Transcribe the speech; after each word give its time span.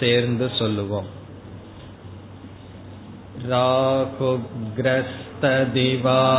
சேர்ந்து 0.00 0.48
சொல்லுவோம் 0.58 1.08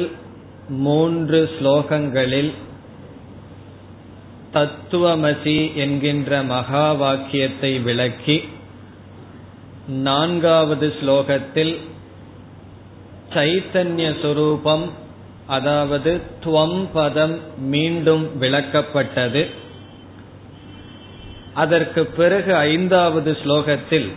மூன்று 0.84 1.38
ஸ்லோகங்களில் 1.54 2.52
தத்துவமசி 4.57 5.75
என்கின்ற 5.75 6.43
மகா 6.43 6.91
வாக்கியத்தை 6.91 7.79
விளக்கி 7.79 8.49
நான்காவது 9.87 10.93
ஸ்லோகத்தில் 11.01 11.79
சைத்தன்ய 13.33 14.21
சொரூபம் 14.21 14.91
அதாவது 15.47 16.21
துவம் 16.45 16.87
பதம் 16.93 17.39
மீண்டும் 17.57 18.41
விளக்கப்பட்டது. 18.41 19.47
அதற்கு 21.53 22.05
பிறகு 22.05 22.55
ஐந்தாவது 22.55 23.37
ஸ்லோகத்தில் 23.45 24.11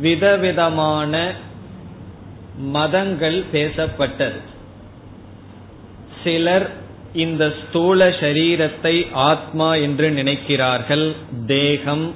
விதவிதமான 0.00 1.32
மதங்கள் 2.58 3.44
பேசப்பட்டது. 3.52 4.40
சிலர் 6.24 6.70
இந்த 7.14 7.52
ஸ்தூல 7.62 8.08
சரீரத்தை 8.08 9.06
ஆத்மா 9.12 9.74
என்று 9.74 10.10
நினைக்கிறார்கள். 10.10 11.12
தேகம். 11.46 12.14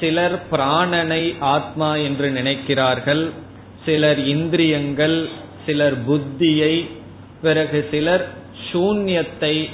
சிலர் 0.00 0.42
பிராணனை 0.50 1.36
ஆத்மா 1.38 1.94
என்று 1.96 2.30
நினைக்கிறார்கள். 2.30 3.30
சிலர் 3.84 4.26
இந்திரியங்கள் 4.26 5.28
சிலர் 5.66 6.08
புத்தியை 6.08 6.88
பிறகு 7.42 7.88
சிலர் 7.90 8.28
சூன்யத்தை 8.72 9.68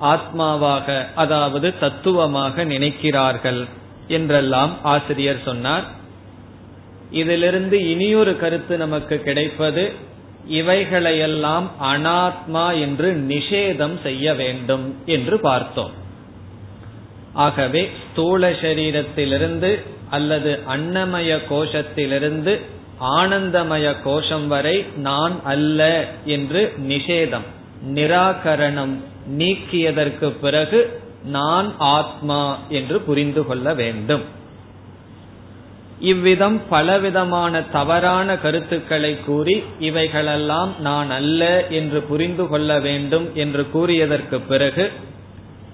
ஆத்மாவாக 0.00 1.06
அதாவது 1.14 1.78
தத்துவமாக 1.78 2.64
நினைக்கிறார்கள் 2.64 3.64
என்றெல்லாம் 4.08 4.76
ஆசிரியர் 4.82 5.42
சொன்னார். 5.44 5.84
இதிலிருந்து 7.10 7.90
இனியொரு 7.90 8.36
கருத்து 8.36 8.76
நமக்கு 8.76 9.18
கிடைப்பது 9.18 9.92
இவைகளையெல்லாம் 10.48 11.70
அனாத்மா 11.82 12.80
என்று 12.80 13.24
நிஷேதம் 13.28 14.02
செய்ய 14.02 14.34
வேண்டும் 14.34 14.94
என்று 15.06 15.40
பார்த்தோம். 15.40 15.90
ஆகவே 17.32 17.90
ஸ்தூல 18.10 18.50
சரீரத்திலிருந்து 18.50 19.82
அல்லது 20.10 20.58
அன்னமய 20.68 21.38
கோஷத்திலிருந்து 21.50 22.60
ஆனந்தமய 23.00 23.94
கோஷம் 24.04 24.46
வரை 24.46 24.84
நான் 24.96 25.40
அல்ல 25.44 26.08
என்று 26.24 26.74
நிஷேதம் 26.88 27.46
நிராகரணம் 27.94 28.94
நீக்கியதற்கு 29.30 30.28
பிறகு 30.28 31.00
நான் 31.24 31.74
ஆத்மா 31.78 32.58
என்று 32.68 33.00
புரிந்து 33.00 33.46
கொள்ள 33.46 33.74
வேண்டும். 33.74 34.40
இவ்விதம் 36.02 36.56
பலவிதமான 36.68 37.62
தவறான 37.62 38.36
கருத்துக்களை 38.36 39.12
கூறி 39.20 39.56
இவைகளெல்லாம் 39.78 40.72
நான் 40.80 41.10
அல்ல 41.10 41.42
என்று 41.68 42.00
புரிந்து 42.02 42.48
கொள்ள 42.48 42.80
வேண்டும் 42.80 43.26
என்று 43.34 43.62
கூறியதற்கு 43.74 44.38
பிறகு 44.48 44.84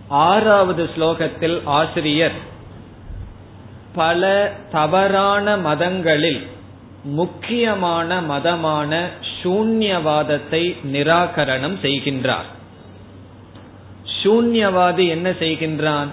ஆறாவது 0.09 0.85
ஸ்லோகத்தில் 0.97 1.57
ஆசிரியர் 1.65 2.39
பல 3.95 4.23
தவறான 4.73 5.57
மதங்களில் 5.57 6.41
முக்கியமான 7.03 8.21
மதமான 8.21 8.93
சூன்யவாதத்தை 9.43 10.63
நிராகரணம் 10.93 11.77
செய்கின்றார். 11.83 12.49
சூன்யவாதி 14.23 15.05
என்ன 15.09 15.29
செய்கின்றான்? 15.31 16.11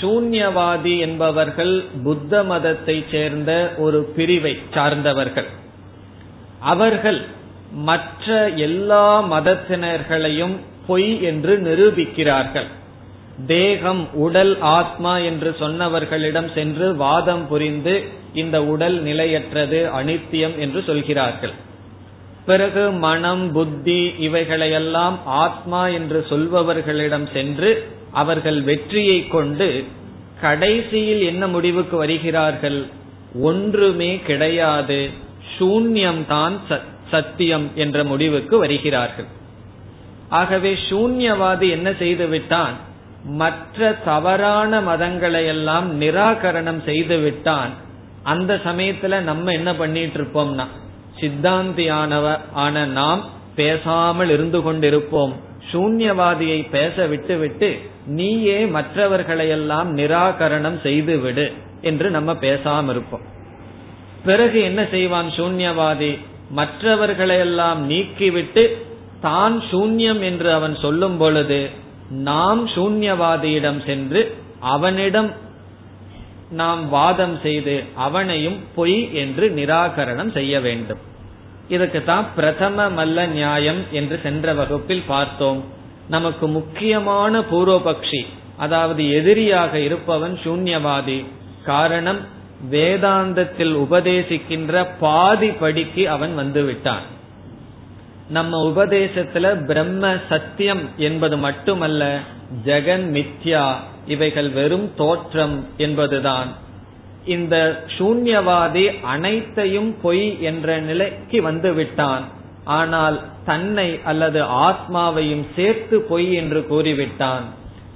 சூன்யவாதி 0.00 0.98
என்பவர்கள் 0.98 1.84
புத்த 2.02 2.42
மதத்தை 2.44 3.04
சேர்ந்த 3.10 3.72
ஒரு 3.76 4.00
பிரிவை 4.16 4.58
சார்ந்தவர்கள். 4.74 5.48
அவர்கள் 6.60 7.20
மற்ற 7.72 8.48
எல்லா 8.48 9.06
மதத்தினர்களையும் 9.32 10.56
பொய் 10.86 11.22
என்று 11.22 11.56
நிரூபிக்கிறார்கள். 11.58 12.68
தேகம் 13.46 14.14
உடல் 14.14 14.60
ஆத்மா 14.60 15.18
என்று 15.18 15.56
சொன்னவர்களிடம் 15.60 16.52
சென்று 16.54 16.96
வாதம் 16.96 17.46
புரிந்து 17.46 17.94
இந்த 18.34 18.64
உடல் 18.64 19.02
நிலையற்றது 19.02 19.90
அனித்தியம் 20.02 20.56
என்று 20.58 20.82
சொல்கிறார்கள். 20.86 21.54
பிறகு 22.46 22.90
மனம் 22.90 23.52
புத்தி 23.52 24.00
இவைகளையெல்லாம் 24.18 25.16
ஆத்மா 25.24 25.86
என்று 25.88 26.26
சொல்பவர்களிடம் 26.30 27.32
சென்று 27.32 27.70
அவர்கள் 28.14 28.58
வெற்றியை 28.62 29.18
கொண்டு 29.28 29.68
கடைசியில் 30.40 31.22
என்ன 31.22 31.46
முடிவுக்கு 31.46 31.96
வருகிறார்கள்? 31.96 32.80
ஒன்றுமே 33.42 34.10
கிடையாது. 34.26 34.98
சூன்யம்தான் 35.58 36.56
சத்தியம் 37.10 37.66
என்ற 37.74 38.04
முடிவுக்கு 38.04 38.58
வருகிறார்கள். 38.58 39.28
ஆகவே 40.28 40.72
சூன்யவாதி 40.88 41.70
என்ன 41.70 41.88
செய்து 41.98 42.26
விட்டான்? 42.26 42.76
மற்ற 43.24 43.92
தவறான 43.92 44.80
மதங்களை 44.80 45.42
எல்லாம் 45.46 45.86
நிராகரணம் 46.00 46.80
செய்துவிட்டான் 46.86 47.72
அந்த 48.22 48.60
சமயத்துல 48.64 49.20
நம்ம 49.20 49.52
என்ன 49.52 49.70
பண்ணிட்டு 49.74 50.18
இருப்போம்னா 50.20 50.66
சித்தாந்தியானவ 51.20 52.26
ஆன 52.52 52.84
நாம் 52.98 53.22
பேசாமல் 53.54 54.30
இருந்து 54.30 54.58
கொண்டிருப்போம். 54.58 55.34
சூன்யவாதியை 55.72 56.68
பேச 56.70 57.06
விட்டு 57.06 57.38
விட்டு 57.38 57.78
நீயே 58.06 58.66
மற்றவர்களையெல்லாம் 58.66 59.96
நிராகரணம் 59.96 60.80
செய்து 60.80 61.18
விடு 61.18 61.52
என்று 61.80 62.10
நம்ம 62.10 62.32
பேசாம 62.32 62.90
இருப்போம் 62.90 63.24
பிறகு 64.24 64.62
என்ன 64.62 64.86
செய்வான் 64.90 65.28
சூன்யவாதி? 65.28 66.18
மற்றவர்களையெல்லாம் 66.50 67.90
நீக்கிவிட்டு 67.90 68.64
தான் 69.20 69.62
சூன்யம் 69.70 70.20
என்று 70.20 70.52
அவன் 70.52 70.76
சொல்லும் 70.76 71.16
பொழுது 71.16 71.70
நாம் 72.08 72.68
சூன்யவாதியிடம் 72.68 73.84
சென்று 73.84 74.34
அவனிடம் 74.60 75.30
நாம் 76.50 76.88
வாதம் 76.88 77.38
செய்து 77.42 77.82
அவனையும் 77.94 78.58
பொய் 78.74 79.14
என்று 79.14 79.48
நிராகரணம் 79.48 80.32
செய்ய 80.32 80.60
வேண்டும். 80.60 81.00
இதுக்கு 81.68 82.04
தான் 82.04 82.34
பிரதம 82.34 82.88
மல்ல 82.88 83.26
நியாயம் 83.26 83.82
என்று 83.90 84.20
சென்ற 84.22 84.54
வகுப்பில் 84.54 85.02
பார்த்தோம். 85.06 85.64
நமக்கு 86.08 86.48
முக்கியமான 86.48 87.40
பூர்வபக்ஷி 87.40 88.26
அதாவது 88.56 89.12
எதிரியாக 89.12 89.78
இருப்பவன் 89.78 90.38
சூன்யவாதி. 90.44 91.24
காரணம் 91.64 92.20
வேதாந்தத்தில் 92.70 93.72
உபதேசிக்கின்ற 93.74 94.86
பாதி 95.00 95.48
படிக்கு 95.48 96.10
அவன் 96.10 96.38
வந்துவிட்டான். 96.38 97.04
நம்ம 98.28 98.72
உபதேசத்துல 98.72 99.66
பிரம்ம 99.66 100.16
சத்தியம் 100.28 100.90
என்பது 100.96 101.38
மட்டுமல்ல 101.38 102.18
ஜெகன் 102.64 103.06
மித்யா 103.16 103.74
இவைகள் 104.06 104.50
வெறும் 104.50 104.92
தோற்றம் 104.96 105.68
என்பதுதான். 105.76 106.54
இந்த 107.26 107.84
சூன்யவாதி 107.98 109.00
அனைத்தையும் 109.02 110.00
பொய் 110.00 110.42
என்ற 110.42 110.78
நிலைக்கு 110.78 111.42
வந்து 111.42 111.72
விட்டான் 111.72 112.24
ஆனால் 112.64 113.22
தன்னை 113.44 114.00
அல்லது 114.04 114.42
ஆத்மாவையும் 114.42 115.46
சேர்த்து 115.56 116.00
பொய் 116.00 116.32
என்று 116.32 116.66
கூறிவிட்டான். 116.70 117.42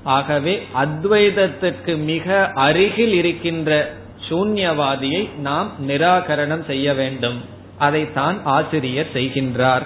ஆகவே 0.03 0.63
அத்வைதத்திற்கு 0.85 1.97
மிக 2.05 2.51
அருகில் 2.55 3.13
இருக்கின்ற 3.13 3.93
சூன்யவாதியை 4.29 5.29
நாம் 5.39 5.71
நிராகரணம் 5.89 6.65
செய்ய 6.65 6.95
வேண்டும். 6.95 7.45
அதைத்தான் 7.79 8.41
ஆசிரியர் 8.45 9.07
செய்கின்றார். 9.15 9.83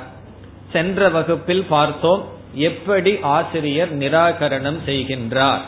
சென்ற 0.73 1.09
வகுப்பில் 1.09 1.65
பார்த்தோம் 1.69 2.25
எப்படி 2.55 3.19
ஆசிரியர் 3.23 3.99
நிராகரணம் 3.99 4.79
செய்கின்றார். 4.87 5.61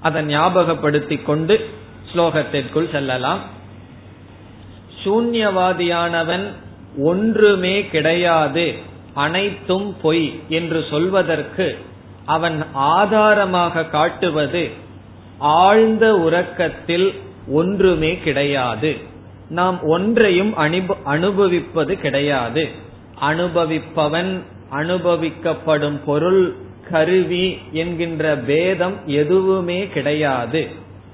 அதை 0.00 0.22
ஞாபகப்படுத்திக் 0.22 1.22
கொண்டு 1.22 1.68
ஸ்லோகத்திற்குள் 2.12 2.90
செல்லலாம். 2.90 3.40
சூன்யவாதியானவன் 5.04 6.44
ஒன்றுமே 6.98 7.86
கிடையாது 7.86 8.74
அனைத்தும் 9.14 9.96
பொய் 10.02 10.40
என்று 10.48 10.84
சொல்வதற்கு 10.90 11.78
அவன் 12.26 12.64
ஆதாரமாக 12.72 13.84
காட்டுவது 13.84 14.70
ஆழ்ந்த 15.38 16.14
உறக்கத்தில் 16.16 17.14
ஒன்றுமே 17.48 18.18
கிடையாது. 18.18 18.96
நாம் 19.48 19.82
ஒன்றையும் 19.82 20.54
அனுபவிப்பது 21.04 22.00
கிடையாது. 22.00 22.68
அனுபவிப்பவன் 23.20 24.40
அனுபவிக்கப்படும் 24.72 25.98
பொருள் 26.04 26.54
கருவி 26.90 27.58
என்கின்ற 27.72 28.36
பேதம் 28.36 28.96
எதுவுமே 29.06 29.86
கிடையாது. 29.86 30.68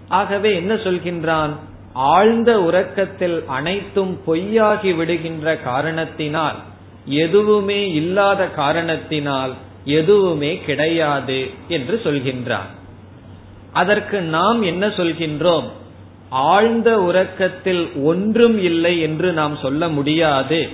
ஆகவே 0.08 0.54
என்ன 0.54 0.74
சொல்கின்றான்? 0.74 1.50
ஆழ்ந்த 1.92 2.62
உறக்கத்தில் 2.62 3.44
அனைத்தும் 3.46 4.20
பொய்யாகி 4.26 4.96
விடுகின்ற 4.96 5.56
காரணத்தினால் 5.56 6.56
எதுவுமே 7.04 7.90
இல்லாத 7.90 8.46
காரணத்தினால் 8.46 9.54
எதுவுமே 9.84 10.58
கிடையாது 10.58 11.50
என்று 11.68 12.00
சொல்கின்றான். 12.04 12.70
அதற்கு 13.72 14.20
நாம் 14.20 14.62
என்ன 14.62 14.86
சொல்கின்றோம்? 14.86 15.64
ஆழ்ந்த 16.30 17.02
உறக்கத்தில் 17.02 18.02
ஒன்றும் 18.04 18.62
இல்லை 18.62 19.00
என்று 19.00 19.32
நாம் 19.32 19.56
சொல்ல 19.56 19.88
முடியாது. 19.88 20.68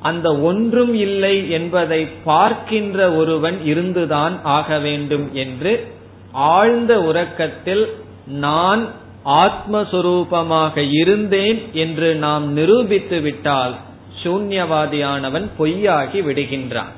அந்த 0.00 0.38
ஒன்றும் 0.38 0.94
இல்லை 0.94 1.50
என்பதை 1.50 2.06
பார்க்கின்ற 2.24 3.12
ஒருவன் 3.12 3.64
இருந்துதான் 3.64 4.40
ஆக 4.42 4.78
வேண்டும் 4.78 5.30
என்று 5.32 5.92
ஆழ்ந்த 6.32 7.02
உறக்கத்தில் 7.02 7.94
நான் 8.30 8.88
ஆத்மஸ்வரூபமாக 9.24 10.88
இருந்தேன் 10.92 11.68
என்று 11.72 12.14
நாம் 12.14 12.52
நிரூபித்து 12.52 13.20
விட்டால் 13.20 13.74
சூன்யவாதியானவன் 14.22 15.48
பொய்யாகி 15.58 16.20
விடுகின்றான். 16.22 16.92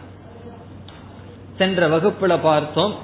சென்ற 1.56 1.88
வகுப்புல 1.88 2.38
பார்த்தோம் 2.42 2.94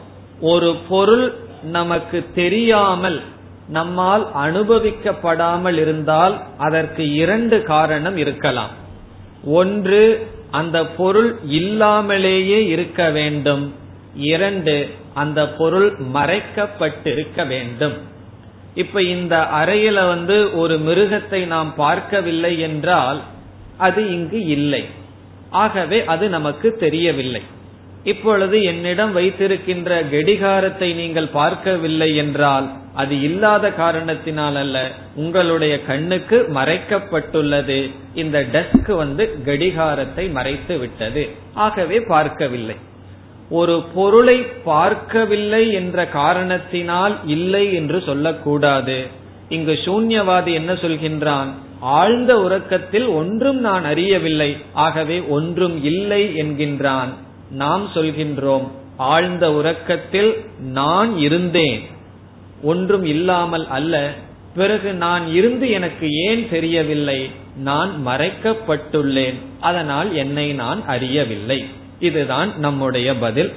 ஒரு 0.40 0.76
பொருள் 0.88 1.34
நமக்கு 1.62 2.26
தெரியாமல் 2.34 3.22
நம்மால் 3.68 4.26
அனுபவிக்கப்படாமல் 4.34 5.78
இருந்தால் 5.78 6.42
அதற்கு 6.58 7.14
இரண்டு 7.14 7.62
காரணம் 7.62 8.16
இருக்கலாம். 8.16 8.70
ஒன்று 9.44 10.26
அந்த 10.50 10.86
பொருள் 10.86 11.38
இல்லாமலேயே 11.44 12.66
இருக்க 12.66 13.10
வேண்டும். 13.10 13.74
இரண்டு 14.14 14.88
அந்த 15.14 15.48
பொருள் 15.48 15.94
மறைக்கப்பட்டிருக்க 16.14 17.46
வேண்டும். 17.46 18.16
இப்ப 18.82 19.02
இந்த 19.14 19.34
அறையில 19.60 19.98
வந்து 20.12 20.36
ஒரு 20.62 20.74
மிருகத்தை 20.88 21.40
நாம் 21.54 21.70
பார்க்கவில்லை 21.84 22.52
என்றால் 22.68 23.20
அது 23.86 24.02
இங்கு 24.16 24.40
இல்லை. 24.56 24.82
ஆகவே 25.62 25.98
அது 26.14 26.24
நமக்கு 26.34 26.68
தெரியவில்லை. 26.84 27.42
இப்பொழுது 28.04 28.56
என்னிடம் 28.72 29.12
வைத்திருக்கின்ற 29.12 29.90
கடிகாரத்தை 30.12 30.88
நீங்கள் 31.00 31.28
பார்க்கவில்லை 31.38 32.10
என்றால் 32.22 32.66
அது 33.02 33.14
இல்லாத 33.20 33.66
காரணத்தினால் 33.80 34.58
அல்ல 34.62 34.76
உங்களுடைய 35.22 35.74
கண்ணுக்கு 35.88 36.38
மறைக்கப்பட்டுள்ளது. 36.58 37.78
இந்த 38.22 38.38
டெஸ்க் 38.54 38.92
வந்து 39.02 39.24
கடிகாரத்தை 39.48 40.24
மறைத்து 40.38 40.76
விட்டது 40.78 41.24
ஆகவே 41.66 41.98
பார்க்கவில்லை. 42.14 42.76
ஒரு 43.50 43.82
பொருளை 43.94 44.36
பார்க்கவில்லை 44.42 45.72
என்ற 45.72 46.06
காரணத்தினால் 46.06 47.18
இல்லை 47.26 47.74
என்று 47.74 48.02
சொல்லக்கூடாது. 48.06 49.06
இங்கு 49.48 49.72
சூன்யவாதி 49.72 50.52
என்ன 50.52 50.72
சொல்கின்றான்? 50.72 51.46
ஆழ்ந்த 51.80 52.40
உறக்கத்தில் 52.40 53.06
ஒன்றும் 53.06 53.60
நான் 53.60 53.84
அறியவில்லை 53.84 54.56
ஆகவே 54.72 55.20
ஒன்றும் 55.20 55.84
இல்லை 55.84 56.40
என்கின்றான். 56.40 57.12
நாம் 57.50 57.88
சொல்கின்றோம் 57.94 58.68
ஆழ்ந்த 58.96 59.52
உறக்கத்தில் 59.52 60.44
நான் 60.58 61.18
இருந்தேன். 61.18 61.86
ஒன்றும் 62.62 63.04
இல்லாமல் 63.04 63.66
அல்ல 63.68 64.12
பிறகு 64.54 64.92
நான் 64.92 65.34
இருந்து 65.34 65.70
எனக்கு 65.70 66.10
ஏன் 66.10 66.48
தெரியவில்லை? 66.50 67.30
நான் 67.56 68.06
மறைக்கப்பட்டுள்ளேன் 68.06 69.34
அதனால் 69.60 70.14
என்னை 70.14 70.52
நான் 70.52 70.86
அறியவில்லை. 70.86 71.66
இதுதான் 72.00 72.58
நம்முடைய 72.58 73.16
பதில். 73.16 73.52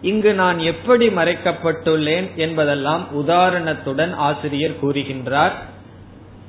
இங்கு 0.00 0.34
நான் 0.34 0.58
எப்படி 0.58 1.08
மறைக்கப்பட்டுள்ளேன் 1.08 2.34
என்பதெல்லாம் 2.34 3.08
உதாரணத்துடன் 3.12 4.14
ஆசிரியர் 4.14 4.76
கூறுகின்றார். 4.82 5.52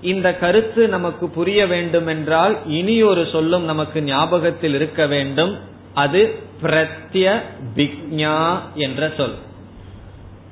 இந்த 0.02 0.36
கருத்து 0.36 0.88
நமக்கு 0.88 1.30
புரிய 1.30 1.68
வேண்டுமென்றால் 1.68 2.58
இனி 2.68 3.04
ஒரு 3.04 3.28
சொல்லும் 3.32 3.64
நமக்கு 3.64 4.02
ஞாபகத்தில் 4.02 4.74
இருக்க 4.74 5.08
வேண்டும். 5.08 5.58
அது 5.94 6.36
பிரத்யபிக்ஞா 6.62 8.60
என்ற 8.74 9.12
சொல். 9.18 9.36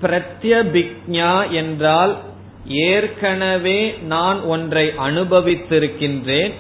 பிரத்யபிக்ஞா 0.02 1.50
என்றால் 1.50 2.18
ஏற்கனவே 2.66 3.98
நான் 4.04 4.42
ஒன்றை 4.42 4.88
அனுபவித்திருக்கின்றேன். 4.88 6.54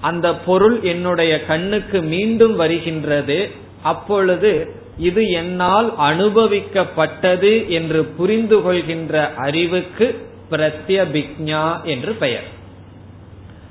அந்த 0.00 0.34
பொருள் 0.34 0.80
என்னுடைய 0.82 1.44
கண்ணுக்கு 1.44 2.02
மீண்டும் 2.02 2.56
வருகின்றது 2.56 3.50
அப்பொழுது 3.82 4.76
இது 4.96 5.30
என்னால் 5.30 5.94
அனுபவிக்கப்பட்டது 5.98 7.68
என்று 7.68 8.04
புரிந்து 8.04 8.62
கொள்கின்ற 8.62 9.34
அறிவுக்கு 9.34 10.26
பிரத்யபிக்ஞா 10.50 11.82
என்று 11.82 12.12
பெயர். 12.12 12.48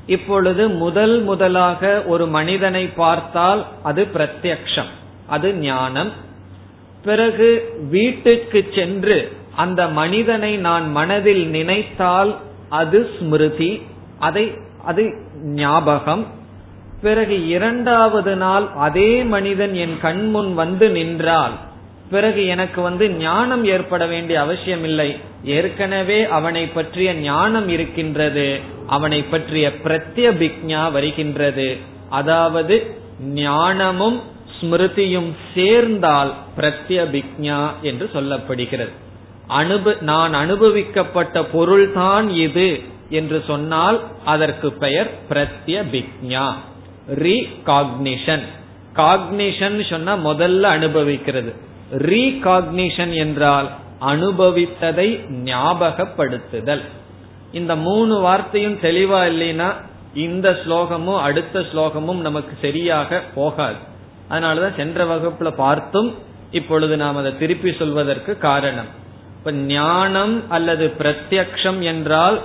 இப்பொழுது 0.06 0.70
முதல் 0.70 1.22
முதலாக 1.22 2.04
ஒரு 2.04 2.28
மனிதனை 2.28 2.86
பார்த்தால் 2.86 3.66
அது 3.84 4.08
பிரத்யக்ஷம் 4.14 4.92
அது 5.28 5.56
ஞானம். 5.56 6.12
பிறகு 7.04 7.74
வீட்டுக்கு 7.90 8.70
சென்று 8.76 9.32
அந்த 9.56 9.88
மனிதனை 9.88 10.58
நான் 10.58 10.92
மனதில் 10.92 11.48
நினைத்தால் 11.48 12.36
அது 12.70 13.10
ஸ்மிருதி 13.20 13.82
அதை 14.20 14.52
அது 14.86 15.27
ஞாபகம். 15.44 16.26
பிறகு 17.02 17.48
இரண்டாவது 17.48 18.36
நாள் 18.36 18.68
அதே 18.76 19.24
மனிதன் 19.24 19.76
என் 19.76 20.00
கண்முன் 20.02 20.54
வந்து 20.54 20.90
நின்றால் 20.90 21.52
பிறகு 22.10 22.46
எனக்கு 22.46 22.82
வந்து 22.82 23.10
ஞானம் 23.10 23.66
ஏற்பட 23.66 24.06
வேண்டிய 24.06 24.42
அவசியம் 24.42 24.84
இல்லை 24.84 25.18
ஏற்கனவே 25.44 26.26
அவனை 26.26 26.68
பற்றிய 26.68 27.14
ஞானம் 27.14 27.70
இருக்கின்றது 27.70 28.60
அவனை 28.88 29.24
பற்றிய 29.24 29.72
பிரத்யபிக்ஞா 29.84 30.92
வருகின்றது. 30.92 31.78
அதாவது 32.10 32.96
ஞானமும் 33.20 34.22
ஸ்மிருதியும் 34.60 35.32
சேர்ந்தால் 35.56 36.34
பிரத்யபிக்ஞா 36.58 37.66
என்று 37.82 38.10
சொல்லப்படுகிறது. 38.14 38.92
அனுப 39.48 39.96
நான் 40.02 40.34
அனுபவிக்கப்பட்ட 40.34 41.44
பொருள்தான் 41.44 42.30
இது. 42.30 42.82
என்று 43.10 43.44
சொன்னால் 43.48 44.04
அதற்கு 44.26 44.72
பெயர் 44.72 45.10
பிரத்யபிக்ஞா 45.30 46.48
ரீகாக்னிஷன் 47.16 48.46
காக்னிஷன் 48.96 49.90
சொன்னா 49.90 50.16
முதல்ல 50.16 50.62
அனுபவிக்கிறது. 50.62 51.54
ரீகாக்னிஷன் 51.92 53.14
என்றால் 53.14 53.70
அனுபவித்ததை 54.02 55.10
ஞாபகப்படுத்துதல். 55.44 56.82
இந்த 57.52 57.76
மூணு 57.76 58.20
வார்த்தையும் 58.20 58.80
தெளிவா 58.82 59.22
இல்லைன்னா 59.32 59.74
இந்த 60.14 60.52
ஸ்லோகமும் 60.52 61.20
அடுத்த 61.20 61.60
ஸ்லோகமும் 61.60 62.18
நமக்கு 62.18 62.58
சரியாக 62.62 63.22
போகாது. 63.36 63.76
அதனாலதான் 64.30 64.76
சென்ற 64.76 65.06
வகுப்புல 65.06 65.52
பார்த்தும் 65.56 66.16
இப்பொழுது 66.52 66.98
நாம் 66.98 67.18
அதை 67.18 67.38
திருப்பி 67.38 67.76
சொல்வதற்கு 67.80 68.38
காரணம். 68.38 68.86
இப்ப 69.38 69.52
ஞானம் 69.52 70.50
அல்லது 70.50 70.94
பிரத்யக்ஷம் 71.00 71.80
என்றால் 71.80 72.42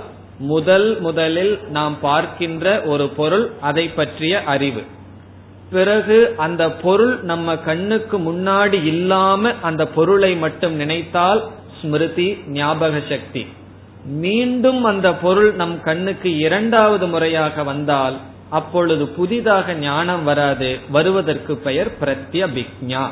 முதல் 0.51 0.87
முதலில் 0.99 1.53
நாம் 1.69 1.95
பார்க்கின்ற 2.01 2.65
ஒரு 2.81 3.05
பொருள் 3.17 3.45
அதை 3.61 3.85
பற்றிய 3.87 4.33
அறிவு. 4.53 4.83
பிறகு 5.71 6.17
அந்த 6.37 6.63
பொருள் 6.71 7.13
நம்ம 7.21 7.57
கண்ணுக்கு 7.57 8.17
முன்னாடி 8.19 8.79
இல்லாம 8.83 9.51
அந்த 9.61 9.83
பொருளை 9.87 10.31
மட்டும் 10.35 10.75
நினைத்தால் 10.75 11.41
ஸ்மிருதி 11.79 12.27
ஞாபக 12.47 13.01
சக்தி. 13.09 13.43
மீண்டும் 14.05 14.83
அந்த 14.83 15.09
பொருள் 15.15 15.51
நம் 15.55 15.77
கண்ணுக்கு 15.81 16.29
இரண்டாவது 16.37 17.07
முறையாக 17.07 17.63
வந்தால் 17.63 18.17
அப்பொழுது 18.49 19.05
புதிதாக 19.07 19.73
ஞானம் 19.73 20.23
வராது 20.23 20.69
வருவதற்கு 20.89 21.53
பெயர் 21.67 21.91
பிரத்யபிக்ஞா. 22.01 23.05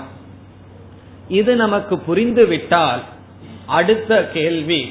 இது 1.28 1.56
நமக்கு 1.56 1.96
புரிந்துவிட்டால் 2.08 3.02
அடுத்த 3.80 4.12
கேள்வி 4.34 4.82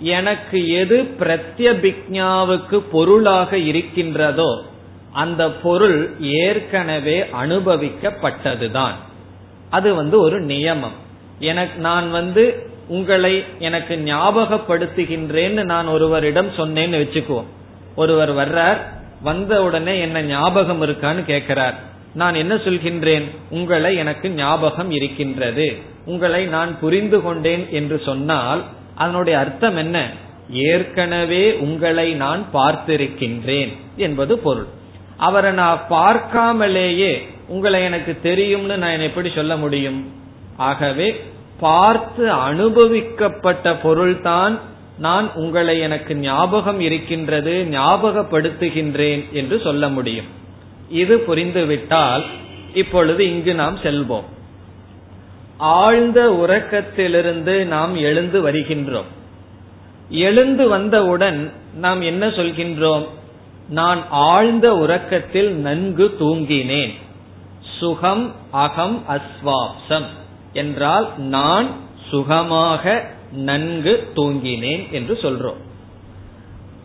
எனக்கு 0.00 0.68
எது 0.68 1.02
பிரத்யபிக்ஞாவுக்கு 1.20 2.82
பொருளாக 2.92 3.58
இருக்கின்றதோ 3.58 4.64
அந்த 5.12 5.50
பொருள் 5.50 6.10
ஏற்கனவே 6.20 7.22
அனுபவிக்கப்பட்டதுதான். 7.22 8.92
அது 9.70 9.94
வந்து 9.94 10.20
ஒரு 10.20 10.42
நியமம். 10.42 10.98
எனக்கு 11.38 11.80
நான் 11.80 12.10
வந்து 12.10 12.70
உங்களை 12.88 13.44
எனக்கு 13.58 14.02
ஞாபகப்படுத்துகின்றேன்னு 14.04 15.64
நான் 15.64 15.86
ஒருவரிடம் 15.86 16.48
சொன்னேன்னு 16.48 17.04
வச்சுக்குவோம். 17.04 17.44
ஒருவர் 17.96 18.34
வர்றார் 18.34 18.76
வந்த 19.22 19.62
உடனே 19.62 20.00
என்ன 20.00 20.22
ஞாபகம் 20.22 20.82
இருக்கான்னு 20.82 21.24
கேட்கிறார். 21.24 21.74
நான் 22.14 22.34
என்ன 22.34 22.54
சொல்கின்றேன்? 22.54 23.24
உங்களை 23.50 23.96
எனக்கு 23.96 24.30
ஞாபகம் 24.30 24.90
இருக்கின்றது. 24.90 25.76
உங்களை 26.04 26.44
நான் 26.44 26.80
புரிந்து 26.80 27.22
கொண்டேன் 27.22 27.66
என்று 27.70 28.02
சொன்னால் 28.04 28.64
அதனுடைய 29.00 29.34
அர்த்தம் 29.38 29.76
என்ன? 29.76 29.98
ஏற்கனவே 30.68 31.42
உங்களை 31.66 32.08
நான் 32.14 32.42
பார்த்திருக்கின்றேன் 32.54 33.72
என்பது 33.96 34.34
பொருள். 34.38 34.68
அவரை 35.16 35.52
நான் 35.52 35.80
பார்க்காமலேயே 35.90 37.12
உங்களை 37.48 37.80
எனக்கு 37.82 38.12
தெரியும்னு 38.22 38.76
நான் 38.78 39.06
எப்படி 39.08 39.28
சொல்ல 39.34 39.56
முடியும்? 39.56 40.00
ஆகவே 40.68 41.08
பார்த்து 41.60 42.24
அனுபவிக்கப்பட்ட 42.48 43.74
பொருள்தான் 43.82 44.54
நான் 44.98 45.26
உங்களை 45.34 45.76
எனக்கு 45.80 46.12
ஞாபகம் 46.22 46.80
இருக்கின்றது 46.80 47.54
ஞாபகப்படுத்துகின்றேன் 47.70 49.22
என்று 49.32 49.56
சொல்ல 49.64 49.84
முடியும். 49.88 50.28
இது 51.02 51.14
புரிந்துவிட்டால் 51.28 52.24
இப்பொழுது 52.74 53.22
இங்கு 53.32 53.52
நாம் 53.54 53.78
செல்வோம். 53.82 54.28
ஆழ்ந்த 55.60 56.30
உறக்கத்திலிருந்து 56.30 57.64
நாம் 57.64 57.96
எழுந்து 57.96 58.50
வருகின்றோம். 58.50 59.08
எழுந்து 60.10 60.68
வந்தவுடன் 60.68 61.52
நாம் 61.74 62.00
என்ன 62.00 62.26
சொல்கின்றோம்? 62.26 63.06
நான் 63.68 64.04
ஆழ்ந்த 64.10 64.76
உறக்கத்தில் 64.76 65.54
நன்கு 65.54 66.16
தூங்கினேன். 66.20 66.92
சுகம் 67.78 68.32
அகம் 68.50 69.02
அஸ்வாப்சம். 69.08 70.04
என்றால் 70.52 71.08
நான் 71.16 71.66
சுகமாக 72.08 73.06
நன்கு 73.32 74.08
தூங்கினேன் 74.16 74.90
என்று 74.90 75.14
சொல்றோம். 75.14 75.60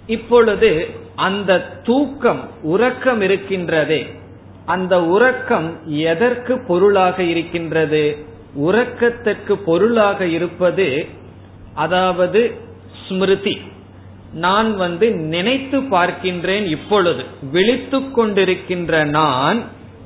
இப்பொழுது 0.08 0.90
அந்த 1.16 1.60
தூக்கம் 1.60 2.50
உறக்கம் 2.62 3.22
இருக்கின்றதே. 3.22 4.20
அந்த 4.66 5.04
உறக்கம் 5.04 5.80
எதற்கு 5.86 6.64
பொருளாக 6.68 7.24
இருக்கின்றது? 7.24 8.34
உறக்கத்திற்கு 8.58 9.54
பொருளாக 9.54 10.28
இருப்பது 10.28 11.08
அதாவது 11.74 12.54
ஸ்மிருதி. 13.08 13.62
நான் 14.34 14.78
வந்து 14.78 15.12
நினைத்து 15.12 15.82
பார்க்கின்றேன் 15.82 16.66
இப்பொழுது. 16.66 17.24
விழித்துக் 17.52 18.20
கொண்டிருக்கின்ற 18.20 19.06
நான் 19.06 19.64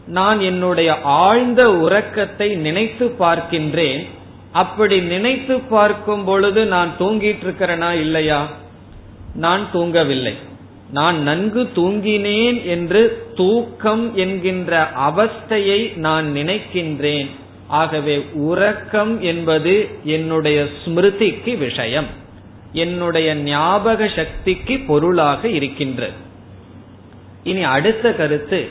நான் 0.07 0.39
என்னுடைய 0.39 0.97
ஆழ்ந்த 1.03 1.71
உறக்கத்தை 1.71 2.55
நினைத்து 2.55 3.07
பார்க்கின்றேன். 3.19 4.07
அப்படி 4.51 5.01
நினைத்து 5.01 5.59
பார்க்கும் 5.59 6.23
பொழுது 6.23 6.65
நான் 6.65 6.89
தூங்கிட்டு 6.99 7.43
இருக்கிறேனா 7.45 7.91
இல்லையா? 7.91 8.47
நான் 9.35 9.67
தூங்கவில்லை. 9.73 10.33
நான் 10.91 11.21
நன்கு 11.21 11.69
தூங்கினேன் 11.75 12.65
என்று 12.65 13.27
தூக்கம் 13.35 14.15
என்கின்ற 14.15 14.89
அவஸ்தையை 15.09 15.97
நான் 15.97 16.31
நினைக்கின்றேன். 16.35 17.29
ஆகவே 17.69 18.15
உறக்கம் 18.33 19.21
என்பது 19.21 19.89
என்னுடைய 20.03 20.67
ஸ்மிருதிக்கு 20.85 21.57
விஷயம். 21.57 22.05
என்னுடைய 22.73 23.35
ஞாபக 23.35 24.09
சக்திக்கு 24.15 24.79
பொருளாக 24.87 25.47
இருக்கின்றது. 25.47 26.13
இனி 27.43 27.63
அடுத்த 27.63 28.13
கருத்து 28.13 28.67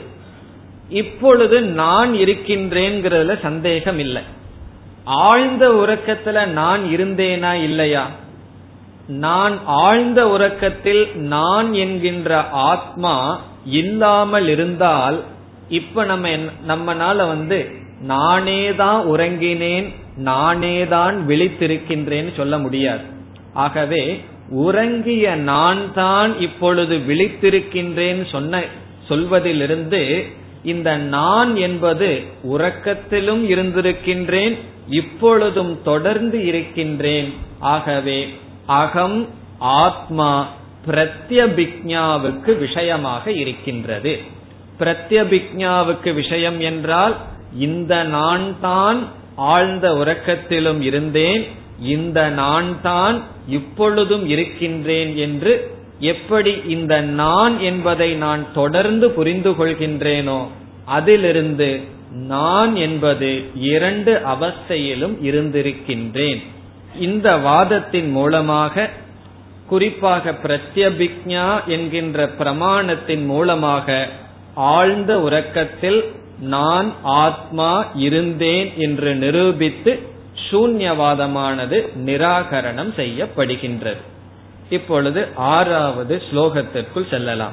இப்பொழுது 0.89 1.61
நான் 1.61 2.13
இருக்கின்றேங்கிறதுல 2.13 3.39
சந்தேகம் 3.41 3.99
இல்லை 3.99 4.21
ஆழ்ந்த 5.03 5.69
உறக்கத்துல 5.69 6.45
நான் 6.45 6.83
இருந்தேனா 6.83 7.53
இல்லையா? 7.53 8.11
நான் 9.07 9.59
ஆழ்ந்த 9.65 10.29
உறக்கத்தில் 10.29 11.15
நான் 11.15 11.73
என்கின்ற 11.73 12.49
ஆத்மா 12.49 13.41
இல்லாமல் 13.65 14.47
இருந்தால் 14.47 15.23
இப்ப 15.69 16.03
நம்ம 16.03 16.29
நம்மனால 16.67 17.15
வந்து 17.15 17.59
நானே 17.99 18.75
தான் 18.75 19.05
உறங்கினேன் 19.05 19.87
நானே 20.15 20.87
தான் 20.87 21.27
விழித்திருக்கின்றேன்னு 21.27 22.33
சொல்ல 22.35 22.57
முடியாது. 22.57 23.03
ஆகவே 23.53 24.21
உறங்கிய 24.49 25.35
நான் 25.35 25.93
தான் 25.93 26.39
இப்பொழுது 26.39 26.95
விழித்திருக்கின்றேன் 26.95 28.29
சொன்ன 28.29 28.63
சொல்வதிலிருந்து 29.09 30.25
இந்த 30.63 30.97
நான் 30.97 31.55
என்பது 31.55 32.23
உறக்கத்திலும் 32.43 33.43
இருந்திருக்கின்றேன் 33.53 34.57
இப்பொழுதும் 34.89 35.81
தொடர்ந்து 35.83 36.45
இருக்கின்றேன். 36.45 37.33
ஆகவே 37.59 38.27
அகம் 38.65 39.27
ஆத்மா 39.59 40.47
பிரத்யபிக்ஞாவுக்கு 40.87 42.57
விஷயமாக 42.57 43.31
இருக்கின்றது. 43.31 44.19
பிரத்யபிக்ஞாவுக்கு 44.79 46.13
விஷயம் 46.13 46.59
என்றால் 46.59 47.15
இந்த 47.53 48.03
நான் 48.03 48.55
தான் 48.61 49.07
ஆழ்ந்த 49.35 49.93
உறக்கத்திலும் 49.93 50.81
இருந்தேன் 50.81 51.43
இந்த 51.79 52.29
நான் 52.29 52.81
தான் 52.81 53.21
இப்பொழுதும் 53.47 54.25
இருக்கின்றேன் 54.27 55.17
என்று 55.17 55.77
எப்படி 55.99 56.61
இந்த 56.65 57.01
நான் 57.01 57.59
என்பதை 57.59 58.13
நான் 58.13 58.53
தொடர்ந்து 58.53 59.09
புரிந்து 59.09 59.51
கொள்கின்றேனோ 59.51 60.47
அதிலிருந்து 60.85 61.79
நான் 62.11 62.75
என்பது 62.75 63.43
இரண்டு 63.53 64.13
அவஸ்தையிலும் 64.13 65.15
இருந்திருக்கின்றேன். 65.21 66.41
இந்த 66.99 67.37
வாதத்தின் 67.37 68.11
மூலமாக 68.11 68.89
குறிப்பாக 69.67 70.31
பிரத்யபிக்ஞா 70.31 71.65
என்கின்ற 71.65 72.29
பிரமாணத்தின் 72.39 73.25
மூலமாக 73.25 74.07
ஆழ்ந்த 74.53 75.19
உறக்கத்தில் 75.19 76.13
நான் 76.39 76.93
ஆத்மா 77.03 77.85
இருந்தேன் 77.93 78.73
என்று 78.77 79.15
நிரூபித்து 79.15 80.07
சூன்யவாதமானது 80.49 81.87
நிராகரணம் 82.05 82.93
செய்யப்படுகின்றது. 82.95 84.01
இப்பொழுது 84.69 85.27
ஆறாவது 85.35 86.21
ஸ்லோகத்திற்குள் 86.31 87.09
செல்லலாம். 87.09 87.51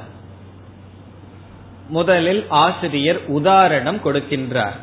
முதலில் 1.87 2.45
ஆசிரியர் 2.49 3.25
உதாரணம் 3.25 3.97
கொடுக்கின்றார். 3.97 4.77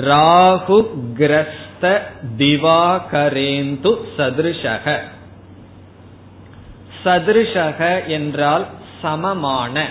ராகு 0.00 0.88
கிரஸ்த 1.18 2.00
திவாகரேந்து 2.36 3.96
சதிருஷக. 4.18 4.98
சதிருஷக 7.04 8.06
என்றால் 8.06 8.66
சமமான 9.02 9.88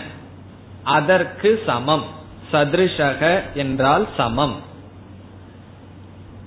அதற்கு 0.83 1.63
சமம். 1.65 2.17
சதிருஷக 2.51 3.21
என்றால் 3.53 4.07
சமம். 4.17 4.57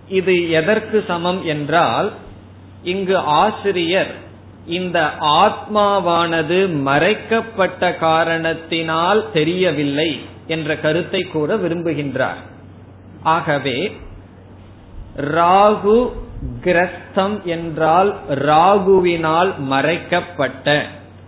இது 0.08 0.50
எதற்கு 0.50 1.04
சமம் 1.06 1.44
என்றால் 1.44 2.12
இங்கு 2.82 3.16
ஆசிரியர் 3.16 4.12
இந்த 4.66 4.98
ஆத்மாவானது 5.20 6.58
மறைக்கப்பட்ட 6.82 7.82
காரணத்தினால் 7.96 9.20
தெரியவில்லை 9.32 10.10
என்ற 10.46 10.76
கருத்தை 10.76 11.22
கூற 11.22 11.56
விரும்புகின்றார். 11.56 12.40
ஆகவே 13.22 13.78
ராகு 15.16 15.98
கிரஸ்தம் 16.62 17.36
என்றால் 17.44 18.10
ராகுவினால் 18.28 19.50
மறைக்கப்பட்ட 19.72 20.66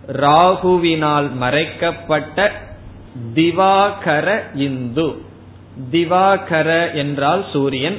ராகுவினால் 0.07 1.29
மறைக்கப்பட்ட 1.33 2.39
திவாகர 3.35 4.41
இந்து. 4.55 5.15
திவாகர 5.93 6.95
என்றால் 6.95 7.45
சூரியன். 7.53 7.99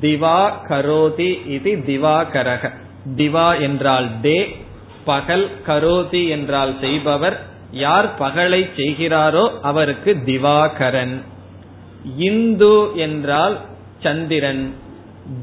திவா 0.00 0.52
கரோதி 0.68 1.48
இது 1.48 1.72
திவாகரக. 1.86 2.72
திவா 3.16 3.60
என்றால் 3.60 4.20
டே 4.20 4.56
பகல் 5.04 5.50
கரோதி 5.66 6.28
என்றால் 6.28 6.74
செய்பவர். 6.80 7.46
யார் 7.70 8.18
பகலை 8.18 8.68
செய்கிறாரோ 8.76 9.50
அவருக்கு 9.62 10.16
திவாகரன். 10.26 11.22
இந்து 12.16 12.90
என்றால் 12.94 13.60
சந்திரன். 14.02 14.74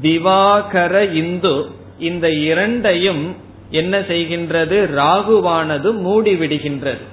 திவாகர 0.02 1.12
இந்து 1.12 1.66
இந்த 1.98 2.30
இரண்டையும் 2.30 3.36
என்ன 3.70 4.00
செய்கின்றது? 4.00 4.78
ராகுவானது 4.96 5.92
மூடிவிடுகின்றது. 6.06 7.12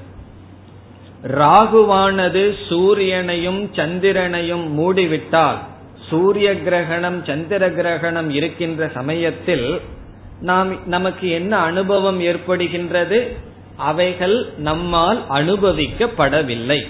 ராகுவானது 1.28 2.56
சூரியனையும் 2.70 3.70
சந்திரனையும் 3.76 4.80
மூடிவிட்டால் 4.80 5.58
சூரிய 6.10 6.62
கிரகணம் 6.62 7.24
சந்திர 7.26 7.70
கிரகணம் 7.70 8.30
இருக்கின்ற 8.30 8.90
சமயத்தில் 8.94 9.82
நாம் 10.42 10.88
நமக்கு 10.88 11.30
என்ன 11.30 11.58
அனுபவம் 11.58 12.22
ஏற்படுகின்றது? 12.22 13.28
அவைகள் 13.76 14.50
நம்மால் 14.58 15.24
அனுபவிக்கப்படவில்லை. 15.30 16.88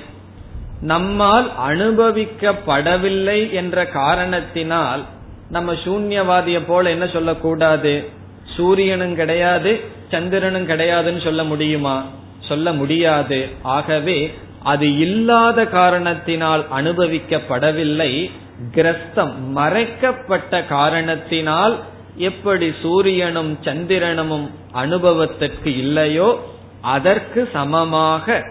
நம்மால் 0.82 1.52
அனுபவிக்கப்படவில்லை 1.68 3.52
என்ற 3.52 3.86
காரணத்தினால் 3.86 5.06
நம்ம 5.50 5.74
சூன்யவாதிய 5.74 6.62
போல 6.68 6.90
என்ன 6.90 7.08
சொல்லக்கூடாது? 7.08 8.10
சூரியனும் 8.44 9.16
கிடையாது 9.16 9.80
சந்திரனும் 10.12 10.68
கிடையாதுன்னு 10.68 11.24
சொல்ல 11.24 11.44
முடியுமா? 11.44 12.06
சொல்ல 12.48 12.74
முடியாது. 12.74 13.50
ஆகவே 13.62 14.34
அது 14.64 14.98
இல்லாத 14.98 15.66
காரணத்தினால் 15.66 16.66
அனுபவிக்கப்படவில்லை. 16.76 18.32
கிரஸ்தம் 18.72 19.52
மறைக்கப்பட்ட 19.52 20.64
காரணத்தினால் 20.66 21.80
எப்படி 22.18 22.74
சூரியனும் 22.82 23.58
சந்திரனும் 23.62 24.52
அனுபவத்திற்கு 24.72 25.78
இல்லையோ 25.78 26.50
அதற்கு 26.82 27.50
சமமாக 27.54 28.44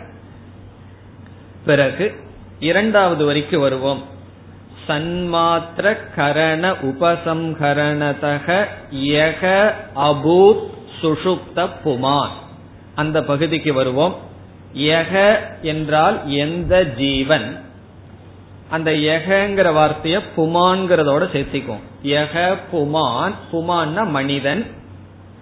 பிறகு 1.64 2.14
இரண்டாவது 2.60 3.32
வரைக்கு 3.32 3.56
வருவோம். 3.56 4.02
சன்மாத்திர 4.88 5.96
கரண 6.16 6.70
உபசம்ஹரணதக 6.70 8.64
யக 8.92 9.72
அபூத் 9.96 10.64
சுஷுப்த 11.02 11.68
புமான். 11.84 12.36
அந்த 12.94 13.24
பகுதிக்கு 13.24 13.72
வருவோம். 13.72 14.16
எக 14.72 15.38
என்றால் 15.62 16.30
எந்த 16.30 16.84
ஜீவன்? 16.84 17.60
அந்த 18.70 18.90
யகங்கிற 18.90 19.68
வார்த்தைய 19.72 20.20
புமான்கிறதோட 20.36 21.22
சேர்த்திக்கும் 21.34 21.80
எக 22.02 22.56
புமான் 22.72 23.34
புமான்னா 23.52 24.08
மனிதன் 24.08 24.66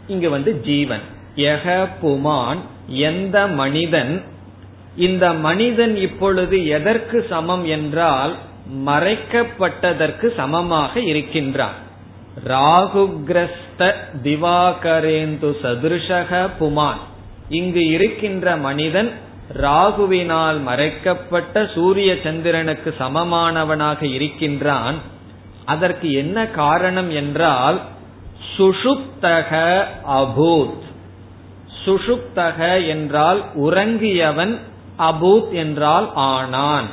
இங்கு 0.06 0.30
வந்து 0.30 0.60
ஜீவன். 0.60 1.00
எக 1.34 1.88
புமான் 2.02 2.58
எந்த 2.86 3.46
மனிதன்? 3.46 4.22
இந்த 4.96 5.32
மனிதன் 5.32 5.96
இப்பொழுது 5.96 6.66
எதற்கு 6.66 7.26
சமம் 7.28 7.64
என்றால் 7.64 8.36
மறைக்கப்பட்டதற்கு 8.86 10.34
சமமாக 10.36 11.00
இருக்கின்றான். 11.00 11.86
ராகுகிரஸ்த 12.46 13.94
திவாகரேந்து 14.22 15.56
சதுருஷக 15.62 16.48
புமான். 16.58 16.98
இங்கு 17.48 17.86
இருக்கின்ற 17.86 18.56
மனிதன் 18.56 19.12
ராகுவினால் 19.56 20.62
மறைக்கப்பட்ட 20.62 21.68
சூரிய 21.74 22.16
சந்திரனுக்கு 22.22 22.94
சமமானவனாக 22.98 24.02
இருக்கின்றான். 24.02 24.94
அதற்கு 25.64 26.12
என்ன 26.12 26.46
காரணம் 26.46 27.10
என்றால் 27.10 27.80
சுஷுப்தக 28.56 29.82
அபூத். 30.10 30.86
சுஷுப்தக 31.84 32.88
என்றால் 32.88 33.44
உறங்கியவன் 33.54 34.58
அபூத் 34.98 35.50
என்றால் 35.50 36.10
ஆனான் 36.14 36.86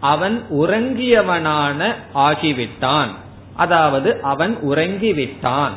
அவன் 0.00 0.42
உறங்கியவனான 0.50 1.94
ஆகிவிட்டான். 2.14 3.08
அதாவது 3.56 4.22
அவன் 4.22 4.58
உறங்கிவிட்டான். 4.62 5.72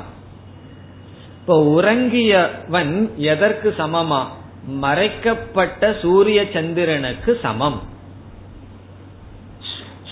இப்போ 1.50 1.82
உறங்கியவன் 1.82 3.16
எதற்கு 3.16 3.76
சமமா? 3.78 4.26
மறைக்கப்பட்ட 4.66 5.96
சூரிய 6.02 6.46
சந்திரனுக்கு 6.54 7.40
சமம். 7.42 7.82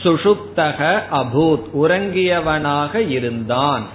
சுஷுப்தக 0.04 1.02
அபூத் 1.12 1.64
உறங்கியவனாக 1.74 3.10
இருந்தான். 3.10 3.86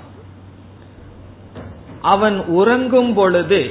அவன் 2.03 2.45
உறங்கும் 2.45 3.15
பொழுது 3.15 3.71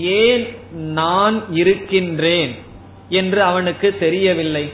ஏன் 0.00 0.56
நான் 0.72 1.42
இருக்கின்றேன் 1.50 2.54
என்று 3.08 3.42
அவனுக்கு 3.42 3.96
தெரியவில்லை. 3.98 4.70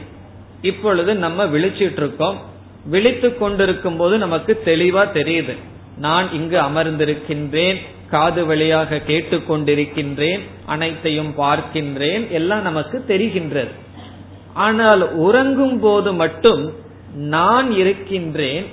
இப்பொழுது 0.61 1.15
நம்ம 1.15 1.45
விழிச்சிட்டு 1.45 1.97
இருக்கோம். 1.97 2.37
விழித்து 2.85 3.37
கொண்டிருக்கும் 3.37 3.97
போது 3.97 4.17
நமக்கு 4.17 4.61
தெளிவா 4.65 5.07
தெரியுது. 5.13 5.55
நான் 5.97 6.31
இங்கு 6.31 6.59
அமர்ந்திருக்கின்றேன். 6.59 7.81
காது 8.09 8.41
வழியாக 8.45 8.99
கேட்டுக்கொண்டிருக்கின்றேன் 9.07 10.41
அனைத்தையும் 10.65 11.33
பார்க்கின்றேன் 11.37 12.23
எல்லாம் 12.29 12.61
நமக்கு 12.61 12.97
தெரிகின்றது. 13.07 13.73
ஆனால் 14.53 15.03
உறங்கும் 15.17 15.79
போது 15.79 16.13
மட்டும் 16.13 16.63
நான் 17.35 17.69
இருக்கின்றேன் 17.71 18.65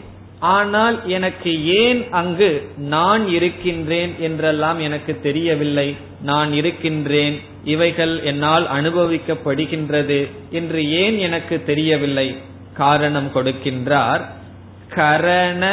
ஆனால் 0.55 0.97
எனக்கு 1.07 1.51
ஏன் 1.65 2.01
அங்கு 2.11 2.51
நான் 2.77 3.25
இருக்கின்றேன் 3.29 4.13
என்றெல்லாம் 4.19 4.79
எனக்கு 4.79 5.13
தெரியவில்லை. 5.21 5.89
நான் 6.23 6.53
இருக்கின்றேன் 6.53 7.37
இவைகள் 7.65 8.15
என்னால் 8.23 8.67
அனுபவிக்கப்படுகின்றது 8.69 10.21
என்று 10.51 10.81
ஏன் 11.03 11.19
எனக்கு 11.19 11.59
தெரியவில்லை? 11.65 12.29
காரணம் 12.75 13.31
கொடுக்கின்றார் 13.35 14.23
கரண 14.95 15.65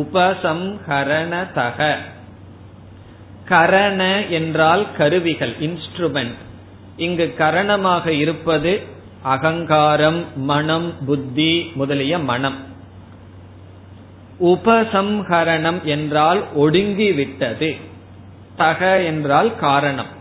உபசம்ஹரணதக 0.00 1.78
கரண 3.48 4.28
என்றால் 4.28 4.86
கருவிகள் 4.96 5.54
இன்ஸ்ட்ருமெண்ட் 5.60 6.38
இங்கு 6.96 7.34
கரணமாக 7.38 8.06
இருப்பது 8.06 8.82
அகங்காரம் 9.22 10.24
மனம் 10.36 10.94
புத்தி 11.06 11.70
முதலிய 11.74 12.18
மனம். 12.18 12.58
உபசம்ஹரணம் 14.40 15.82
என்றால் 15.82 16.44
ஒடுங்கிவிட்டது. 16.56 17.76
தக 18.56 19.02
என்றால் 19.02 19.56
காரணம். 19.56 20.12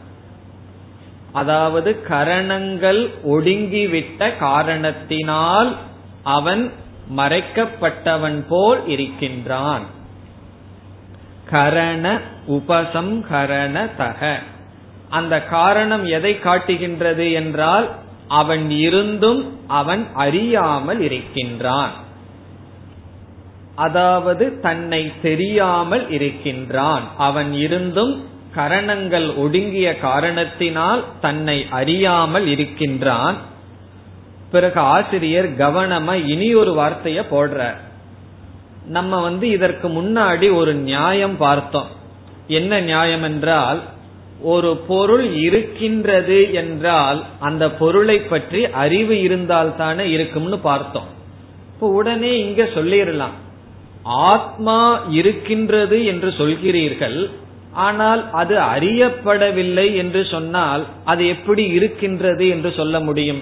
அதாவது 1.32 2.02
கரணங்கள் 2.02 3.02
ஒடுங்கிவிட்ட 3.24 4.38
காரணத்தினால் 4.38 5.76
அவன் 6.24 6.72
மறைக்கப்பட்டவன் 7.18 8.44
போல் 8.48 8.88
இருக்கின்றான். 8.88 9.86
கரண 11.52 12.22
உபசம்ஹரண 12.48 13.88
தக 13.98 14.40
அந்த 15.10 15.44
காரணம் 15.44 16.06
எதை 16.06 16.40
காட்டுகின்றது 16.40 17.32
என்றால் 17.32 17.92
அவன் 18.28 18.70
இருந்தும் 18.70 19.60
அவன் 19.68 20.08
அறியாமல் 20.14 21.02
இருக்கின்றான். 21.02 21.94
அதாவது 23.76 24.60
தன்னை 24.60 25.12
தெரியாமல் 25.22 26.10
இருக்கின்றான். 26.10 27.04
அவன் 27.18 27.54
இருந்தும் 27.54 28.26
கரணங்கள் 28.56 29.34
ஒடுங்கிய 29.34 30.00
காரணத்தினால் 30.00 31.04
தன்னை 31.22 31.66
அறியாமல் 31.70 32.48
இருக்கின்றான். 32.48 33.38
பிறகு 34.52 34.80
ஆசிரியர் 34.80 35.50
கவனமா 35.52 36.26
இனி 36.26 36.54
ஒரு 36.54 36.74
வார்த்தைய 36.74 37.22
போடுறார். 37.32 37.80
நம்ம 38.96 39.20
வந்து 39.22 39.46
இதற்கு 39.50 39.88
முன்னாடி 39.90 40.48
ஒரு 40.56 40.74
நியாயம் 40.90 41.38
பார்த்தோம். 41.38 41.90
என்ன 42.58 42.80
நியாயம் 42.80 43.24
என்றால் 43.24 43.80
ஒரு 44.42 44.70
பொருள் 44.90 45.26
இருக்கின்றது 45.38 46.40
என்றால் 46.54 47.20
அந்த 47.40 47.64
பொருளை 47.72 48.18
பற்றி 48.20 48.62
அறிவு 48.84 49.16
இருந்தால் 49.22 49.72
தானே 49.76 50.06
இருக்கும்னு 50.10 50.60
பார்த்தோம். 50.60 51.10
இப்போ 51.74 51.88
உடனே 52.00 52.32
இங்க 52.40 52.64
சொல்லிடலாம். 52.78 53.36
ஆத்மா 54.32 54.80
இருக்கின்றது 55.10 55.98
என்று 56.06 56.30
சொல்கிறீர்கள் 56.38 57.20
ஆனால் 57.88 58.22
அது 58.32 58.56
அறியப்படவில்லை 58.74 59.88
என்று 59.96 60.22
சொன்னால் 60.26 60.84
அது 61.06 61.24
எப்படி 61.28 61.64
இருக்கின்றது 61.78 62.46
என்று 62.48 62.70
சொல்ல 62.72 63.00
முடியும்? 63.00 63.42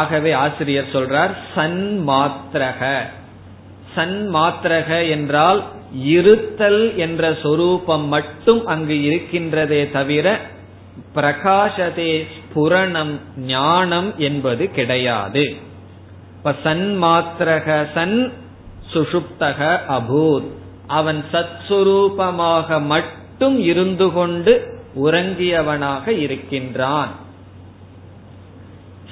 ஆகவே 0.00 0.32
ஆசிரியர் 0.44 0.92
சொல்றார் 0.92 1.32
சன் 1.54 1.82
மாத்திரக 2.08 2.82
சன் 3.94 4.34
மாத்திரக 4.34 5.10
என்றால் 5.10 5.64
இருத்தல் 6.04 6.96
என்ற 6.96 7.36
சொரூபம் 7.42 8.06
மட்டும் 8.06 8.66
அங்கு 8.66 8.94
இருக்கின்றதே 8.94 9.90
தவிர 9.90 10.40
பிரகாசதே 11.14 12.26
ஸ்புரணம் 12.34 13.20
ஞானம் 13.36 14.14
என்பது 14.18 14.70
கிடையாது. 14.70 15.56
இப்ப 16.36 16.54
சன் 16.62 17.02
மாத்திரக 17.02 17.86
சன் 17.94 18.32
சுஷுப்தக 18.94 19.80
அபூத் 19.88 20.48
அவன் 20.86 21.24
சத்ஸ்வரூபமாக 21.32 22.84
மட்டும் 22.84 23.60
இருந்து 23.60 24.12
கொண்டு 24.12 24.52
உறங்கியவனாக 25.04 26.08
இருக்கின்றான். 26.08 27.08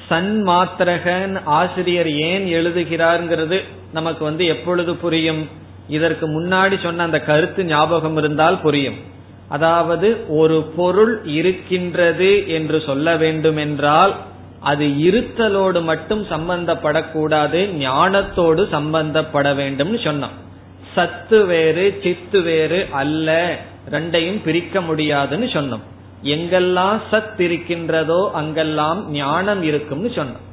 சன் 0.09 0.43
மாத்திரகன் 0.43 1.45
ஆசிரியர் 1.45 2.11
ஏன் 2.11 2.47
எழுதுகிறார்ங்கிறது? 2.47 3.65
நமக்கு 3.93 4.25
வந்து 4.25 4.47
எப்பொழுது 4.47 4.97
புரியும்? 4.97 5.49
இதற்கு 5.89 6.41
முன்னாடி 6.41 6.83
சொன்ன 6.83 7.03
அந்த 7.03 7.21
கருத்து 7.21 7.65
ஞாபகம் 7.65 8.17
இருந்தால் 8.17 8.61
புரியும். 8.61 8.95
அதாவது 9.49 10.25
ஒரு 10.29 10.63
பொருள் 10.63 11.25
இருக்கின்றது 11.25 12.49
என்று 12.49 12.83
சொல்ல 12.87 13.17
வேண்டும் 13.17 13.57
என்றால் 13.57 14.17
அது 14.61 14.87
இருத்தலோடு 14.87 15.83
மட்டும் 15.83 16.25
சம்பந்தப்படக்கூடாது 16.25 17.71
ஞானத்தோடு 17.73 18.69
சம்பந்தப்பட 18.71 19.53
வேண்டும்னு 19.55 19.99
சொன்னோம். 20.03 20.37
சத்து 20.95 21.47
வேறு 21.47 22.01
சித்து 22.03 22.41
வேறு 22.41 22.87
அல்ல. 22.91 23.59
ரெண்டையும் 23.91 24.43
பிரிக்க 24.45 24.81
முடியாதுன்னு 24.81 25.47
சொன்னோம். 25.47 25.81
எங்கெல்லாம் 26.23 27.01
சத் 27.11 27.41
இருக்கின்றதோ 27.41 28.31
அங்கெல்லாம் 28.35 29.11
ஞானம் 29.11 29.63
இருக்கும்னு 29.63 30.09
சொன்னோம். 30.09 30.45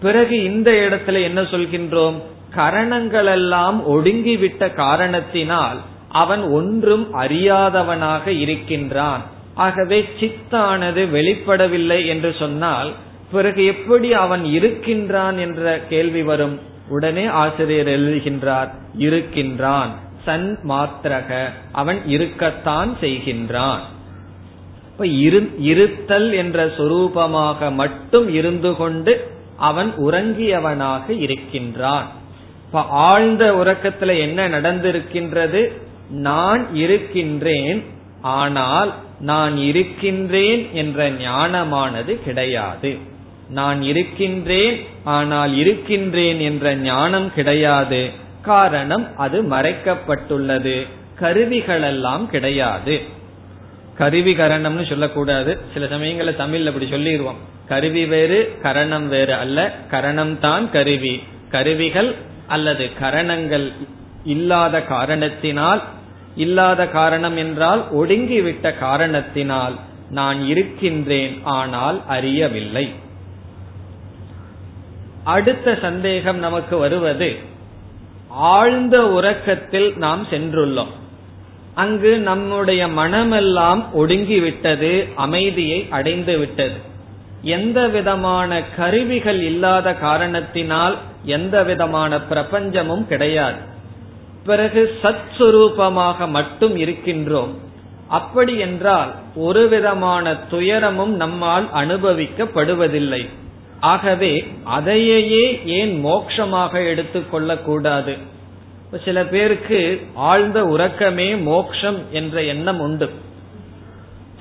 பிறகு 0.00 0.42
இந்த 0.42 0.70
இடத்துல 0.70 1.22
என்ன 1.22 1.42
சொல்கின்றோம்? 1.42 2.22
கரணங்கள் 2.54 3.26
எல்லாம் 3.26 3.88
ஒடுங்கிவிட்ட 3.88 4.74
காரணத்தினால் 4.74 5.78
அவன் 6.08 6.42
ஒன்றும் 6.42 7.14
அறியாதவனாக 7.14 8.26
இருக்கின்றான். 8.26 9.22
ஆகவே 9.54 10.08
சித்தானது 10.20 11.06
வெளிப்படவில்லை 11.12 12.06
என்று 12.06 12.34
சொன்னால் 12.38 12.92
பிறகு 13.32 13.64
எப்படி 13.64 14.12
அவன் 14.12 14.44
இருக்கின்றான் 14.44 15.38
என்ற 15.38 15.78
கேள்வி 15.88 16.22
வரும். 16.22 16.60
உடனே 16.88 17.26
ஆசிரியர் 17.26 17.86
எழுதுகின்றார் 17.86 18.70
இருக்கின்றான். 18.94 19.90
சன் 20.24 20.58
மாத்திரக 20.68 21.44
அவன் 21.72 21.98
இருக்கத்தான் 22.06 22.96
செய்கின்றான். 23.00 23.78
இருத்தல் 25.58 26.32
என்ற 26.32 26.66
சொரூபமாக 26.66 27.72
மட்டும் 27.72 28.34
இருந்து 28.34 28.76
கொண்டு 28.76 29.30
அவன் 29.56 29.92
உறங்கியவனாக 29.96 31.18
இருக்கின்றான். 31.18 32.18
இப்ப 32.70 32.82
ஆழ்ந்த 32.88 33.52
உறக்கத்துல 33.52 34.18
என்ன 34.18 34.48
நடந்திருக்கின்றது? 34.48 35.72
நான் 36.10 36.74
இருக்கின்றேன் 36.74 37.84
ஆனால் 38.22 38.94
நான் 39.20 39.56
இருக்கின்றேன் 39.56 40.68
என்ற 40.72 41.10
ஞானமானது 41.10 42.22
கிடையாது. 42.22 42.96
நான் 43.48 43.82
இருக்கின்றேன் 43.82 44.84
ஆனால் 45.04 45.56
இருக்கின்றேன் 45.56 46.40
என்ற 46.40 46.74
ஞானம் 46.74 47.34
கிடையாது. 47.34 48.10
காரணம் 48.42 49.16
அது 49.16 49.42
மறைக்கப்பட்டுள்ளது. 49.42 50.86
கருவிகளெல்லாம் 51.20 52.26
கிடையாது. 52.26 53.00
கருவி 53.94 54.34
கரணம்னு 54.34 54.88
சொல்லக்கூடாது. 54.88 55.58
சில 55.72 55.86
சமயங்கள 55.86 56.30
தமிழ்ல 56.30 56.66
அப்படி 56.66 56.86
சொல்லிடுவோம் 56.90 57.36
கருவி 57.68 58.06
வேறு 58.06 58.56
கரணம் 58.62 59.08
வேறு 59.08 59.34
அல்ல. 59.34 59.74
கரணம் 59.90 60.40
தான் 60.40 60.70
கருவி. 60.70 61.22
கருவிகள் 61.50 62.16
அல்லது 62.50 62.84
கரணங்கள் 63.00 63.66
இல்லாத 64.24 64.76
காரணத்தினால் 64.94 65.82
இல்லாத 66.36 66.80
காரணம் 66.88 67.36
என்றால் 67.36 67.82
ஒடுங்கிவிட்ட 67.92 68.66
காரணத்தினால் 68.78 69.76
நான் 70.10 70.38
இருக்கின்றேன் 70.46 71.34
ஆனால் 71.58 71.98
அறியவில்லை. 72.08 72.86
அடுத்த 75.24 75.74
சந்தேகம் 75.82 76.38
நமக்கு 76.38 76.76
வருவது 76.76 77.30
ஆழ்ந்த 78.52 78.96
உறக்கத்தில் 79.08 79.88
நாம் 79.96 80.22
சென்றுள்ளோம். 80.30 80.94
அங்கு 81.74 82.12
நம்முடைய 82.20 82.82
மனமெல்லாம் 83.00 83.82
ஒடுங்கிவிட்டது 84.00 84.92
அமைதியை 85.16 85.80
அடைந்து 85.90 86.34
விட்டது 86.38 86.78
எந்த 87.56 87.80
விதமான 87.88 88.60
கருவிகள் 88.76 89.40
இல்லாத 89.42 89.94
காரணத்தினால் 90.06 90.96
எந்த 91.24 91.62
விதமான 91.62 92.16
பிரபஞ்சமும் 92.16 93.06
கிடையாது. 93.06 93.58
பிறகு 94.44 94.98
சத் 95.02 95.30
சுரூபமாக 95.38 96.28
மட்டும் 96.28 96.76
இருக்கின்றோம். 96.76 97.54
அப்படி 98.08 98.58
என்றால் 98.58 99.12
ஒரு 99.34 99.68
விதமான 99.68 100.34
துயரமும் 100.34 101.14
நம்மால் 101.14 101.68
அனுபவிக்கப்படுவதில்லை. 101.74 103.28
ஆகவே 103.80 104.52
அதையே 104.64 105.60
ஏன் 105.64 106.04
மோட்சமாக 106.04 106.86
எடுத்துக்கொள்ள 106.86 107.56
கூடாது 107.58 108.16
சில 109.04 109.24
பேருக்கு 109.24 110.06
ஆழ்ந்த 110.14 110.64
உறக்கமே 110.64 111.36
மோக்ஷம் 111.36 111.98
என்ற 112.10 112.42
எண்ணம் 112.42 112.80
உண்டு. 112.80 113.10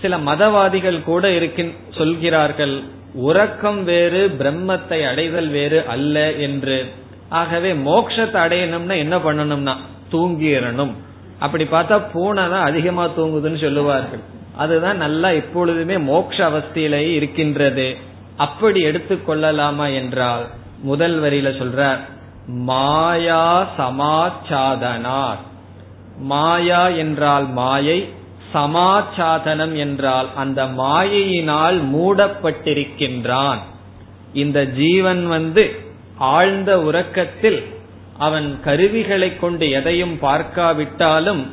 சில 0.01 0.17
மதவாதிகள் 0.17 1.03
கூட 1.03 1.31
இருக்கின் 1.31 1.73
சொல்கிறார்கள் 1.97 2.81
உறக்கம் 3.13 3.83
வேறு 3.83 4.35
பிரம்மத்தை 4.39 4.99
அடைதல் 5.11 5.49
வேறு 5.49 5.87
அல்ல 5.87 6.31
என்று. 6.31 6.85
ஆகவே 7.29 7.71
மோக்ஷத்தை 7.73 8.39
அடையணும்னா 8.45 8.97
என்ன 8.97 9.17
பண்ணணும்னா 9.17 9.75
தூங்கிடணும் 10.11 10.93
அப்படி 11.39 11.63
பார்த்தா 11.63 12.01
பூனை 12.11 12.49
தான் 12.49 12.63
அதிகமா 12.63 13.05
தூங்குதுன்னு 13.05 13.59
சொல்லுவார்கள். 13.61 14.19
அதுதான் 14.57 14.97
நல்லா 14.97 15.31
இப்பொழுதுமே 15.31 15.97
மோக்ஷ 15.97 16.37
அவஸ்தையிலேயே 16.49 17.11
இருக்கின்றது. 17.15 17.95
அப்படி 18.37 18.85
எடுத்துக்கொள்ளலாமா 18.85 19.93
என்றால் 19.93 20.45
முதல் 20.81 21.21
வரியில 21.21 21.49
சொல்றார் 21.57 21.99
மாயா 22.47 23.67
சமாச்சாதனார். 23.77 25.37
மாயா 26.17 26.87
என்றால் 26.87 27.47
மாயை 27.47 28.13
சமாச்சாதனம் 28.53 29.75
என்றால் 29.75 30.27
அந்த 30.35 30.65
மாயையினால் 30.65 31.77
மூடப்பட்டிருக்கின்றான். 31.95 33.59
இந்த 34.33 34.59
ஜீவன் 34.65 35.27
வந்து 35.27 35.63
ஆழ்ந்த 36.17 36.71
உறக்கத்தில் 36.79 37.59
அவன் 38.17 38.47
கருவிகளை 38.63 39.29
கொண்டு 39.37 39.65
எதையும் 39.71 40.15
பார்க்காவிட்டாலும் 40.19 41.43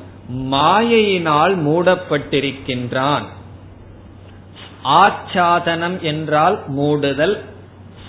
மாயையினால் 0.51 1.55
மூடப்பட்டிருக்கின்றான். 1.67 3.27
ஆச்சாதனம் 5.03 5.99
என்றால் 6.01 6.57
மூடுதல் 6.69 7.37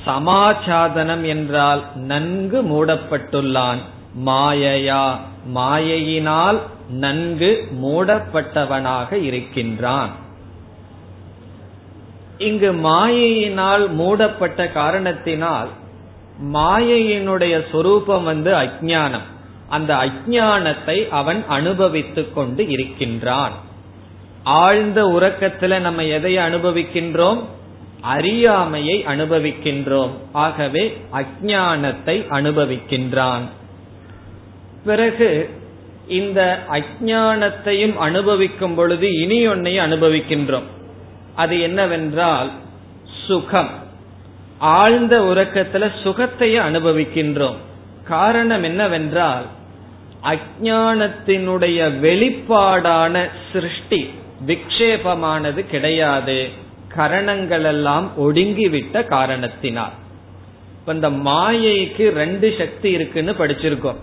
சமாச்சாதனம் 0.05 1.25
என்றால் 1.25 1.81
நன்கு 1.95 2.59
மூடப்பட்டுள்ளான். 2.63 3.81
மாயையா 4.25 5.05
மாயையினால் 5.53 6.59
நன்கு 6.89 7.67
மூடப்பட்டவனாக 7.83 9.13
இருக்கின்றான். 9.13 10.09
இங்கு 12.37 12.73
மாயையினால் 12.73 13.89
மூடப்பட்ட 13.89 14.67
காரணத்தினால் 14.67 15.69
மாயையினுடைய 16.53 17.69
சொரூபம் 17.71 18.23
வந்து 18.23 18.53
அஜானம் 18.53 19.25
அந்த 19.69 19.95
அஜானத்தை 19.95 21.09
அவன் 21.09 21.43
அனுபவித்துக் 21.47 22.35
கொண்டு 22.35 22.67
இருக்கின்றான். 22.67 23.51
ஆழ்ந்த 24.43 25.03
உறக்கத்துல 25.03 25.79
நம்ம 25.79 26.03
எதை 26.03 26.37
அனுபவிக்கின்றோம்? 26.37 27.43
அறியாமையை 28.01 29.05
அனுபவிக்கின்றோம். 29.05 30.09
ஆகவே 30.31 31.01
அஜானத்தை 31.13 32.25
அனுபவிக்கின்றான். 32.29 33.41
பிறகு 34.85 35.56
இந்த 36.07 36.63
அஜானத்தையும் 36.71 37.95
அனுபவிக்கும் 37.95 38.75
பொழுது 38.75 39.19
இனி 39.19 39.47
ஒன்னையும் 39.47 39.85
அனுபவிக்கின்றோம். 39.85 40.63
அது 41.35 41.59
என்னவென்றால் 41.59 42.51
சுகம். 43.27 43.69
ஆழ்ந்த 44.57 45.21
உறக்கத்துல 45.21 45.91
சுகத்தையே 46.03 46.59
அனுபவிக்கின்றோம். 46.59 47.55
காரணம் 48.03 48.63
என்னவென்றால் 48.63 49.45
அஜானத்தினுடைய 50.23 51.91
வெளிப்பாடான 51.99 53.29
சிருஷ்டி 53.53 54.09
விக்ஷேபமானது 54.47 55.65
கிடையாது. 55.65 56.47
கரணங்கள் 56.87 57.63
எல்லாம் 57.63 58.11
ஒடுங்கிவிட்ட 58.19 59.05
காரணத்தினால். 59.05 59.91
இந்த 60.87 61.09
மாயைக்கு 61.09 62.09
ரெண்டு 62.09 62.55
சக்தி 62.57 62.89
இருக்குன்னு 62.91 63.31
படிச்சிருக்கோம். 63.31 63.95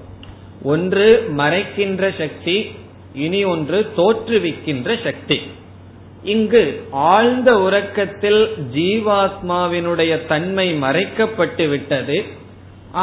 ஒன்று 0.65 1.09
மறைக்கின்ற 1.37 2.03
சக்தி 2.19 2.57
இனி 3.25 3.41
ஒன்று 3.45 3.79
தோற்றுவிக்கின்ற 3.97 4.89
சக்தி. 5.05 5.39
இங்கு 6.25 6.63
ஆழ்ந்த 6.91 7.51
உறக்கத்தில் 7.59 8.43
ஜீவாத்மாவினுடைய 8.77 10.13
தன்மை 10.27 10.67
மறைக்கப்பட்டு 10.83 11.65
விட்டது. 11.69 12.19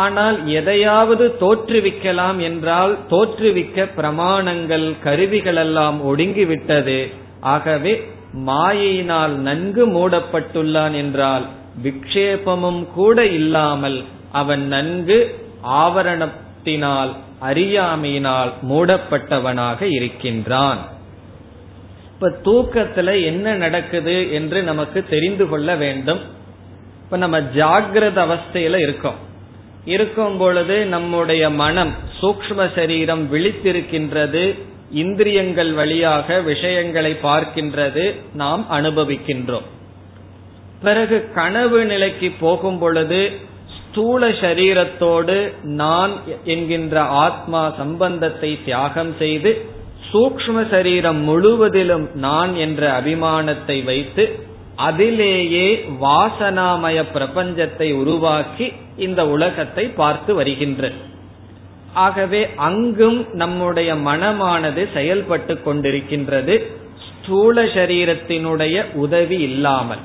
ஆனால் 0.04 0.38
எதையாவது 0.50 1.26
தோற்றுவிக்கலாம் 1.40 2.38
என்றால் 2.40 2.94
தோற்றுவிக்க 3.10 3.88
பிரமாணங்கள் 3.98 4.88
கருவிகள் 5.04 5.56
எல்லாம் 5.56 5.98
ஒடுங்கிவிட்டது 6.12 7.00
ஆகவே 7.54 7.94
மாயையினால் 8.48 9.34
நன்கு 9.48 9.84
மூடப்பட்டுள்ளான் 9.88 10.96
என்றால் 10.96 11.46
விக்ஷேபமும் 11.84 12.84
கூட 12.94 13.26
இல்லாமல் 13.40 14.00
அவன் 14.32 14.64
நன்கு 14.68 15.18
ஆவரணத்தினால் 15.84 17.12
அறியாமையினால் 17.42 18.52
மூடப்பட்டவனாக 18.70 19.82
இருக்கின்றான். 19.82 20.88
இப்ப 22.14 22.30
தூக்கத்துல 22.44 23.24
என்ன 23.24 23.54
நடக்குது 23.56 24.32
என்று 24.32 24.64
நமக்கு 24.64 25.06
தெரிந்து 25.10 25.50
கொள்ள 25.50 25.76
வேண்டும். 25.76 26.20
இப்ப 27.04 27.18
நம்ம 27.18 27.40
ஜாகிரத 27.40 28.20
அவஸ்தையில 28.26 28.76
இருக்கோம். 28.78 29.30
இருக்கும் 29.86 30.38
பொழுது 30.38 30.86
நம்முடைய 30.86 31.50
மனம் 31.50 31.94
சூக்ம 32.22 32.76
சரீரம் 32.76 33.34
விழித்திருக்கின்றது 33.34 34.60
இந்திரியங்கள் 34.92 35.74
வழியாக 35.74 36.40
விஷயங்களை 36.42 37.18
பார்க்கின்றது 37.24 38.16
நாம் 38.34 38.68
அனுபவிக்கின்றோம். 38.72 39.68
பிறகு 40.82 41.30
கனவு 41.36 41.86
நிலைக்கு 41.86 42.32
போகும் 42.40 42.80
பொழுது 42.80 43.32
ஸ்தூல 43.92 44.28
சரீரத்தோடு 44.30 45.54
நான் 45.62 46.12
என்கின்ற 46.46 47.02
ஆத்மா 47.02 47.74
சம்பந்தத்தை 47.78 48.60
தியாகம் 48.66 49.16
செய்து 49.20 49.52
சூக்ம 50.12 50.70
சரீரம் 50.70 51.20
முழுவதிலும் 51.20 52.06
நான் 52.14 52.56
என்ற 52.56 53.02
அபிமானத்தை 53.02 53.84
வைத்து 53.84 54.24
அதிலேயே 54.76 55.68
வாசனாமய 56.02 57.04
பிரபஞ்சத்தை 57.14 57.94
உருவாக்கி 57.94 58.68
இந்த 58.98 59.28
உலகத்தை 59.28 59.86
பார்த்து 59.86 60.34
வருகின்ற. 60.36 60.92
ஆகவே 61.94 62.42
அங்கும் 62.56 63.20
நம்முடைய 63.34 63.96
மனமானது 63.96 64.88
செயல்பட்டு 64.94 65.54
கொண்டிருக்கின்றது. 65.54 66.56
ஸ்தூல 67.08 67.64
சரீரத்தினுடைய 67.64 68.86
உதவி 68.96 69.40
இல்லாமல். 69.42 70.00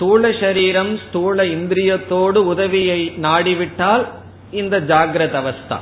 ஸ்தூல 0.00 0.32
சரீரம் 0.40 0.98
ஸ்தூல 0.98 1.44
இந்திரியத்தோடு 1.44 2.38
உதவியை 2.52 3.12
நாடிவிட்டால் 3.22 4.04
இந்த 4.50 4.80
ஜாகிரத 4.80 5.34
அவஸ்தா. 5.40 5.78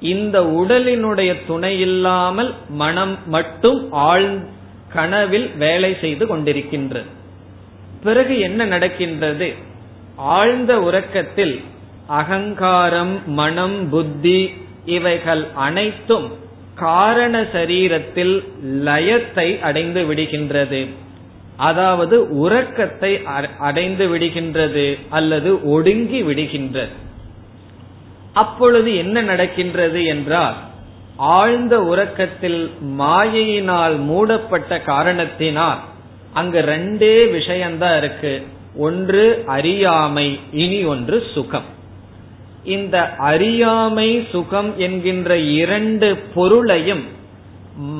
இந்த 0.00 0.40
உடலினுடைய 0.42 1.36
துணை 1.46 1.80
இல்லாமல் 1.80 2.54
மனம் 2.68 3.18
மட்டும் 3.26 3.92
ஆழ் 3.92 4.38
கனவில் 4.88 5.56
வேலை 5.56 5.96
செய்து 6.00 6.26
கொண்டிருக்கின்றது. 6.26 7.08
பிறகு 8.02 8.38
என்ன 8.38 8.64
நடக்கின்றது? 8.64 9.54
ஆழ்ந்த 10.16 10.80
உறக்கத்தில் 10.80 11.60
அகங்காரம் 12.06 13.22
மனம் 13.26 13.88
புத்தி 13.88 14.52
இவைகள் 14.84 15.46
அனைத்தும் 15.54 16.32
காரண 16.74 17.42
சரீரத்தில் 17.42 18.44
லயத்தை 18.84 19.60
அடைந்து 19.60 20.04
விடுகின்றது. 20.04 20.90
அதாவது 21.56 22.38
உறக்கத்தை 22.38 23.22
அடைந்து 23.58 24.18
விடுகின்றது 24.18 24.98
அல்லது 25.10 25.70
ஒடுங்கி 25.70 26.22
விடுகின்றது. 26.22 26.94
அப்பொழுது 28.32 28.96
என்ன 28.96 29.22
நடக்கின்றது 29.22 30.04
என்றால் 30.04 30.54
ஆழ்ந்த 31.16 31.82
உறக்கத்தில் 31.82 32.70
மாயையினால் 32.98 33.98
மூடப்பட்ட 33.98 34.80
காரணத்தினால் 34.80 35.78
அங்கு 36.32 36.60
ரெண்டே 36.60 37.30
விஷயம்தான் 37.30 37.98
இருக்கு. 37.98 38.42
ஒன்று 38.76 39.42
அறியாமை 39.46 40.40
இனி 40.52 40.84
ஒன்று 40.84 41.22
சுகம். 41.34 41.74
இந்த 42.64 43.14
அறியாமை 43.16 44.28
சுகம் 44.30 44.78
என்கின்ற 44.78 45.38
இரண்டு 45.38 46.16
பொருளையும் 46.34 47.04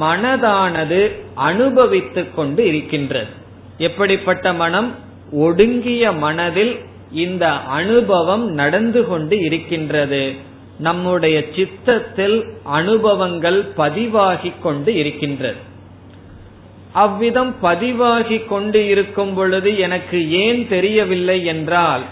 மனதானது 0.01 1.12
அனுபவித்துக் 1.35 2.37
கொண்டு 2.37 2.66
இருக்கின்றது. 2.66 3.45
எப்படிப்பட்ட 3.79 4.53
மனம்? 4.53 4.95
ஒடுங்கிய 5.33 6.12
மனதில் 6.12 6.79
இந்த 7.12 7.51
அனுபவம் 7.53 8.51
நடந்து 8.51 9.07
கொண்டு 9.07 9.39
இருக்கின்றது. 9.39 10.33
நம்முடைய 10.79 11.45
சித்தத்தில் 11.55 12.45
அனுபவங்கள் 12.62 13.62
பதிவாகி 13.62 14.53
கொண்டு 14.62 14.95
இருக்கின்றது. 14.95 15.57
அவ்விதம் 16.93 17.55
பதிவாகி 17.61 18.39
கொண்டு 18.39 18.87
இருக்கும் 18.87 19.35
பொழுது 19.35 19.79
எனக்கு 19.79 20.31
ஏன் 20.31 20.69
தெரியவில்லை 20.69 21.45
என்றால் 21.45 22.03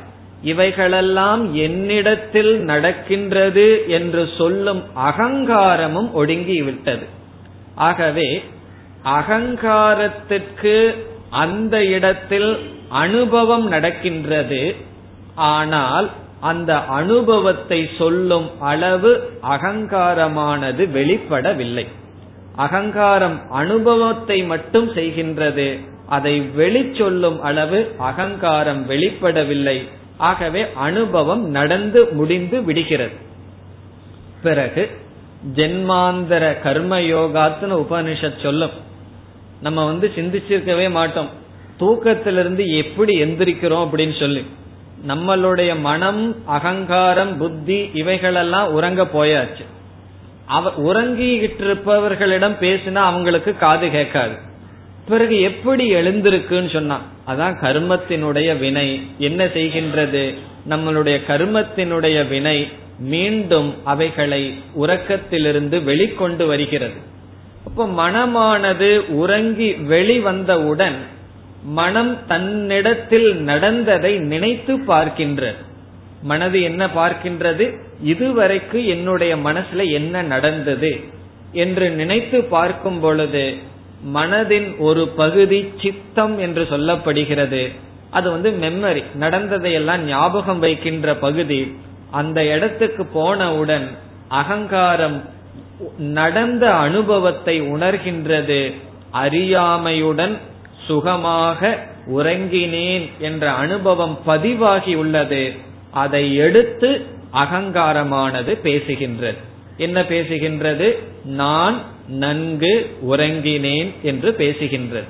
இவைகளெல்லாம் 0.42 1.55
என்னிடத்தில் 1.55 2.59
நடக்கின்றது 2.59 3.85
என்று 3.88 4.29
சொல்லும் 4.38 4.83
அகங்காரமும் 4.96 6.11
ஒடுங்கிவிட்டது. 6.16 7.05
ஆகவே 7.74 8.42
அகங்காரத்திற்கு 9.05 10.94
அந்த 11.35 11.85
இடத்தில் 11.85 12.51
அனுபவம் 12.88 13.66
நடக்கின்றது. 13.68 14.61
ஆனால் 15.35 16.07
அந்த 16.40 16.70
அனுபவத்தை 16.99 17.81
சொல்லும் 17.99 18.49
அளவு 18.61 19.11
அகங்காரமானது 19.51 20.83
வெளிப்படவில்லை. 20.99 21.87
அகங்காரம் 22.57 23.38
அனுபவத்தை 23.51 24.38
மட்டும் 24.44 24.88
செய்கின்றது. 24.94 25.66
அதை 26.09 26.35
வெளி 26.40 26.83
சொல்லும் 26.99 27.38
அளவு 27.42 27.79
அகங்காரம் 27.99 28.83
வெளிப்படவில்லை. 28.90 29.79
ஆகவே 30.16 30.62
அனுபவம் 30.75 31.44
நடந்து 31.51 32.01
முடிந்து 32.12 32.59
விடுகிறது. 32.62 33.16
பிறகு 34.42 34.83
ஜென்மாந்தர 35.57 36.44
கர்ம 36.62 36.99
யோகாத்துன்னு 37.12 37.79
உபனிஷத் 37.85 38.42
சொல்லும். 38.42 38.75
நம்ம 39.64 39.85
வந்து 39.85 40.12
சிந்திச்சிருக்கவே 40.16 40.90
மாட்டோம். 40.90 41.31
தூக்கத்திலிருந்து 41.81 42.66
எப்படி 42.66 43.22
எந்திரிக்கிறோம் 43.22 43.85
அப்படின்னு 43.85 44.20
சொல்லி. 44.20 44.46
நம்மளுடைய 45.09 45.81
மனம் 45.81 46.46
அகங்காரம் 46.46 47.38
புத்தி 47.38 47.90
இவைகளெல்லாம் 47.94 48.72
உறங்க 48.72 49.03
போயாச்சு. 49.03 49.64
அவ 50.46 50.72
உறங்கிட்டு 50.79 51.61
இருப்பவர்களிடம் 51.61 52.57
பேசினா 52.61 52.94
அவங்களுக்கு 52.94 53.57
காது 53.57 53.90
கேட்காது. 53.90 54.35
பிறகு 55.09 55.40
எப்படி 55.40 55.94
எழுந்திருக்குன்னு 55.94 56.72
சொன்னா 56.72 57.00
அதான் 57.27 57.57
கர்மத்தினுடைய 57.62 58.59
வினை. 58.59 59.03
என்ன 59.18 59.44
செய்கின்றது? 59.44 60.35
நம்மளுடைய 60.68 61.20
கர்மத்தினுடைய 61.29 62.29
வினை 62.29 62.68
மீண்டும் 62.98 63.74
அவைகளை 63.85 64.55
உறக்கத்திலிருந்து 64.81 65.83
வெளிக்கொண்டு 65.83 66.46
வருகிறது. 66.46 67.12
இப்ப 67.66 67.87
மனமானது 67.87 68.98
உறங்கி 68.98 69.72
வெளிவந்தவுடன் 69.72 70.96
மனம் 71.64 72.27
தன்னிடத்தில் 72.27 73.35
நடந்ததை 73.35 74.18
நினைத்து 74.18 74.77
பார்க்கின்றது. 74.77 75.55
மனது 76.22 76.62
என்ன 76.62 76.87
பார்க்கின்றது? 76.87 77.79
இதுவரைக்கு 78.05 78.87
என்னுடைய 78.87 79.37
மனசுல 79.37 79.92
என்ன 79.92 80.22
நடந்தது? 80.22 81.00
என்று 81.53 81.90
நினைத்து 81.90 82.44
பார்க்கும் 82.44 83.00
பொழுது 83.00 83.57
மனதின் 84.14 84.79
ஒரு 84.79 85.09
பகுதி 85.09 85.72
சித்தம் 85.83 86.38
என்று 86.38 86.62
சொல்லப்படுகிறது. 86.62 87.72
அது 88.11 88.31
வந்து 88.31 88.50
மெமரி 88.50 89.05
நடந்ததையெல்லாம் 89.14 90.05
ஞாபகம் 90.05 90.59
வைக்கின்ற 90.59 91.16
பகுதி. 91.16 91.77
அந்த 92.11 92.44
இடத்துக்கு 92.44 93.07
போனவுடன் 93.07 93.90
அகங்காரம் 94.29 95.24
நடந்த 95.99 96.75
அனுபவத்தை 96.75 97.62
உணர்கின்றது. 97.62 98.75
அறியாமையுடன் 99.12 100.38
சுகமாக 100.87 101.87
உறங்கினேன் 102.07 103.11
என்ற 103.18 103.53
அனுபவம் 103.53 104.18
பதிவாகி 104.25 104.94
உள்ளது. 104.94 105.53
அதை 105.90 106.35
எடுத்து 106.35 107.07
அகங்காரமானது 107.33 108.59
பேசுகின்றது. 108.62 109.37
என்ன 109.77 110.01
பேசுகின்றது? 110.01 110.99
நான் 111.25 111.83
நன்கு 112.09 112.97
உறங்கினேன் 113.11 113.94
என்று 114.03 114.35
பேசுகின்றது. 114.38 115.05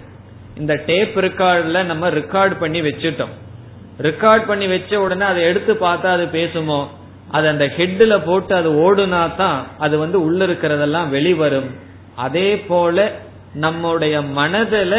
இந்த 0.59 0.83
டேப் 0.87 1.19
ரெக்கார்ட்ல 1.19 1.85
நம்ம 1.85 2.11
ரெக்கார்ட் 2.11 2.59
பண்ணி 2.59 2.81
வச்சுட்டோம். 2.81 3.35
ரெக்கார்ட் 4.03 4.47
பண்ணி 4.47 4.67
வச்ச 4.67 5.01
உடனே 5.01 5.25
அதை 5.25 5.43
எடுத்து 5.43 5.75
பார்த்தா 5.75 6.07
அது 6.07 6.25
பேசுமோ? 6.25 6.89
அது 7.37 7.47
அந்த 7.53 7.67
ஹெட்ல 7.77 8.15
போட்டு 8.25 8.53
அது 8.55 8.71
ஓடுனா 8.85 9.23
தான் 9.37 9.59
அது 9.79 9.95
வந்து 9.99 10.19
உள்ள 10.25 10.41
இருக்கிறதெல்லாம் 10.47 11.09
வெளிவரும். 11.09 11.71
அதே 12.17 12.49
போல 12.69 13.07
நம்முடைய 13.55 14.15
மனதில் 14.39 14.99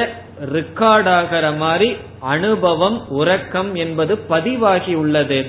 ரெக்கார்ட் 0.54 1.10
ஆகிற 1.10 1.46
மாதிரி 1.64 1.90
அனுபவம் 2.20 2.98
உறக்கம் 3.10 3.72
என்பது 3.76 4.14
பதிவாகி 4.32 4.94
உள்ளது. 4.94 5.40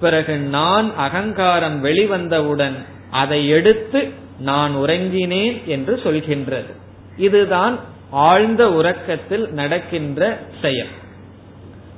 பிறகு 0.00 0.34
நான் 0.56 0.88
அகங்காரம் 0.96 1.78
வெளிவந்தவுடன் 1.84 2.76
அதை 3.22 3.40
எடுத்து 3.48 4.00
நான் 4.40 4.74
உறங்கினேன் 4.76 5.56
என்று 5.66 5.94
சொல்கின்றது. 6.04 6.72
இதுதான் 7.16 7.76
ஆழ்ந்த 8.10 8.62
உறக்கத்தில் 8.72 9.46
நடக்கின்ற 9.60 10.20
செயல். 10.62 10.92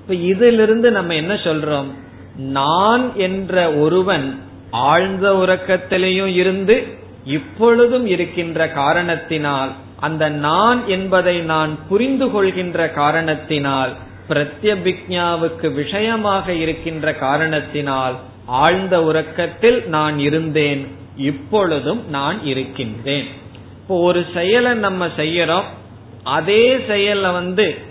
இப்ப 0.01 0.15
இதிலிருந்து 0.31 0.89
நம்ம 0.91 1.15
என்ன 1.15 1.35
சொல்றோம்? 1.35 1.91
நான் 2.41 3.17
என்ற 3.17 3.73
ஒருவன் 3.73 4.43
ஆழ்ந்த 4.71 5.33
உறக்கத்திலேயும் 5.33 6.35
இருந்து 6.35 6.87
இப்பொழுதும் 7.25 8.07
இருக்கின்ற 8.07 8.69
காரணத்தினால் 8.69 9.71
அந்த 10.01 10.29
நான் 10.29 10.89
என்பதை 10.89 11.39
நான் 11.39 11.79
புரிந்து 11.89 12.31
கொள்கின்ற 12.31 12.91
காரணத்தினால் 12.91 13.93
பிரத்யபிக்ஞாவுக்கு 14.29 15.75
விஷயமாக 15.75 16.53
இருக்கின்ற 16.53 17.15
காரணத்தினால் 17.15 18.17
ஆழ்ந்த 18.47 19.03
உறக்கத்தில் 19.03 19.89
நான் 19.89 20.19
இருந்தேன் 20.19 20.87
இப்பொழுதும் 21.17 22.09
நான் 22.09 22.45
இருக்கின்றேன். 22.45 23.27
இப்போ 23.81 24.03
ஒரு 24.03 24.27
செயலை 24.35 24.73
நம்ம 24.75 25.07
செய்யறோம் 25.07 25.65
அதே 26.23 26.77
செயல 26.77 27.33
வந்து 27.33 27.89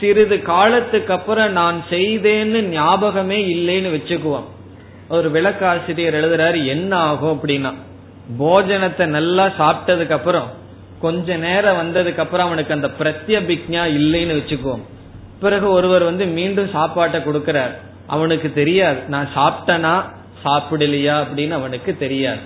சிறிது 0.00 0.42
காலத்துக்கு 0.42 1.12
அப்புறம் 1.12 1.52
நான் 1.52 1.82
செய்தேன்னு 1.90 2.60
ஞாபகமே 2.60 3.54
இல்லைன்னு 3.54 3.94
வச்சுக்குவோம். 3.94 4.44
ஒரு 5.08 5.30
விளக்காசிரியர் 5.30 6.14
எழுதுறாரு 6.14 6.66
என்ன 6.66 6.96
ஆகும் 6.96 7.40
அப்படின்னா 7.42 7.74
போஜனத்தை 8.40 9.06
நல்லா 9.06 9.46
சாப்பிட்டதுக்கு 9.46 10.10
அப்புறம் 10.10 10.50
கொஞ்ச 11.00 11.36
நேரம் 11.36 11.76
வந்ததுக்கு 11.76 12.18
அப்புறம் 12.18 12.46
அவனுக்கு 12.46 12.74
அந்த 12.74 12.90
பிரத்யபிக்ஞா 12.98 13.82
இல்லைன்னு 13.98 14.36
வச்சுக்குவோம். 14.38 14.82
பிறகு 15.40 15.70
ஒருவர் 15.70 16.02
வந்து 16.02 16.26
மீண்டும் 16.26 16.68
சாப்பாட்டை 16.68 17.20
கொடுக்கிறார். 17.20 17.70
அவனுக்கு 18.06 18.52
தெரியாது. 18.52 19.00
நான் 19.08 19.28
சாப்பிட்டனா 19.36 20.02
சாப்பிடலையா 20.44 21.24
அப்படின்னு 21.24 21.50
அவனுக்கு 21.50 21.96
தெரியாது. 21.98 22.38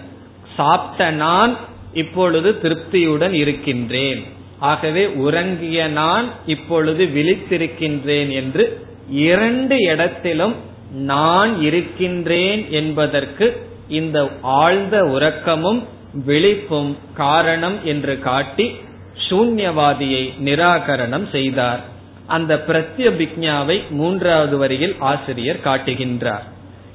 சாப்பிட்ட 0.57 1.11
நான் 1.11 1.57
இப்பொழுது 1.93 2.59
திருப்தியுடன் 2.63 3.33
இருக்கின்றேன். 3.33 4.25
ஆகவே 4.71 5.05
உறங்கிய 5.27 5.87
நான் 5.89 6.27
இப்பொழுது 6.47 7.05
விழித்திருக்கின்றேன் 7.17 8.31
என்று 8.41 8.65
இரண்டு 9.29 9.77
இடத்திலும் 9.79 10.55
நான் 11.13 11.53
இருக்கின்றேன் 11.63 12.63
என்பதற்கு 12.71 13.47
இந்த 13.89 14.19
ஆழ்ந்த 14.43 14.97
உறக்கமும் 15.05 15.81
விழிப்பும் 16.27 16.93
காரணம் 17.17 17.79
என்று 17.85 18.15
காட்டி 18.29 18.67
சூன்யவாதியை 19.29 20.23
நிராகரணம் 20.45 21.27
செய்தார். 21.31 21.83
அந்த 22.27 22.53
பிரத்யபிக்ஞாவை 22.69 23.77
மூன்றாவது 23.91 24.57
வரியில் 24.57 24.95
ஆசிரியர் 25.11 25.65
காட்டுகின்றார். 25.65 26.47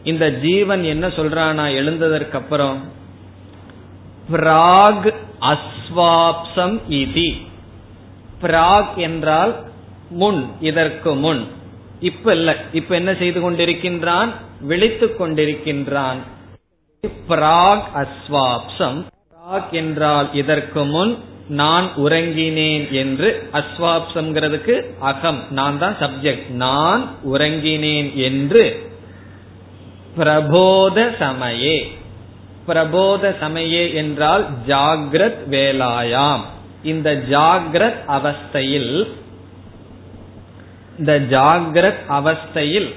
இந்த 0.03 0.25
ஜீவன் 0.45 0.83
என்ன 0.83 1.05
சொல்றானா 1.07 1.65
எழுந்ததற்கு 1.79 2.37
அப்புறம் 2.41 2.79
பிராக் 4.31 5.09
அஸ்வாப்சம் 5.53 6.77
இதி. 7.01 7.29
பிராக் 8.41 8.95
என்றால் 8.95 9.55
முன் 10.09 10.47
இதற்கு 10.59 11.15
முன். 11.15 11.47
இப்ப 11.99 12.33
இல்ல. 12.33 12.55
இப்ப 12.71 12.95
என்ன 12.95 13.13
செய்து 13.13 13.51
கொண்டிருக்கின்றான்? 13.51 14.29
விழித்துக் 14.61 15.21
கொண்டிருக்கின்றான். 15.21 16.17
பிராக் 17.29 17.83
அஸ்வாப்சம். 17.95 19.05
பிராக் 19.29 19.69
என்றால் 19.71 20.33
இதற்கு 20.33 20.85
முன் 20.85 21.17
நான் 21.47 21.89
உறங்கினேன் 21.97 22.91
என்று 22.91 23.49
அஸ்வாப்சம்ங்கிறதுக்கு 23.53 24.85
அகம். 24.99 25.43
நான் 25.51 25.79
தான் 25.79 25.95
சப்ஜெக்ட் 25.99 26.49
நான் 26.49 27.09
உறங்கினேன் 27.33 28.13
என்று 28.13 28.89
பிரபோத 30.15 31.15
சமயே. 31.19 31.87
பிரபோத 32.65 33.35
சமயே 33.41 33.93
என்றால் 33.93 34.47
ஜாகிரத் 34.67 35.37
வேலாயாம். 35.49 36.41
இந்த 36.83 37.23
ஜாகிரத் 37.29 37.99
அவஸ்தையில் 38.07 39.07
இந்த 40.99 41.19
ஜாகிரத் 41.19 41.99
அவஸ்தையில் 42.09 42.93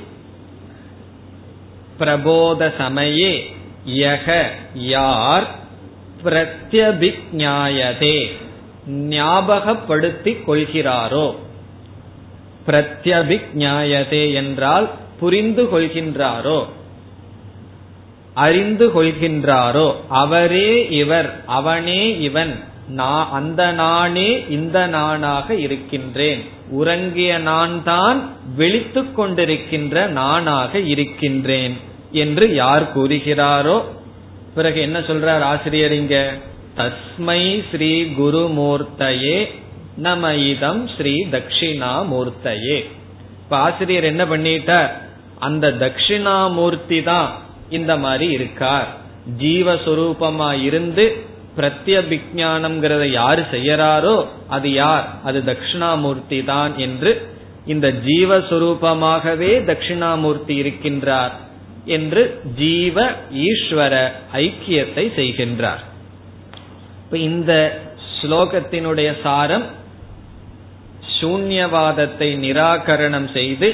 பிரபோத 1.99 2.73
சமயே 2.79 3.43
யக 3.87 4.43
யார் 4.75 5.49
பிரத்யபிக்ஞாயதே 6.25 8.31
ஞாபகப்படுத்திக் 8.89 10.47
கொள்கிறாரோ? 10.47 11.35
பிரத்யபிக்ஞாயதே 12.67 14.35
என்றால் 14.35 14.91
புரிந்து 15.21 15.65
கொள்கின்றாரோ? 15.65 16.65
அறிந்து 18.35 18.89
கொள்கின்றாரோ? 18.89 19.95
அவரே 20.09 20.89
இவர் 20.89 21.43
அவனே 21.47 22.19
இவன். 22.19 22.61
நான் 22.91 23.29
அந்த 23.31 23.73
நானே 23.73 24.45
இந்த 24.49 24.87
நானாக 24.87 25.55
இருக்கின்றேன். 25.55 26.49
உறங்கிய 26.71 27.39
நான் 27.39 27.85
தான் 27.85 28.31
விழித்து 28.57 29.03
கொண்டிருக்கின்ற 29.03 30.07
நானாக 30.07 30.79
இருக்கின்றேன் 30.79 31.77
என்று 32.11 32.55
யார் 32.55 32.99
கூறுகிறாரோ? 32.99 33.85
பிறகு 34.55 34.81
என்ன 34.81 34.99
சொல்றார் 34.99 35.41
ஆசிரியர் 35.41 35.93
இங்க? 35.93 36.35
தஸ்மை 36.77 37.65
ஸ்ரீ 37.71 38.03
குருமூர்த்தையே 38.03 39.49
நம 39.97 40.35
இதம் 40.35 40.89
ஸ்ரீ 40.89 41.27
தட்சிணாமூர்த்தையே. 41.31 42.79
இப்ப 43.43 43.57
ஆசிரியர் 43.57 44.05
என்ன 44.05 44.25
பண்ணிட்டார்? 44.25 44.91
அந்த 45.39 45.71
தட்சிணாமூர்த்தி 45.71 47.03
தான் 47.03 47.39
இந்த 47.71 47.97
மாதிரி 47.97 48.33
இருக்கார். 48.33 48.89
ஜீவஸ்வரூபமா 49.39 50.63
இருந்து 50.63 51.25
பிரத்யபிஜானம்ங்கிறத 51.57 53.05
யாரு 53.11 53.43
செய்யறாரோ 53.51 54.17
அது 54.49 54.69
யார்? 54.73 55.07
அது 55.25 55.39
தட்சிணாமூர்த்தி 55.45 56.45
தான் 56.45 56.77
என்று 56.77 57.13
இந்த 57.67 57.89
ஜீவஸ்வரூபமாகவே 58.07 59.53
தட்சிணாமூர்த்தி 59.65 60.55
இருக்கின்றார் 60.63 61.35
என்று 61.85 62.23
ஜீவ 62.57 62.97
ஈஸ்வர 63.49 63.95
ஐக்கியத்தை 64.33 65.05
செய்கின்றார். 65.19 65.83
இந்த 67.11 67.53
ஸ்லோகத்தினுடைய 68.17 69.11
சாரம் 69.23 69.67
சூன்யவாதத்தை 71.21 72.29
நிராகரணம் 72.37 73.29
செய்து 73.33 73.69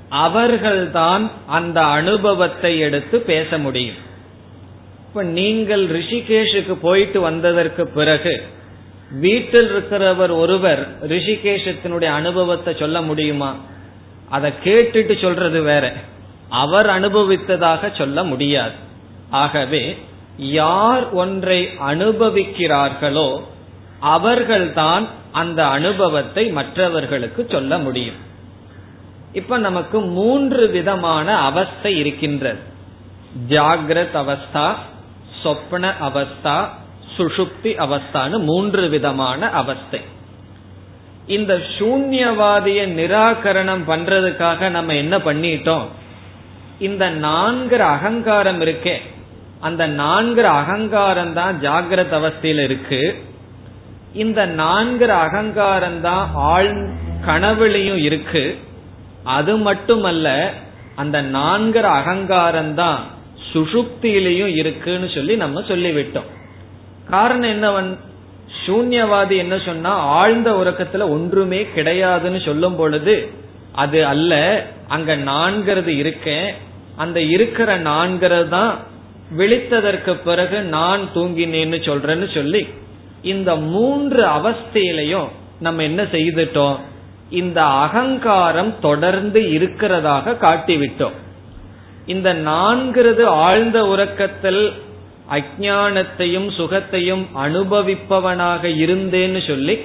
அவர்கள்தான் 0.09 1.31
அந்த 1.47 1.81
அனுபவத்தை 1.81 2.79
எடுத்து 2.79 3.19
பேச 3.19 3.57
முடியும். 3.57 3.95
இப்ப 5.07 5.23
நீங்கள் 5.23 5.87
ரிஷிகேஷுக்கு 5.87 6.73
போயிட்டு 6.73 7.21
வந்ததற்கு 7.21 7.87
பிறகு 7.87 8.43
வீட்டில் 9.11 9.75
இருக்கிறவர் 9.75 10.29
ஒருவர் 10.29 11.07
ரிஷிகேஷத்தினுடைய 11.07 12.05
அனுபவத்தை 12.05 12.75
சொல்ல 12.79 13.01
முடியுமா? 13.01 13.55
அதை 14.29 14.51
கேட்டுட்டு 14.63 15.21
சொல்றது 15.21 15.61
வேற. 15.61 15.93
அவர் 16.49 16.87
அனுபவித்ததாக 16.89 17.97
சொல்ல 17.97 18.23
முடியாது. 18.23 18.71
ஆகவே 19.29 19.97
யார் 20.37 21.11
ஒன்றை 21.11 21.69
அனுபவிக்கிறார்களோ 21.79 23.41
அவர்கள்தான் 24.03 25.07
அந்த 25.31 25.67
அனுபவத்தை 25.67 26.51
மற்றவர்களுக்கு 26.51 27.47
சொல்ல 27.51 27.77
முடியும். 27.77 28.15
இப்ப 29.33 29.57
நமக்கு 29.57 30.01
மூன்று 30.01 30.67
விதமான 30.67 31.37
அவஸ்தை 31.37 31.97
இருக்கின்றது. 31.97 32.59
ஜாகிரத் 33.49 34.13
அவஸ்தா 34.13 34.75
சொப்ன 35.43 35.93
அவஸ்தா 36.01 36.67
சுஷுப்தி 37.17 37.73
அவஸ்தான்னு 37.77 38.39
மூன்று 38.39 38.89
விதமான 38.89 39.49
அவஸ்தை. 39.49 40.01
இந்த 41.27 41.53
சூன்யவாதிய 41.77 42.79
நிராகரணம் 42.99 43.83
பண்றதுக்காக 43.87 44.69
நம்ம 44.69 44.95
என்ன 44.95 45.17
பண்ணிட்டோம்? 45.17 45.87
இந்த 46.79 47.11
நான்கிற 47.11 47.77
அகங்காரம் 47.77 48.61
இருக்கே. 48.61 48.97
அந்த 49.59 49.87
நான்கிற 49.87 50.41
அகங்காரம் 50.41 51.33
தான் 51.33 51.59
ஜாகிரத 51.61 52.17
அவஸ்தையில 52.19 52.63
இருக்கு. 52.63 53.31
இந்த 54.22 54.41
நான்கிற 54.61 55.11
அகங்காரம் 55.26 55.99
தான் 56.01 56.24
ஆழ் 56.51 56.72
கனவுலையும் 57.28 58.01
இருக்கு. 58.07 58.43
அது 59.38 59.53
மட்டுமல்ல 59.68 60.28
அந்த 61.01 61.18
நான்கிற 61.36 61.86
அகங்காரம் 61.99 62.74
தான் 62.82 62.99
சுஷுப்தியிலையும் 63.51 64.51
இருக்குன்னு 64.61 65.07
சொல்லி 65.16 65.36
நம்ம 65.43 65.61
சொல்லிவிட்டோம். 65.72 66.30
காரணம் 67.14 67.53
என்ன 67.55 67.68
சூன்யவாதி 68.66 69.36
என்ன 69.43 69.55
சொன்னா 69.68 69.93
ஆழ்ந்த 70.20 70.49
உறக்கத்துல 70.51 71.07
ஒன்றுமே 71.16 71.61
கிடையாதுன்னு 71.76 72.39
சொல்லும் 72.45 72.78
பொழுது 72.82 73.16
அது 73.84 73.99
அல்ல 74.05 74.34
அங்க 74.95 75.11
நான்கிறது 75.30 75.91
இருக்கேன். 76.01 76.49
அந்த 77.03 77.20
இருக்கிற 77.36 77.70
நான்கிறது 77.89 78.49
தான் 78.49 78.74
விழித்ததற்கு 79.38 80.14
பிறகு 80.28 80.57
நான் 80.78 81.03
தூங்கினேன்னு 81.16 81.80
சொல்றேன்னு 81.89 82.28
சொல்லி 82.34 82.61
இந்த 83.24 83.55
மூன்று 83.55 84.26
அவஸ்தையிலையும் 84.26 85.28
நம்ம 85.59 85.84
என்ன 85.84 86.03
செய்துட்டோம்? 86.03 86.78
இந்த 87.30 87.63
அகங்காரம் 87.63 88.80
தொடர்ந்து 88.80 89.41
இருக்கிறதாக 89.41 90.36
காட்டிவிட்டோம். 90.41 91.17
இந்த 92.05 92.34
நான்கிறது 92.34 93.24
ஆழ்ந்த 93.24 93.88
உறக்கத்தில் 93.88 94.74
அஜானத்தையும் 95.32 96.49
சுகத்தையும் 96.57 97.26
அனுபவிப்பவனாக 97.36 98.63
இருந்தேன்னு 98.63 99.47
சொல்லி 99.47 99.80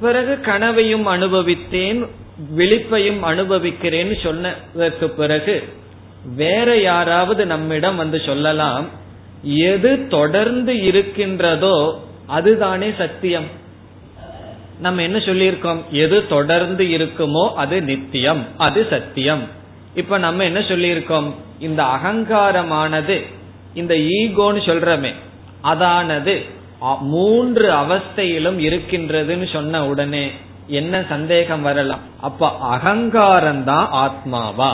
பிறகு 0.00 0.40
கனவையும் 0.40 1.06
அனுபவித்தேன் 1.06 2.08
விழிப்பையும் 2.56 3.20
அனுபவிக்கிறேன்னு 3.22 4.22
சொன்னதற்கு 4.22 5.08
பிறகு 5.08 5.62
வேற 6.36 6.76
யாராவது 6.76 7.46
நம்மிடம் 7.46 7.96
வந்து 7.96 8.20
சொல்லலாம் 8.26 8.88
எது 9.44 10.08
தொடர்ந்து 10.08 10.82
இருக்கின்றதோ 10.82 12.02
அதுதானே 12.26 12.88
சத்தியம். 12.98 13.48
நம்ம 14.78 15.02
என்ன 15.02 15.18
சொல்லியிருக்கோம்? 15.18 15.80
எது 15.90 16.26
தொடர்ந்து 16.26 16.84
இருக்குமோ 16.84 17.44
அது 17.54 17.82
நித்தியம் 17.82 18.46
அது 18.56 18.86
சத்தியம். 18.90 19.42
இப்ப 19.94 20.18
நம்ம 20.18 20.44
என்ன 20.44 20.60
சொல்லியிருக்கோம்? 20.60 21.28
இந்த 21.58 21.82
அகங்காரமானது 21.82 23.22
இந்த 23.74 23.94
ஈகோன்னு 23.94 24.62
சொல்றமே 24.70 25.12
அதானது 25.60 26.34
மூன்று 27.00 27.72
அவஸ்தையிலும் 27.72 28.58
இருக்கின்றதுன்னு 28.68 29.52
சொன்ன 29.52 29.86
உடனே 29.86 30.30
என்ன 30.66 31.04
சந்தேகம் 31.08 31.62
வரலாம்? 31.62 32.00
அப்ப 32.20 32.48
அகங்காரம் 32.58 33.64
தான் 33.64 33.88
ஆத்மாவா? 34.04 34.72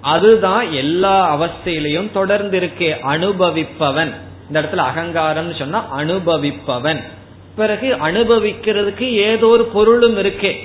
அதுதான் 0.00 0.72
எல்லா 0.72 1.16
அவஸ்தையிலையும் 1.36 2.12
தொடர்ந்து 2.12 2.60
இருக்கே 2.60 2.90
அனுபவிப்பவன். 3.12 4.12
இந்த 4.46 4.60
இடத்துல 4.60 4.76
அகங்காரம் 4.76 5.54
சொன்னா 5.54 5.98
அனுபவிப்பவன். 5.98 7.00
பிறகு 7.56 7.94
அனுபவிக்கிறதுக்கு 7.94 9.00
ஏதோ 9.00 9.46
ஒரு 9.46 9.64
பொருளும் 9.64 10.16
இருக்கே. 10.16 10.56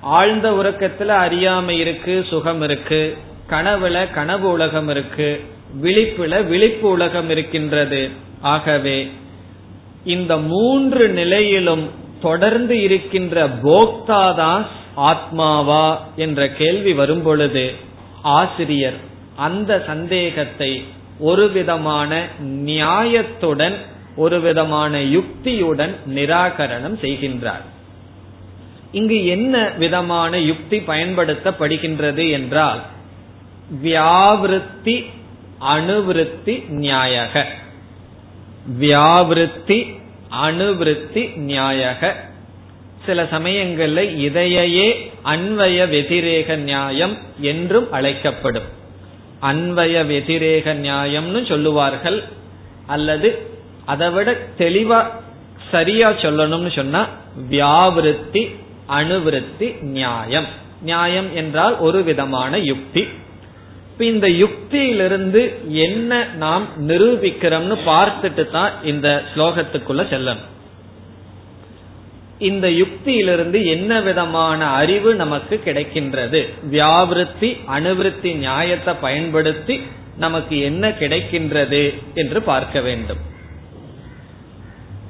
ஆழ்ந்த 0.00 0.50
உறக்கத்துல 0.50 1.06
அறியாமை 1.06 1.78
இருக்கு 1.78 2.24
சுகம் 2.28 2.62
இருக்கு. 2.62 3.16
கனவுல 3.50 4.10
கனவு 4.10 4.50
உலகம் 4.50 4.88
இருக்கு. 4.88 5.40
விழிப்புல 5.82 6.46
விழிப்பு 6.46 6.88
உலகம் 6.88 7.30
இருக்கின்றது. 7.30 8.10
ஆகவே 8.40 9.10
இந்த 10.04 10.36
மூன்று 10.36 11.08
நிலையிலும் 11.08 11.90
தொடர்ந்து 12.22 12.82
இருக்கின்ற 12.82 13.48
போக்தாதான் 13.48 14.66
ஆத்மாவா 14.96 15.96
என்ற 16.16 16.48
கேள்வி 16.48 16.92
வரும் 16.92 17.22
பொழுது 17.22 17.72
ஆசிரியர் 18.22 18.96
அந்த 19.36 19.82
சந்தேகத்தை 19.86 20.84
ஒரு 21.18 21.50
விதமான 21.50 22.26
நியாயத்துடன் 22.44 23.74
ஒரு 24.16 24.40
விதமான 24.40 25.00
யுக்தியுடன் 25.00 25.94
நிராகரணம் 26.14 26.98
செய்கின்றார். 27.00 27.64
இங்கு 28.92 29.26
என்ன 29.26 29.70
விதமான 29.78 30.38
யுக்தி 30.38 30.78
பயன்படுத்தப்படுகின்றது 30.78 32.30
என்றால் 32.30 32.80
வியாவிருத்தி 33.84 35.10
அணுவிருத்தி 35.60 36.64
நியாயக. 36.70 37.44
வியாவிருத்தி 38.80 40.00
அணுவிருத்தி 40.42 41.32
நியாயக. 41.36 42.12
சில 43.06 43.26
சமயங்களில் 43.26 44.18
இதையே 44.18 45.12
அன்வய 45.24 45.86
வெதிரேக 45.86 46.56
நியாயம் 46.56 47.18
என்றும் 47.40 47.92
அழைக்கப்படும். 47.92 48.76
அன்வய 49.42 49.94
வெதிரேக 50.10 50.74
நியாயம்னு 50.86 51.48
சொல்லுவார்கள். 51.48 52.24
அல்லது 52.86 53.28
அதை 53.84 54.10
விட 54.10 54.36
தெளிவா 54.58 55.00
சரியா 55.70 56.10
சொல்லணும்னு 56.10 56.70
சொன்னா 56.74 57.06
வியாவிருத்தி 57.50 58.42
அணுவிருத்தி 58.98 59.80
நியாயம். 59.80 60.46
நியாயம் 60.82 61.34
என்றால் 61.34 61.78
ஒரு 61.78 62.02
விதமான 62.02 62.58
யுக்தி. 62.58 63.08
இந்த 63.98 64.28
யுக்தியிலிருந்து 64.28 65.42
என்ன 65.68 66.24
நாம் 66.24 66.68
நிரூபிக்கிறோம்னு 66.88 67.76
பார்த்துட்டு 67.86 68.50
தான் 68.50 68.72
இந்த 68.84 69.22
ஸ்லோகத்துக்குள்ள 69.34 70.02
செல்லணும். 70.14 70.46
இந்த 72.38 72.68
யுக்தியிலிருந்து 72.68 73.64
என்ன 73.64 74.00
விதமான 74.00 74.66
அறிவு 74.66 75.14
நமக்கு 75.14 75.60
கிடைக்கின்றது? 75.64 76.48
வியாவிருத்தி 76.70 77.58
அணுவிருத்தி 77.66 78.34
நியாயத்தை 78.34 78.94
பயன்படுத்தி 78.94 79.82
நமக்கு 80.16 80.60
என்ன 80.60 80.88
கிடைக்கின்றது 80.88 82.02
என்று 82.14 82.42
பார்க்க 82.42 82.80
வேண்டும். 82.80 83.18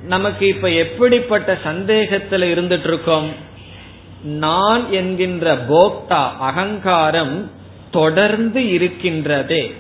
நமக்கு 0.03 0.47
இப்ப 0.47 0.70
எப்படிப்பட்ட 0.70 1.59
சந்தேகத்தில் 1.62 2.43
இருந்துட்டு 2.43 2.87
இருக்கோம் 2.87 3.31
நான் 4.24 4.93
என்கின்ற 4.93 5.57
போக்தா 5.57 6.31
அகங்காரம் 6.39 7.51
தொடர்ந்து 7.91 8.61
இருக்கின்றதே. 8.61 9.74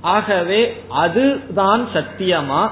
ஆகவே 0.00 0.76
அதுதான் 0.88 1.88
சத்தியமா? 1.94 2.70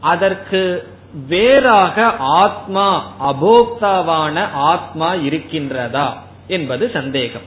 அதற்கு 0.00 0.88
வேறாக 1.28 2.04
ஆத்மா 2.18 3.12
அபோக்தாவான 3.22 4.46
ஆத்மா 4.52 5.14
இருக்கின்றதா 5.14 6.08
என்பது 6.46 6.90
சந்தேகம். 6.92 7.46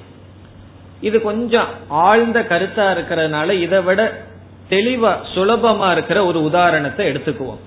இது 1.01 1.21
கொஞ்சம் 1.21 1.67
ஆழ்ந்த 1.87 2.39
கருத்தா 2.49 2.85
இருக்கிறதுனால 2.95 3.49
இதை 3.51 3.81
விட 3.81 4.25
தெளிவா 4.69 5.11
சுலபமா 5.35 5.91
இருக்கிற 5.91 6.25
ஒரு 6.25 6.43
உதாரணத்தை 6.43 7.07
எடுத்துக்குவோம். 7.07 7.61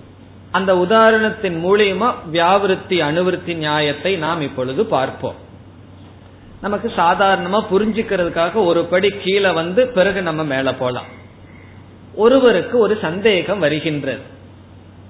அந்த 0.50 0.74
உதாரணத்தின் 0.74 1.56
மூலியமா 1.66 2.14
வியாவிருத்தி 2.32 2.96
அணுவிருத்தி 3.00 3.54
நியாயத்தை 3.54 4.16
நாம் 4.16 4.40
இப்பொழுது 4.40 4.84
பார்ப்போம். 4.84 5.34
நமக்கு 6.60 6.92
சாதாரணமா 6.96 7.60
புரிஞ்சுக்கிறதுக்காக 7.72 8.64
ஒரு 8.64 8.84
படி 8.84 9.08
கீழே 9.08 9.50
வந்து 9.50 9.88
பிறகு 9.88 10.22
நம்ம 10.22 10.44
மேல 10.44 10.74
போலாம் 10.74 11.04
ஒருவருக்கு 12.14 12.78
ஒரு 12.78 12.98
சந்தேகம் 13.02 13.58
வருகின்றது. 13.58 14.31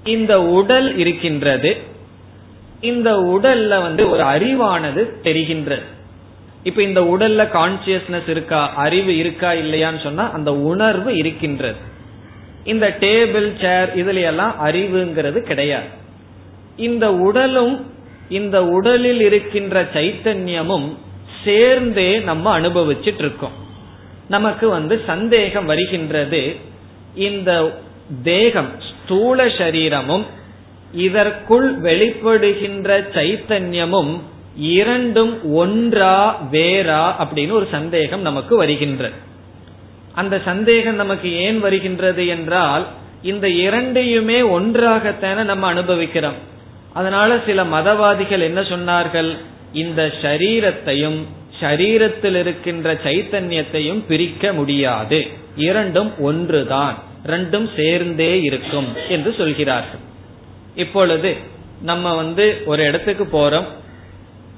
இந்த 0.04 0.42
உடல் 0.42 0.96
இருக்கின்றது 0.96 1.76
இந்த 2.80 3.16
உடல்ல 3.16 3.68
வந்து 3.68 4.10
ஒரு 4.10 4.22
அறிவானது 4.22 5.02
தெரிகின்றது. 5.22 5.82
இப்ப 6.62 6.82
இந்த 6.82 7.00
உடல்ல 7.00 7.48
கான்சியஸ்னஸ் 7.52 8.28
இருக்கா 8.28 8.72
அறிவு 8.74 9.16
இருக்கா 9.16 9.52
இல்லையான்னு 9.52 10.02
சொன்னா 10.02 10.30
அந்த 10.30 10.54
உணர்வு 10.54 11.16
இருக்கின்றது. 11.16 11.76
இந்த 12.64 12.96
டேபிள் 13.00 13.60
சேர் 13.60 14.04
இதுல 14.04 14.22
எல்லாம் 14.22 14.54
அறிவுங்கிறது 14.64 15.38
கிடையாது. 15.38 15.86
இந்த 16.76 17.14
உடலும் 17.14 17.90
இந்த 18.28 18.64
உடலில் 18.64 19.20
இருக்கின்ற 19.20 19.82
சைத்தன்யமும் 19.82 20.96
சேர்ந்தே 21.44 22.18
நம்ம 22.18 22.60
அனுபவிச்சுட்டு 22.60 23.18
இருக்கோம் 23.18 23.52
நமக்கு 24.28 24.68
வந்து 24.68 25.02
சந்தேகம் 25.06 25.64
வருகின்றது. 25.64 26.56
இந்த 27.14 27.80
தேகம் 28.22 28.90
ஸ்தூல 29.12 29.48
சரீரமும் 29.48 30.26
இதற்குள் 30.92 31.80
வெளிப்படுகின்ற 31.80 32.88
சைத்தன்யமும் 33.12 34.20
இரண்டும் 34.56 35.54
ஒன்றா 35.54 36.42
வேறா 36.52 37.12
அப்படின்னு 37.18 37.50
ஒரு 37.50 37.68
சந்தேகம் 37.70 38.20
நமக்கு 38.20 38.56
வருகின்றது. 38.56 39.12
அந்த 40.14 40.40
சந்தேகம் 40.44 40.94
நமக்கு 40.94 41.32
ஏன் 41.32 41.60
வருகின்றது 41.60 42.26
என்றால் 42.26 42.86
இந்த 43.22 43.48
இரண்டையுமே 43.48 44.40
ஒன்றாகத்தான 44.40 45.44
நம்ம 45.44 45.66
அனுபவிக்கிறோம். 45.66 46.34
அதனால 46.92 47.38
சில 47.46 47.64
மதவாதிகள் 47.64 48.42
என்ன 48.42 48.60
சொன்னார்கள்? 48.60 49.36
இந்த 49.72 50.12
சரீரத்தையும் 50.22 51.22
சரீரத்தில் 51.60 52.38
இருக்கின்ற 52.38 52.94
சைத்தன்யத்தையும் 52.94 54.02
பிரிக்க 54.08 54.52
முடியாது. 54.52 55.26
இரண்டும் 55.56 56.12
ஒன்றுதான். 56.18 57.10
ரெண்டும் 57.26 57.76
சேர்ந்தே 57.76 58.42
இருக்கும் 58.42 58.88
என்று 59.08 59.34
சொல்கிறார்கள். 59.36 60.00
இப்பொழுது 60.74 61.36
நம்ம 61.82 62.14
வந்து 62.14 62.62
ஒரு 62.66 62.84
இடத்துக்கு 62.84 63.24
போறோம் 63.38 63.64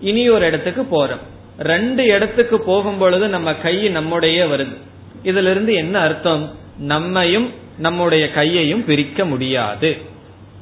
இனி 0.01 0.29
ஒரு 0.29 0.47
இடத்துக்கு 0.47 0.83
போறோம். 0.83 1.19
ரெண்டு 1.59 2.05
இடத்துக்கு 2.05 2.61
போகும் 2.61 2.99
பொழுது 2.99 3.29
நம்ம 3.29 3.55
கை 3.55 3.89
நம்முடைய 3.89 4.47
வருது. 4.47 4.77
இதுல 5.25 5.51
இருந்து 5.51 5.75
என்ன 5.75 5.99
அர்த்தம்? 5.99 6.59
நம்மையும் 6.79 7.53
நம்முடைய 7.79 8.31
கையையும் 8.31 8.85
பிரிக்க 8.85 9.25
முடியாது. 9.25 9.97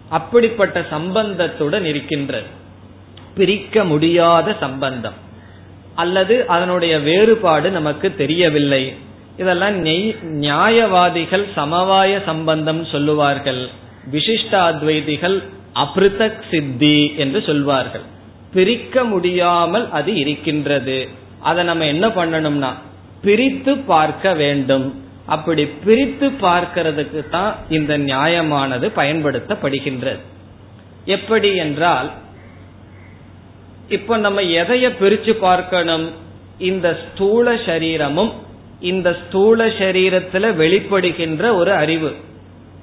அப்படிப்பட்ட 0.08 0.86
சம்பந்தத்துடன் 0.90 1.84
இருக்கின்றது. 1.84 2.46
பிரிக்க 3.34 3.84
முடியாத 3.84 4.56
சம்பந்தம். 4.60 5.14
அல்லது 5.94 6.46
அதனுடைய 6.46 6.98
வேறுபாடு 6.98 7.70
நமக்கு 7.70 8.14
தெரியவில்லை. 8.14 8.94
இதெல்லாம் 9.36 9.76
நியாயவாதிகள் 10.42 11.44
சமவாய 11.56 12.22
சம்பந்தம் 12.24 12.84
சொல்லுவார்கள். 12.84 13.68
விசிஷ்டாத்வைதிகள் 14.12 15.42
அபிருதக் 15.74 16.42
சித்தி 16.50 17.14
என்று 17.16 17.42
சொல்வார்கள். 17.42 18.02
பிரிக்க 18.52 19.04
முடியாமல் 19.04 19.90
அது 19.90 20.14
இருக்கின்றது. 20.14 21.08
அதை 21.40 21.64
நம்ம 21.64 21.84
என்ன 21.84 22.08
பண்ணணும்னா 22.08 22.72
பிரித்து 23.22 23.78
பார்க்க 23.78 24.34
வேண்டும். 24.34 25.02
அப்படி 25.26 25.66
பிரித்து 25.66 26.30
பார்க்கிறதுக்கு 26.30 27.28
தான் 27.28 27.56
இந்த 27.68 27.98
நியாயமானது 27.98 28.86
பயன்படுத்தப்படுகின்றது. 28.96 30.22
எப்படி 31.04 31.56
என்றால் 31.56 32.10
இப்ப 33.88 34.16
நம்ம 34.16 34.40
எதைய 34.40 34.86
பிரிச்சு 35.00 35.32
பார்க்கணும்? 35.32 36.10
இந்த 36.58 37.00
ஸ்தூல 37.00 37.56
சரீரமும் 37.66 38.32
இந்த 38.82 39.16
ஸ்தூல 39.26 39.66
சரீரத்துல 39.66 40.54
வெளிப்படுகின்ற 40.54 41.54
ஒரு 41.54 41.72
அறிவு. 41.72 42.12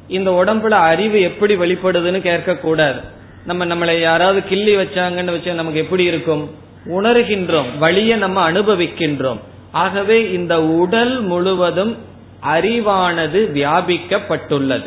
இந்த 0.07 0.31
உடம்புல 0.31 0.69
அறிவு 0.69 1.21
எப்படி 1.21 1.55
வெளிப்படுதுன்னு 1.55 2.19
கேட்க 2.21 2.55
கூடாது 2.55 2.99
நம்ம 3.45 3.65
நம்மளை 3.65 3.99
யாராவது 3.99 4.43
கிள்ளி 4.43 4.75
வச்சாங்கன்னு 4.75 5.33
வச்சா 5.35 5.53
நமக்கு 5.53 5.79
எப்படி 5.79 6.03
இருக்கும்? 6.03 6.49
உணர்கின்றோம் 6.85 7.77
வழிய 7.79 8.15
நம்ம 8.15 8.51
அனுபவிக்கின்றோம். 8.51 9.39
ஆகவே 9.71 10.31
இந்த 10.31 10.63
உடல் 10.63 11.21
முழுவதும் 11.21 11.97
அறிவானது 12.43 13.39
வியாபிக்கப்பட்டுள்ளது. 13.53 14.85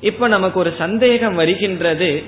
இப்ப 0.00 0.28
நமக்கு 0.28 0.58
ஒரு 0.58 0.74
சந்தேகம் 0.78 1.34
வருகின்றது. 1.34 2.22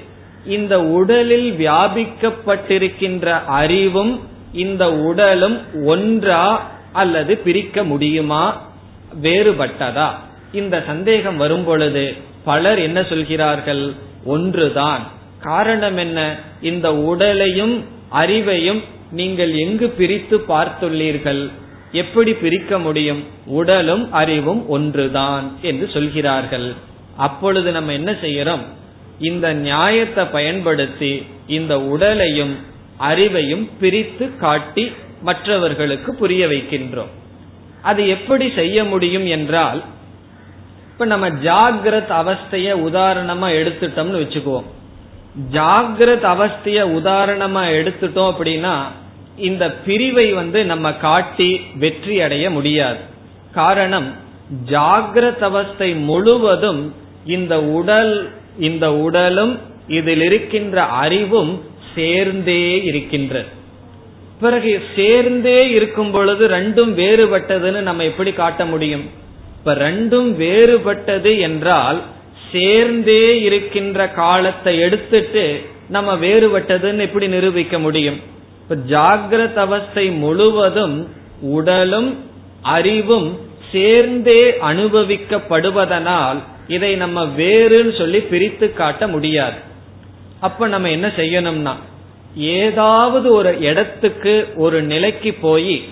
இந்த 0.46 0.82
உடலில் 0.82 1.52
வியாபிக்கப்பட்டிருக்கின்ற 1.52 3.44
அறிவும் 3.44 4.20
இந்த 4.52 4.92
உடலும் 4.92 5.60
ஒன்றா 5.84 6.72
அல்லது 6.94 7.36
பிரிக்க 7.36 7.84
முடியுமா? 7.84 8.42
வேறுபட்டதா? 9.22 10.08
இந்த 10.52 10.82
சந்தேகம் 10.86 11.36
வரும் 11.36 11.64
பொழுது 11.64 12.04
பலர் 12.44 12.78
என்ன 12.78 13.02
சொல்கிறார்கள்? 13.02 13.84
ஒன்றுதான். 14.24 15.02
காரணம் 15.40 15.96
என்ன? 15.96 16.36
இந்த 16.60 16.88
உடலையும் 16.96 17.84
அறிவையும் 18.12 18.82
நீங்கள் 19.10 19.52
எங்கு 19.52 19.88
பிரித்து 19.88 20.38
பார்த்துள்ளீர்கள்? 20.48 21.42
எப்படி 21.92 22.32
பிரிக்க 22.34 22.78
முடியும்? 22.78 23.22
உடலும் 23.46 24.12
அறிவும் 24.12 24.68
ஒன்றுதான் 24.68 25.52
என்று 25.62 25.90
சொல்கிறார்கள். 25.92 26.68
அப்பொழுது 27.16 27.72
நம்ம 27.72 27.92
என்ன 27.92 28.10
செய்யறோம்? 28.22 28.64
இந்த 29.20 29.52
நியாயத்தை 29.52 30.24
பயன்படுத்தி 30.24 31.26
இந்த 31.46 31.80
உடலையும் 31.80 32.54
அறிவையும் 33.00 33.68
பிரித்து 33.80 34.36
காட்டி 34.36 34.92
மற்றவர்களுக்கு 35.24 36.10
புரிய 36.14 36.46
வைக்கின்றோம். 36.46 37.12
அது 37.82 38.08
எப்படி 38.08 38.46
செய்ய 38.54 38.84
முடியும் 38.84 39.26
என்றால் 39.26 39.80
இப்ப 40.92 41.04
நம்ம 41.04 41.28
ஜாகிரத் 41.28 42.12
அவஸ்தைய 42.20 42.70
உதாரணமா 42.88 43.48
எடுத்துட்டோம்னு 43.60 44.20
வச்சுக்குவோம். 44.22 44.68
ஜாகிரத் 45.52 46.26
அவஸ்தைய 46.32 46.82
உதாரணமா 46.98 47.62
எடுத்துட்டோம் 47.78 48.28
அப்படின்னா 48.30 48.74
இந்த 49.36 49.64
பிரிவை 49.86 50.32
வந்து 50.32 50.64
நம்ம 50.64 50.92
காட்டி 50.92 51.50
வெற்றி 51.74 52.20
அடைய 52.20 52.50
முடியாது. 52.50 53.00
காரணம் 53.52 54.08
ஜாகிரத் 54.70 55.44
அவஸ்தை 55.50 55.94
முழுவதும் 55.94 56.82
இந்த 57.26 57.54
உடல் 57.62 58.12
இந்த 58.58 58.86
உடலும் 58.94 59.54
இதில் 59.88 60.20
இருக்கின்ற 60.20 60.84
அறிவும் 60.84 61.52
சேர்ந்தே 61.94 62.82
இருக்கின்றது. 62.84 63.62
பிறகு 64.44 64.72
சேர்ந்தே 64.96 65.58
இருக்கும் 65.76 66.12
பொழுது 66.14 66.44
ரெண்டும் 66.56 66.92
வேறுபட்டதுன்னு 67.00 67.80
நம்ம 67.88 68.04
எப்படி 68.10 68.32
காட்ட 68.40 68.62
முடியும்? 68.72 69.04
இப்ப 69.58 69.74
ரெண்டும் 69.86 70.28
வேறுபட்டது 70.42 71.32
என்றால் 71.48 72.00
சேர்ந்தே 72.50 73.24
இருக்கின்ற 73.48 73.98
காலத்தை 74.20 74.74
எடுத்துட்டு 74.86 75.44
நம்ம 75.94 76.10
வேறுபட்டதுன்னு 76.24 77.06
எப்படி 77.08 77.26
நிரூபிக்க 77.34 77.78
முடியும்? 77.86 78.18
இப்ப 78.62 78.76
ஜாகிரத 78.92 79.58
அவஸ்தை 79.66 80.06
முழுவதும் 80.24 80.96
உடலும் 81.56 82.10
அறிவும் 82.76 83.28
சேர்ந்தே 83.72 84.42
அனுபவிக்கப்படுவதனால் 84.70 86.38
இதை 86.74 86.92
நம்ம 87.02 87.24
வேறுன்னு 87.40 87.92
சொல்லி 87.98 88.20
பிரித்து 88.32 88.66
காட்ட 88.82 89.06
முடியாது. 89.14 89.58
அப்ப 90.46 90.68
நம்ம 90.74 90.90
என்ன 90.96 91.08
செய்யணும்னா 91.20 91.74
ஏதாவது 92.36 93.32
ஒரு 93.32 93.60
இடத்துக்கு 93.60 94.48
ஒரு 94.56 94.82
நிலைக்கு 94.82 95.34
போய் 95.34 95.82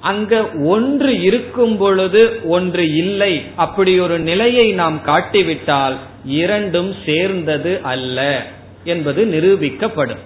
அங்க 0.00 0.46
ஒன்று 0.50 1.20
இருக்கும் 1.20 1.76
பொழுது 1.76 2.40
ஒன்று 2.42 2.94
இல்லை 2.94 3.42
அப்படி 3.54 4.00
ஒரு 4.00 4.18
நிலையை 4.18 4.72
நாம் 4.72 5.00
காட்டிவிட்டால் 5.04 5.96
இரண்டும் 6.24 6.94
சேர்ந்தது 7.04 7.80
அல்ல 7.82 8.46
என்பது 8.84 9.24
நிரூபிக்கப்படும். 9.24 10.22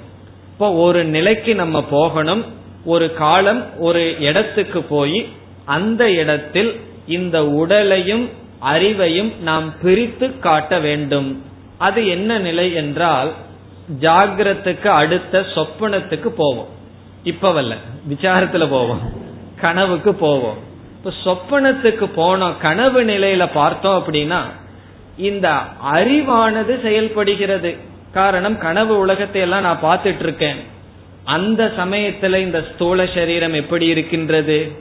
இப்போ 0.52 0.72
ஒரு 0.72 1.04
நிலைக்கு 1.04 1.54
நம்ம 1.54 1.82
போகணும் 1.82 2.44
ஒரு 2.84 3.12
காலம் 3.12 3.66
ஒரு 3.78 4.14
இடத்துக்கு 4.18 4.82
போய் 4.82 5.26
அந்த 5.64 6.10
இடத்தில் 6.10 6.76
இந்த 7.06 7.46
உடலையும் 7.46 8.28
அறிவையும் 8.64 9.32
நாம் 9.42 9.74
பிரித்து 9.82 10.38
காட்ட 10.38 10.78
வேண்டும். 10.78 11.42
அது 11.78 12.08
என்ன 12.08 12.38
நிலை 12.38 12.74
என்றால் 12.74 13.32
ஜாகிரத்துக்கு 14.00 14.86
அடுத்த 14.86 15.40
சொப்பனத்துக்கு 15.40 16.28
போவோம். 16.28 16.68
இப்பவல்ல 17.24 17.74
விசாரத்துல 18.08 18.68
போவோம். 18.70 19.12
கனவுக்கு 19.60 20.14
போவோம். 20.14 20.56
இப்ப 20.96 21.12
சொப்பனத்துக்கு 21.24 22.10
போனோம் 22.16 22.58
கனவு 22.58 23.02
நிலையில 23.04 23.48
பார்த்தோம் 23.54 24.04
அப்படின்னா 24.04 24.40
இந்த 25.16 25.60
அறிவானது 25.94 26.82
செயல்படுகிறது. 26.82 27.76
காரணம் 28.12 28.58
கனவு 28.58 28.98
உலகத்தை 28.98 29.40
எல்லாம் 29.40 29.60
நான் 29.60 29.82
பார்த்துட்டு 29.82 30.18
இருக்கேன் 30.18 30.56
அந்த 31.24 31.72
சமயத்துல 31.76 32.36
இந்த 32.36 32.66
ஸ்தூல 32.74 33.06
சரீரம் 33.06 33.52
எப்படி 33.52 33.86
இருக்கின்றது? 33.86 34.72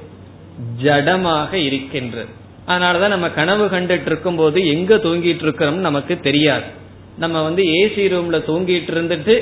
ஜடமாக 0.83 1.53
இருக்கின்றது. 1.53 2.29
அதனாலதான் 2.67 3.07
நம்ம 3.07 3.29
கனவு 3.29 3.65
கண்டுட்டு 3.65 4.05
இருக்கும் 4.05 4.35
போது 4.35 4.67
எங்க 4.67 4.95
தூங்கிட்டு 4.95 5.41
இருக்கிறோம் 5.41 5.77
நமக்கு 5.77 6.19
தெரியாது. 6.19 6.85
நம்ம 7.17 7.41
வந்து 7.41 7.63
ஏசி 7.63 8.03
ரூம்ல 8.13 8.37
தூங்கிட்டு 8.49 8.91
இருந்துட்டு 8.93 9.35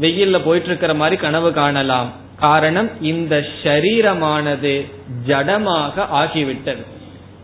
வெயில்ல 0.00 0.40
போயிட்டு 0.44 0.68
இருக்கிற 0.68 0.94
மாதிரி 0.94 1.20
கனவு 1.20 1.52
காணலாம். 1.52 2.12
காரணம் 2.38 2.90
இந்த 3.02 3.46
ஷரீரமானது 3.62 4.72
ஜடமாக 5.26 6.06
ஆகிவிட்டது. 6.14 6.82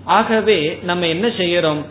ஆகவே 0.04 0.78
நம்ம 0.82 1.06
என்ன 1.06 1.26
செய்யறோம்? 1.28 1.82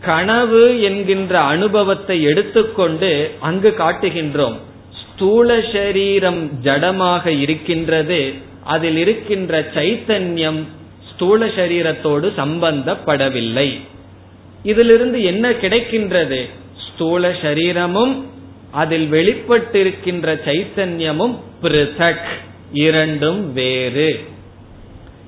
கனவு 0.00 0.82
என்கின்ற 0.82 1.40
அனுபவத்தை 1.40 2.22
எடுத்துக்கொண்டு 2.22 3.30
அங்கு 3.40 3.74
காட்டுகின்றோம். 3.78 4.56
ஸ்தூல 5.02 5.60
சரீரம் 5.72 6.50
ஜடமாக 6.62 7.26
இருக்கின்றது. 7.26 8.32
அதில் 8.64 8.96
இருக்கின்ற 8.96 9.60
சைத்தன்யம் 9.74 10.60
ஸ்தூல 11.10 11.46
சரீரத்தோடு 11.46 12.28
சம்பந்தப்படவில்லை. 12.36 13.80
இதிலிருந்து 14.62 15.22
என்ன 15.22 15.50
கிடைக்கின்றது? 15.50 16.48
ஸ்தூல 16.94 17.34
சரீரமும் 17.42 18.26
அதில் 18.70 19.12
வெளிப்பட்டிருக்கின்ற 19.12 20.40
சைத்தன்யமும் 20.46 21.36
பிருதக் 21.62 22.28
இரண்டும் 22.72 23.52
வேறு. 23.52 24.20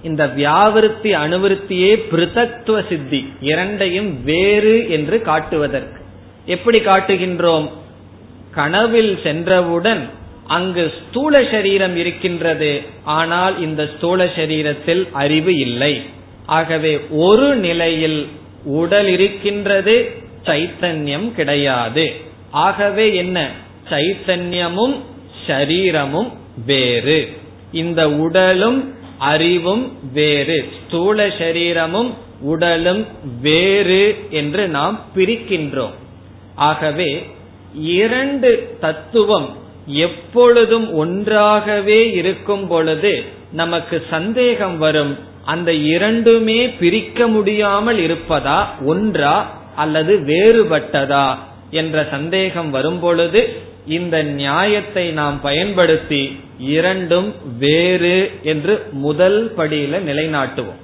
இந்த 0.03 0.27
வியாவிருத்தி 0.27 1.15
அணுவிருத்தியே 1.15 1.99
பிருதத்துவ 2.11 2.89
சித்தி. 2.89 3.33
இரண்டையும் 3.41 4.25
வேறு 4.25 4.91
என்று 4.91 5.23
காட்டுவதற்கு. 5.23 6.01
எப்படி 6.47 6.81
காட்டுகின்றோம்? 6.81 7.71
கனவில் 8.51 9.19
சென்றவுடன் 9.23 10.09
அங்கு 10.47 10.93
ஸ்தூல 11.09 11.45
சரீரம் 11.51 11.97
இருக்கின்றது. 11.97 12.83
ஆனால் 13.05 13.61
இந்த 13.61 13.91
ஸ்தூல 13.97 14.25
சரீரத்தில் 14.25 15.09
அறிவு 15.13 15.57
இல்லை. 15.57 16.03
ஆகவே 16.47 17.01
ஒரு 17.11 17.57
நிலையில் 17.57 18.29
உடல் 18.65 19.07
இருக்கின்றது 19.07 20.25
சைத்தன்யம் 20.47 21.33
கிடையாது. 21.33 22.13
ஆகவே 22.51 23.15
என்ன? 23.15 23.51
சைத்தன்யமும் 23.91 24.97
ஷரீரமும் 25.47 26.33
வேறு. 26.67 27.29
இந்த 27.73 28.11
உடலும் 28.11 28.95
அறிவும் 29.19 30.13
வேறு. 30.13 30.69
ஸ்தூல 30.87 31.29
சரீரமும் 31.39 32.15
உடலும் 32.41 33.07
வேறு 33.41 34.19
என்று 34.31 34.69
நாம் 34.69 35.01
பிரிக்கின்றோம். 35.17 35.95
ஆகவே 36.55 37.27
இரண்டு 37.75 38.77
தத்துவம் 38.81 39.57
எப்பொழுதும் 39.87 40.93
ஒன்றாகவே 40.93 42.11
இருக்கும் 42.11 42.67
பொழுது 42.67 43.25
நமக்கு 43.53 44.07
சந்தேகம் 44.11 44.79
வரும். 44.79 45.19
அந்த 45.45 45.73
இரண்டுமே 45.73 46.69
பிரிக்க 46.69 47.27
முடியாமல் 47.27 47.99
இருப்பதா? 47.99 48.67
ஒன்றா? 48.85 49.65
அல்லது 49.83 50.13
வேறுபட்டதா 50.31 51.27
என்ற 51.81 52.07
சந்தேகம் 52.11 52.71
வரும் 52.71 53.01
பொழுது 53.05 53.41
இந்த 53.97 54.17
நியாயத்தை 54.39 55.05
நாம் 55.21 55.37
பயன்படுத்தி 55.41 56.23
இரண்டும் 56.77 57.29
வேறு 57.59 58.17
என்று 58.53 58.75
முதல் 59.05 59.39
படியில 59.59 60.01
நிலைநாட்டுவோம். 60.09 60.81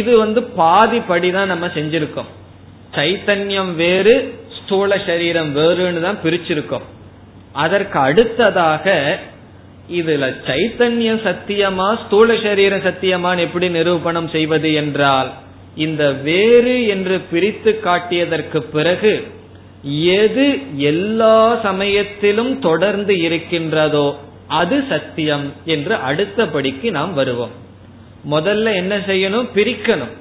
இது 0.00 0.12
வந்து 0.18 0.40
பாதி 0.60 0.98
படிதான் 1.08 1.52
நம்ம 1.52 1.66
செஞ்சிருக்கோம். 1.76 2.30
சைத்தன்யம் 2.96 3.72
வேறு 3.82 4.14
ஸ்தூல 4.58 4.98
சரீரம் 5.08 5.50
வேறுன்னு 5.56 6.00
தான் 6.06 6.22
பிரிச்சிருக்கோம். 6.24 6.86
அதற்கு 7.64 7.98
அடுத்ததாக 8.08 8.94
இதுல 9.98 10.24
சைத்தன்யம் 10.48 11.22
சத்தியமா 11.28 11.88
ஸ்தூல 12.02 12.34
சரீரம் 12.46 12.84
சத்தியமான்னு 12.88 13.44
எப்படி 13.46 13.68
நிரூபணம் 13.78 14.28
செய்வது 14.34 14.70
என்றால் 14.82 15.30
இந்த 15.76 16.12
வேறு 16.12 16.86
என்று 16.86 17.20
பிரித்து 17.30 17.80
காட்டியதற்கு 17.84 18.60
பிறகு 18.60 19.26
எது 20.04 20.58
எல்லா 20.76 21.60
சமயத்திலும் 21.62 22.58
தொடர்ந்து 22.58 23.20
இருக்கின்றதோ 23.20 24.16
அது 24.48 24.84
சத்தியம் 24.88 25.52
என்று 25.64 25.94
அடுத்தபடிக்கு 25.94 26.90
நாம் 26.90 27.14
வருவோம். 27.14 27.50
முதல்ல 28.30 28.74
என்ன 28.74 28.96
செய்யணும்? 28.96 29.46
பிரிக்கணும். 29.54 30.12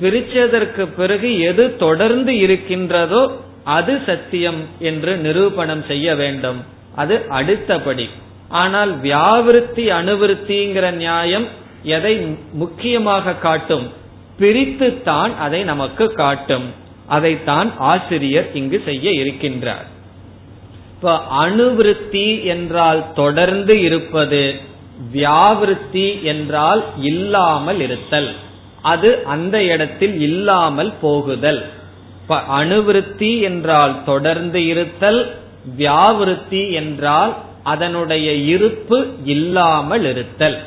பிரிச்சதற்கு 0.00 0.88
பிறகு 0.96 1.40
எது 1.40 1.76
தொடர்ந்து 1.76 2.36
இருக்கின்றதோ 2.36 3.40
அது 3.64 3.98
சத்தியம் 4.06 4.66
என்று 4.78 5.16
நிரூபணம் 5.16 5.86
செய்ய 5.86 6.14
வேண்டும். 6.14 6.64
அது 6.94 7.24
அடுத்தபடி 7.28 8.08
ஆனால் 8.48 8.96
வியாவிருத்தி 9.02 9.84
அணுவிருத்திங்கிற 9.98 10.90
நியாயம் 10.90 11.48
எதை 11.82 12.20
முக்கியமாக 12.52 13.34
காட்டும்? 13.34 14.00
பிரித்துத்தான் 14.38 15.36
அதை 15.36 15.62
நமக்கு 15.62 16.12
காட்டும். 16.12 16.74
அதைத்தான் 17.06 17.72
ஆசிரியர் 17.78 18.50
இங்கு 18.54 18.82
செய்ய 18.84 19.10
இருக்கின்றார். 19.10 19.86
இப்ப 20.94 21.20
அணுவிருத்தி 21.46 22.44
என்றால் 22.44 23.12
தொடர்ந்து 23.12 23.82
இருப்பது 23.82 24.60
வியாவிருத்தி 25.14 26.22
என்றால் 26.22 26.84
இல்லாமல் 26.96 27.80
இருத்தல். 27.80 28.34
அது 28.82 29.24
அந்த 29.24 29.62
இடத்தில் 29.62 30.20
இல்லாமல் 30.20 30.92
போகுதல். 31.00 31.66
அணுவிருத்தி 32.28 33.40
என்றால் 33.40 34.04
தொடர்ந்து 34.04 34.66
இருத்தல் 34.66 35.34
வியாவிருத்தி 35.78 36.72
என்றால் 36.72 37.36
அதனுடைய 37.62 38.32
இருப்பு 38.34 39.06
இல்லாமல் 39.24 40.10
இருத்தல். 40.10 40.58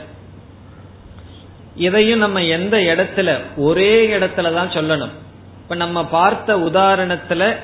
இதையும் 1.76 2.20
நம்ம 2.20 2.44
எந்த 2.44 2.78
இடத்துல 2.78 3.40
ஒரே 3.58 4.08
இடத்துல 4.08 4.54
தான் 4.54 4.70
சொல்லணும். 4.70 5.10
இப்ப 5.62 5.76
நம்ம 5.76 6.06
பார்த்த 6.06 6.58
உதாரணத்துல 6.58 7.56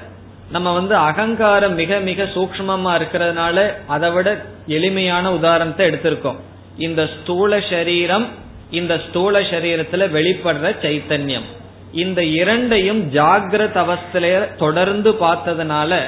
நம்ம 0.51 0.74
வந்து 0.74 0.95
அகங்காரம் 0.95 1.74
மிக 1.74 1.99
மிக 1.99 2.24
சூக்மமா 2.24 2.99
இருக்கிறதுனால 2.99 3.74
அதை 3.88 4.12
விட 4.12 4.45
எளிமையான 4.68 5.34
உதாரணத்தை 5.34 5.89
எடுத்திருக்கோம். 5.89 6.36
இந்த 6.78 7.07
ஸ்தூல 7.07 7.59
சரீரம் 7.70 8.28
இந்த 8.72 9.01
ஸ்தூல 9.09 9.39
சரீரத்துல 9.39 10.12
வெளிப்படுற 10.12 10.76
சைத்தன்யம். 10.82 11.43
இந்த 11.91 12.24
இரண்டையும் 12.24 13.12
ஜாகிரத 13.12 13.86
அவஸ்தில 13.86 14.55
தொடர்ந்து 14.55 15.12
பார்த்ததுனால 15.12 16.01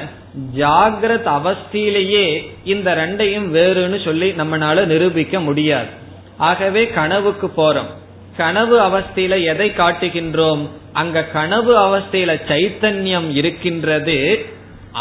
ஜாகிரத 0.56 1.26
அவஸ்திலேயே 1.38 2.52
இந்த 2.64 2.94
ரெண்டையும் 2.94 3.48
வேறுன்னு 3.52 4.04
சொல்லி 4.04 4.30
நம்மளால 4.30 4.84
நிரூபிக்க 4.84 5.40
முடியாது. 5.40 6.02
ஆகவே 6.46 6.82
கனவுக்கு 6.98 7.48
போறோம். 7.56 7.90
கனவு 8.36 8.76
அவஸ்தையில 8.88 9.34
எதை 9.44 9.68
காட்டுகின்றோம்? 9.70 10.62
அங்க 10.92 11.22
கனவு 11.36 11.72
அவஸ்தையில 11.86 12.32
சைத்தன்யம் 12.50 13.28
இருக்கின்றது. 13.32 14.18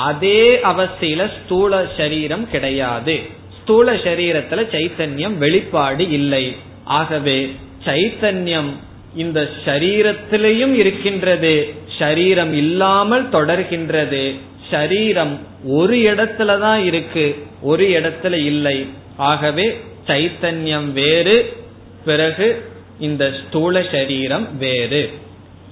அதே 0.07 0.41
அவஸ்தையில 0.63 1.21
ஸ்தூல 1.37 1.81
சரீரம் 1.97 2.45
கிடையாது. 2.49 3.15
ஸ்தூல 3.61 3.93
சரீரத்துல 4.05 4.61
சைத்தன்யம் 4.75 5.35
வெளிப்பாடு 5.37 6.05
இல்லை. 6.09 6.45
ஆகவே 6.99 7.37
சைத்தன்யம் 7.85 8.71
இந்த 9.15 9.39
சரீரத்திலையும் 9.65 10.73
இருக்கின்றது. 10.73 11.53
சரீரம் 11.99 12.53
இல்லாமல் 12.53 13.25
தொடர்கின்றது. 13.29 14.23
சரீரம் 14.71 15.33
ஒரு 15.79 15.97
இடத்துல 16.11 16.51
தான் 16.59 16.81
இருக்கு 16.85 17.25
ஒரு 17.61 17.85
இடத்துல 17.97 18.35
இல்லை. 18.51 18.77
ஆகவே 19.31 19.65
சைத்தன்யம் 20.07 20.91
வேறு 20.91 21.63
பிறகு 22.05 22.71
இந்த 22.99 23.33
ஸ்தூல 23.47 23.83
சரீரம் 23.91 24.57
வேறு. 24.57 25.13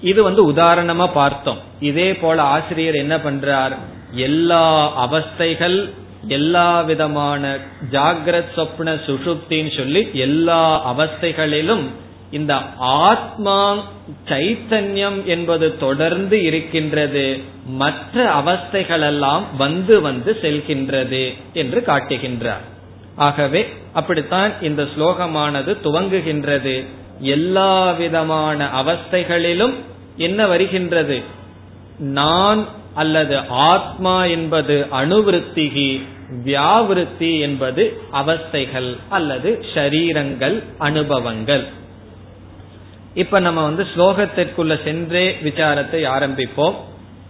இது 0.02 0.24
வந்து 0.24 0.52
உதாரணமா 0.52 1.12
பார்த்தோம். 1.14 1.58
இதே 1.80 2.14
போல 2.14 2.42
ஆசிரியர் 2.42 2.96
என்ன 2.96 3.18
பண்றார்? 3.18 3.76
எல்லா 4.12 4.94
அவஸ்தைகள் 5.12 5.90
எல்லா 6.28 6.82
விதமான 6.82 7.58
ஜாகிரத் 7.92 8.52
சொப்ன 8.56 9.00
சுஷுப்தின்னு 9.06 9.78
சொல்லி 9.78 10.10
எல்லா 10.14 10.94
அவஸ்தைகளிலும் 10.94 11.84
இந்த 12.32 12.56
ஆத்மா 12.78 13.84
சைத்தன்யம் 14.26 15.24
என்பது 15.24 15.78
தொடர்ந்து 15.78 16.44
இருக்கின்றது. 16.44 17.40
மற்ற 17.66 18.34
அவஸ்தைகளெல்லாம் 18.36 19.42
வந்து 19.58 20.02
வந்து 20.02 20.38
செல்கின்றது 20.42 21.34
என்று 21.54 21.84
காட்டுகின்றார். 21.86 22.66
ஆகவே 23.16 23.68
அப்படித்தான் 23.94 24.52
இந்த 24.62 24.84
ஸ்லோகமானது 24.84 25.78
துவங்குகின்றது. 25.84 26.86
எல்லா 27.20 27.92
விதமான 27.92 28.70
அவஸ்தைகளிலும் 28.84 29.74
என்ன 30.18 30.48
வருகின்றது? 30.48 31.22
நான் 32.00 32.68
அல்லது 32.94 33.38
ஆத்மா 33.50 34.26
என்பது 34.26 34.88
அணுவிருத்திகி 34.92 36.02
வியாவிருத்தி 36.46 37.40
என்பது 37.40 38.02
அவஸ்தைகள் 38.14 38.98
அல்லது 39.10 39.66
ஷரீரங்கள் 39.74 40.64
அனுபவங்கள். 40.78 41.66
இப்ப 43.14 43.40
நம்ம 43.40 43.64
வந்து 43.64 43.88
ஸ்லோகத்திற்குள்ள 43.96 44.84
சென்றே 44.84 45.38
விசாரத்தை 45.44 46.06
ஆரம்பிப்போம். 46.08 46.76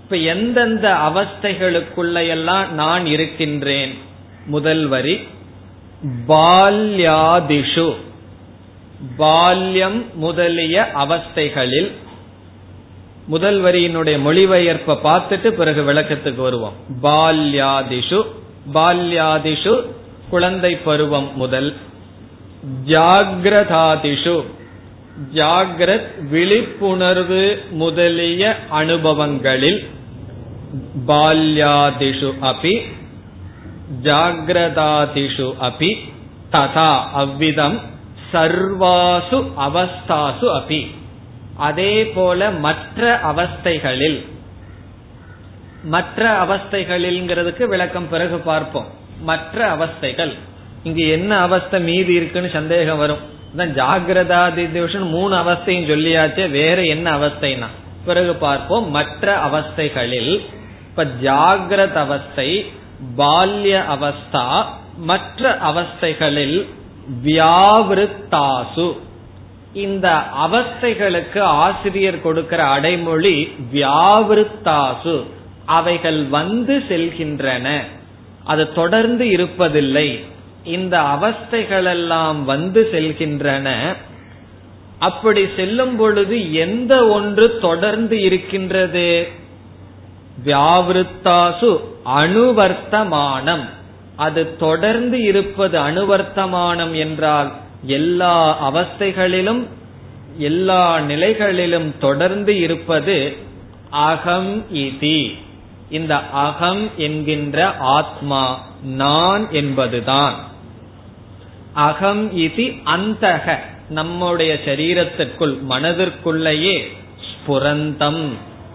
இப்ப 0.03 0.15
எந்தெந்த 0.15 0.93
அவஸ்தைகளுக்குள்ள 0.93 2.27
எல்லாம் 2.27 2.73
நான் 2.73 3.05
இருக்கின்றேன்? 3.05 3.97
முதல் 4.45 4.87
வரி 4.87 5.27
பால்யாதிஷு. 6.27 7.95
பால்யம் 9.17 10.05
முதலிய 10.13 10.91
அவஸ்தைகளில் 10.95 11.91
முதல் 13.27 13.63
வரியினுடைய 13.63 14.21
மொழிபெயர்ப்ப 14.21 14.97
பார்த்துட்டு 15.03 15.47
பிறகு 15.47 15.81
விளக்கத்துக்கு 15.81 16.35
வருவோம். 16.35 16.73
பால்யாதிஷு. 17.03 18.23
பால்யாதிஷு 18.73 19.81
குழந்தை 20.29 20.75
பருவம் 20.75 21.37
முதல். 21.37 21.75
ஜாகிரதாதிஷு. 22.87 24.43
ஜாகிரத் 25.33 26.27
விழிப்புணர்வு 26.29 27.61
முதலிய 27.71 28.59
அனுபவங்களில். 28.71 29.85
பால்யாதிஷு 31.07 32.33
அபி. 32.41 32.99
ஜாகிரதாதிஷு 34.05 35.47
அபி 35.61 35.91
ததா 36.51 36.91
அவ்விதம் 37.13 37.77
சர்வாசு 38.31 39.39
அவஸ்தாசு 39.67 40.47
அபி 40.59 40.81
அதே 41.59 41.93
போல 42.13 42.49
மற்ற 42.59 43.19
அவஸ்தைகளில் 43.23 44.19
மற்ற 45.83 46.21
அவஸ்தைகளில்ங்கிறதுக்கு 46.45 47.63
விளக்கம் 47.63 48.09
பிறகு 48.09 48.37
பார்ப்போம் 48.45 48.89
மற்ற 49.21 49.57
அவஸ்தைகள் 49.75 50.33
இங்கு 50.83 51.03
என்ன 51.09 51.31
அவஸ்தை 51.39 51.79
மீதி 51.81 52.13
இருக்குன்னு 52.13 52.49
சந்தேகம் 52.51 52.97
வரும் 52.97 53.23
ஜாகிரதாதி 53.77 54.63
திவசன் 54.71 55.07
மூணு 55.09 55.33
அவஸ்தையும் 55.35 55.89
சொல்லியாச்சே 55.89 56.45
வேற 56.49 56.77
என்ன 56.85 57.07
அவஸ்தைனா 57.17 57.69
பிறகு 58.05 58.33
பார்ப்போம் 58.35 58.85
மற்ற 58.89 59.33
அவஸ்தைகளில் 59.47 60.33
இப்ப 60.89 61.03
ஜாகிரத 61.21 61.97
அவஸ்தை 61.97 62.47
பால்ய 63.17 63.83
அவஸ்தா 63.85 64.65
மற்ற 64.97 65.57
அவஸ்தைகளில் 65.57 66.65
வியாவிருத்தாசு. 67.25 68.97
இந்த 69.73 70.23
அவஸ்தைகளுக்கு 70.47 71.39
ஆசிரியர் 71.39 72.21
கொடுக்கிற 72.21 72.63
அடைமொழி 72.63 73.51
வியாவிருத்தாசு. 73.73 75.23
அவைகள் 75.65 76.25
வந்து 76.25 76.83
செல்கின்றன. 76.89 77.79
அது 78.43 78.73
தொடர்ந்து 78.73 79.25
இருப்பதில்லை. 79.25 80.23
இந்த 80.63 80.99
அவஸ்தைகளெல்லாம் 80.99 82.43
வந்து 82.43 82.89
செல்கின்றன. 82.91 83.95
அப்படி 84.99 85.47
செல்லும் 85.55 85.95
பொழுது 85.95 86.53
எந்த 86.53 87.07
ஒன்று 87.07 87.59
தொடர்ந்து 87.59 88.21
இருக்கின்றது? 88.21 89.27
வியாவிருத்தாசு 90.45 91.79
அணுவர்த்தமானம். 92.05 93.69
அது 94.15 94.57
தொடர்ந்து 94.57 95.21
இருப்பது 95.21 95.79
அனுவர்த்தமானம் 95.79 96.93
என்றால் 96.93 97.51
எல்லா 97.85 98.69
அவஸ்தைகளிலும் 98.73 99.67
எல்லா 100.37 100.99
நிலைகளிலும் 100.99 101.97
தொடர்ந்து 101.99 102.59
இருப்பது 102.59 103.35
அகம் 103.89 104.65
இதி. 104.73 105.37
இந்த 105.89 106.29
அகம் 106.29 106.89
என்கின்ற 106.97 107.77
ஆத்மா 107.77 108.59
நான் 108.83 109.51
என்பதுதான். 109.51 110.35
அகம் 111.73 112.37
இதி 112.37 112.81
அந்தக. 112.85 113.55
நம்முடைய 113.89 114.57
சரீரத்திற்குள் 114.65 115.57
மனதிற்குள்ளேயே 115.69 116.83
ஸ்புரந்தம். 117.29 118.27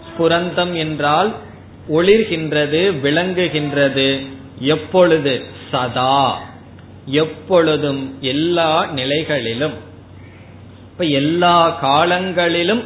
ஸ்புரந்தம் 0.07 0.73
என்றால் 0.73 1.31
ஒளிர்கின்றது 1.89 2.93
விளங்குகின்றது. 3.03 4.25
எப்பொழுது? 4.59 5.43
சதா. 5.71 6.41
எப்பொழுதும் 7.05 8.17
எல்லா 8.21 8.89
நிலைகளிலும். 8.95 9.73
இப்ப 10.91 11.03
எல்லா 11.03 11.69
காலங்களிலும் 11.69 12.83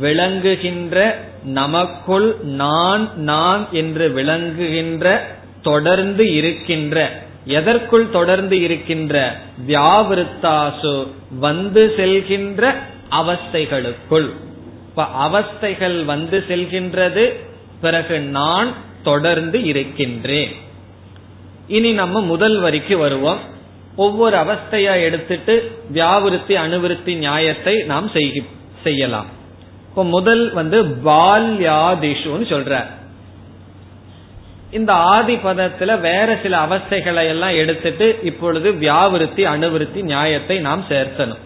விளங்குகின்ற 0.00 1.18
நமக்குள் 1.44 2.36
நான் 2.42 3.10
நான் 3.16 3.66
என்று 3.72 4.08
விளங்குகின்ற 4.08 5.26
தொடர்ந்து 5.62 6.34
இருக்கின்ற 6.34 7.22
எதற்குள் 7.44 8.10
தொடர்ந்து 8.10 8.60
இருக்கின்ற 8.60 9.36
வியாவிருத்தாசு 9.68 11.06
வந்து 11.38 11.94
செல்கின்ற 11.96 12.74
அவஸ்தைகளுக்குள். 13.10 14.30
இப்ப 14.88 15.06
அவஸ்தைகள் 15.20 16.04
வந்து 16.04 16.44
செல்கின்றது 16.48 17.50
பிறகு 17.84 18.16
நான் 18.38 18.70
தொடர்ந்து 19.08 19.58
இருக்கின்றேன். 19.70 20.52
இனி 21.76 21.90
நம்ம 22.00 22.20
முதல் 22.32 22.56
வரிக்கு 22.60 22.96
வருவோம். 22.98 23.40
ஒவ்வொரு 23.96 24.36
அவஸ்தையா 24.36 24.94
எடுத்துட்டு 25.06 25.54
வியாவிருத்தி 25.92 26.54
அணுவிருத்தி 26.64 27.12
நியாயத்தை 27.24 27.74
நாம் 27.92 28.10
செய்யலாம். 28.82 29.30
இப்போ 29.88 30.02
முதல் 30.16 30.42
வந்து 30.52 30.78
பால்யாதிஷுன்னு 31.08 32.46
சொல்ற. 32.52 32.74
இந்த 34.78 34.92
ஆதி 35.14 35.34
பதத்துல 35.46 36.00
வேற 36.00 36.28
சில 36.42 36.54
அவஸ்தைகளை 36.66 37.24
எல்லாம் 37.32 37.56
எடுத்துட்டு 37.62 38.06
இப்பொழுது 38.22 38.68
வியாவிருத்தி 38.84 39.42
அணுவிருத்தி 39.54 40.02
நியாயத்தை 40.12 40.56
நாம் 40.68 40.84
சேர்த்தணும். 40.90 41.42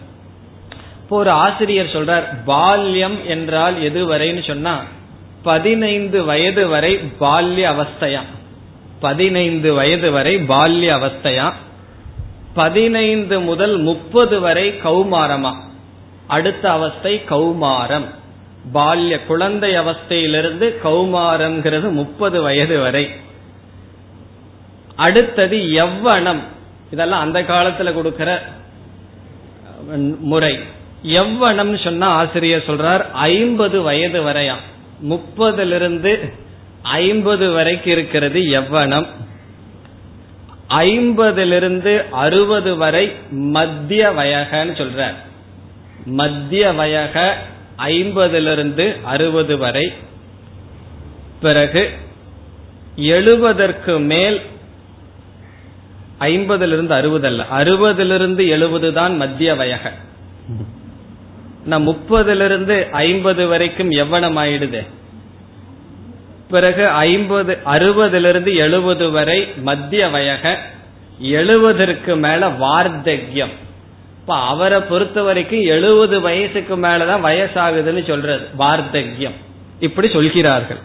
இப்போ 1.01 1.17
ஒரு 1.17 1.31
ஆசிரியர் 1.45 1.95
சொல்றார் 1.95 2.25
பால்யம் 2.45 3.17
என்றால் 3.25 3.75
எதுவரைன்னு 3.89 4.43
சொன்னா 4.47 4.75
பதினைந்து 5.47 6.19
வயது 6.23 6.63
வரை 6.67 6.93
பால்ய 7.19 7.65
அவஸ்தையா? 7.73 8.21
பதினைந்து 8.99 9.69
வயது 9.73 10.09
வரை 10.11 10.35
பால்ய 10.35 10.89
அவஸ்தையா? 10.97 11.47
பதினைந்து 12.53 13.39
முதல் 13.39 13.75
முப்பது 13.77 14.39
வரை 14.39 14.67
கௌமாரமா? 14.83 15.53
அடுத்த 16.27 16.71
அவஸ்தை 16.71 17.13
கௌமாரம். 17.29 18.07
பால்ய 18.73 19.25
குழந்தை 19.25 19.71
அவஸ்தையிலிருந்து 19.79 20.67
கௌமாரம்ங்கிறது 20.83 21.91
முப்பது 21.91 22.41
வயது 22.41 22.79
வரை. 22.79 23.05
அடுத்தது 24.95 25.57
எவ்வனம் 25.57 26.41
இதெல்லாம் 26.91 27.21
அந்த 27.21 27.39
காலத்துல 27.41 27.93
கொடுக்கிற 27.93 28.29
முறை. 30.31 30.59
எவ்வனம் 31.03 31.83
சொன்னா 31.83 32.07
ஆசிரியர் 32.07 32.67
சொல்றார் 32.67 33.03
ஐம்பது 33.29 33.81
வயது 33.81 34.19
வரையா? 34.23 34.55
முப்பதிலிருந்து 35.03 36.33
ஐம்பது 36.81 37.51
வரைக்கும் 37.51 37.91
இருக்கிறது 37.91 38.39
எவ்வனம். 38.39 39.07
ஐம்பதிலிருந்து 40.69 42.09
அறுபது 42.09 42.75
வரை 42.75 43.11
மத்திய 43.31 44.09
வயகன்னு 44.09 44.75
சொல்ற 44.77 45.13
மத்திய 46.05 46.71
வயக 46.71 47.33
ஐம்பதிலிருந்து 47.77 49.01
அறுபது 49.03 49.57
வரை. 49.57 49.93
பிறகு 51.41 51.91
எழுபதற்கு 52.95 53.99
மேல் 53.99 54.41
ஐம்பதிலிருந்து 56.19 56.89
அறுபது 56.89 57.27
அல்ல. 57.27 57.45
அறுபதிலிருந்து 57.51 58.47
எழுபது 58.47 58.93
தான் 58.93 59.15
மத்திய 59.15 59.53
வயக. 59.53 59.91
நான் 61.67 61.87
முப்பதிலிருந்து 61.87 62.89
ஐம்பது 62.89 63.47
வரைக்கும் 63.47 63.91
எவ்வளம் 63.91 64.39
ஆயிடுது 64.43 64.87
பிறகு 66.49 66.87
ஐம்பது 66.87 67.57
அறுபதிலிருந்து 67.65 68.55
எழுபது 68.55 69.11
வரை 69.11 69.53
மத்திய 69.57 70.05
வயக 70.07 70.55
எழுபதற்கு 71.19 72.15
மேல 72.15 72.49
வார்த்தக்கியம் 72.49 73.51
இப்ப 74.19 74.35
அவரை 74.35 74.79
பொறுத்த 74.79 75.21
வரைக்கும் 75.21 75.61
எழுபது 75.61 76.21
வயசுக்கு 76.21 76.77
மேலதான் 76.77 77.23
வயசாகுதுன்னு 77.23 78.07
சொல்றது 78.07 78.47
வார்த்தக்யம். 78.59 79.35
இப்படி 79.79 80.09
சொல்கிறார்கள். 80.09 80.77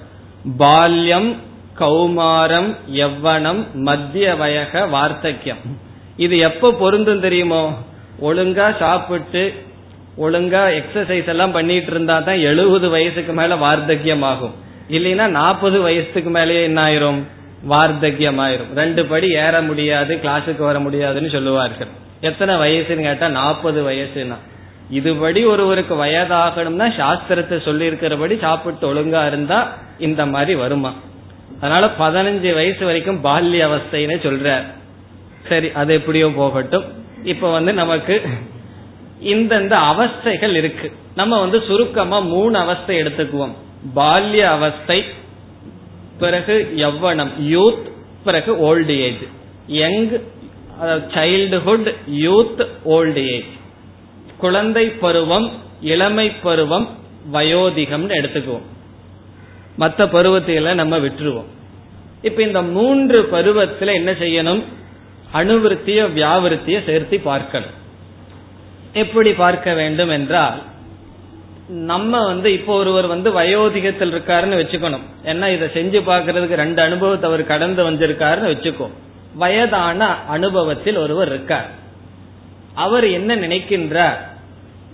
பால்யம் 0.58 1.36
கௌமாரம் 1.78 2.76
எவ்வனம் 2.92 3.72
மத்திய 3.72 4.34
வயக 4.38 4.88
வார்த்தக்கியம் 4.88 5.60
இது 6.16 6.38
எப்ப 6.38 6.72
பொருந்தும் 6.72 7.20
தெரியுமோ? 7.20 7.78
ஒழுங்கா 8.22 8.76
சாப்பிட்டு 8.78 9.70
ஒழுங்கா 10.24 10.62
எக்ஸசைஸ் 10.78 11.28
எல்லாம் 11.34 11.52
பண்ணிட்டு 11.52 11.86
இருந்தா 11.86 12.20
தான் 12.20 12.40
எழுபது 12.50 12.88
வயசுக்கு 12.90 13.32
மேல 13.32 13.56
வார்த்தக்கியம் 13.56 14.24
ஆகும் 14.30 14.54
இல்லைன்னா 14.96 15.26
நாற்பது 15.26 15.80
வயசுக்கு 15.80 16.30
மேலேயே 16.30 16.62
என்ன 16.62 16.80
ஆயிரும்? 16.88 17.20
வார்த்தக்கியம் 17.72 18.40
ஆயிரும் 18.44 18.70
ரெண்டு 18.74 19.06
படி 19.06 19.28
ஏற 19.44 19.62
முடியாது 19.62 20.14
கிளாஸுக்கு 20.14 20.62
வர 20.68 20.78
முடியாதுன்னு 20.80 21.30
சொல்லுவார்கள். 21.30 21.90
எத்தனை 22.20 22.54
வயசுன்னு 22.54 23.06
கேட்டா 23.08 23.28
நாற்பது 23.28 23.80
வயசுனா 23.88 24.38
இதுபடி 24.90 25.40
ஒருவருக்கு 25.52 25.94
வயதாகணும்னா 26.04 26.86
சாஸ்திரத்தை 27.00 27.62
சொல்லி 27.62 27.84
இருக்கிறபடி 27.90 28.40
சாப்பிட்டு 28.40 28.86
ஒழுங்கா 28.92 29.26
இருந்தா 29.26 29.58
இந்த 29.98 30.26
மாதிரி 30.26 30.54
வருமா? 30.54 30.92
அதனால 31.60 31.86
பதினஞ்சு 31.98 32.54
வயசு 32.54 32.84
வரைக்கும் 32.84 33.22
பால்ய 33.24 33.68
அவஸ்தைன்னு 33.68 34.18
சொல்ற 34.28 34.62
சரி 35.48 35.70
அது 35.72 35.94
எப்படியோ 35.94 36.26
போகட்டும். 36.36 36.84
இப்ப 37.22 37.50
வந்து 37.50 37.72
நமக்கு 37.72 38.14
இந்தந்த 39.24 39.74
அவஸ்தைகள் 39.92 40.54
இருக்கு. 40.54 40.92
நம்ம 41.14 41.40
வந்து 41.40 41.62
சுருக்கமா 41.66 42.18
மூணு 42.18 42.58
அவஸ்தை 42.58 43.02
எடுத்துக்குவோம். 43.02 43.54
பால்ய 43.96 44.38
அவஸ்தை 44.38 45.04
பிறகு 46.18 46.74
யவ்வனம் 46.76 47.32
யூத் 47.40 47.84
பிறகு 48.24 48.52
old 48.66 48.94
age 48.98 49.24
young 49.66 50.08
childhood 51.14 51.94
youth 52.26 52.66
old 52.84 53.22
age 53.26 53.52
குழந்தை 54.38 54.86
பருவம் 54.88 55.48
இளமை 55.80 56.30
பருவம் 56.30 56.88
வயோதிகம்னு 57.32 58.14
எடுத்துக்குவோம். 58.20 58.66
மற்ற 59.76 60.04
பருவத்தையெல்லாம் 60.06 60.74
நம்ம 60.74 60.98
விட்டுருவோம். 60.98 61.50
இப்ப 62.22 62.42
இந்த 62.42 62.62
மூன்று 62.62 63.28
பருவத்துல 63.32 63.92
என்ன 63.92 64.10
செய்யணும்? 64.12 64.62
அணுவிருத்திய 65.34 66.00
வியாவிருத்திய 66.16 66.84
சேர்த்து 66.86 67.20
பார்க்கணும். 67.20 67.80
எப்படி 68.92 69.32
பார்க்க 69.32 69.74
வேண்டும் 69.74 70.08
என்றால் 70.08 70.62
நம்ம 71.68 72.24
வந்து 72.24 72.52
இப்போ 72.52 72.76
ஒருவர் 72.76 73.06
வந்து 73.06 73.40
வயோதிகத்தில் 73.40 74.12
இருக்காருன்னு 74.12 74.58
வச்சுக்கணும். 74.62 75.04
ஏன்னா 75.24 75.46
இதை 75.52 75.68
செஞ்சு 75.68 76.02
பார்க்கறதுக்கு 76.08 76.54
ரெண்டு 76.54 76.82
அனுபவத்தை 76.82 77.30
அவர் 77.30 77.44
கடந்து 77.44 77.90
வந்திருக்காருன்னு 77.90 78.50
வச்சுக்கோ. 78.54 78.90
வயதான 79.34 80.16
அனுபவத்தில் 80.28 80.96
ஒருவர் 80.96 81.28
இருக்கார். 81.28 81.70
அவர் 82.74 83.08
என்ன 83.08 83.36
நினைக்கின்றார்? 83.36 84.16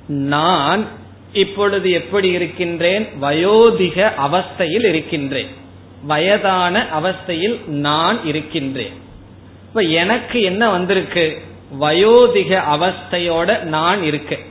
நான் 0.06 0.86
இப்பொழுது 1.32 1.90
எப்படி 1.90 2.28
இருக்கின்றேன்? 2.28 3.08
வயோதிக 3.22 4.12
அவஸ்தையில் 4.26 4.84
இருக்கின்றேன். 4.84 5.48
வயதான 6.02 6.86
அவஸ்தையில் 7.00 7.66
நான் 7.66 8.24
இருக்கின்றேன். 8.24 8.92
இப்ப 9.68 9.80
எனக்கு 9.80 10.42
என்ன 10.42 10.70
வந்திருக்கு? 10.70 11.42
வயோதிக 11.80 12.62
அவஸ்தையோட 12.74 13.62
நான் 13.62 14.02
இருக்கேன் 14.02 14.44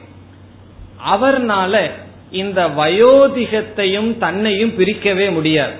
அவர்னால 1.13 1.91
இந்த 2.31 2.67
வயோதிகத்தையும் 2.67 4.17
தன்னையும் 4.17 4.77
பிரிக்கவே 4.77 5.31
முடியாது. 5.31 5.73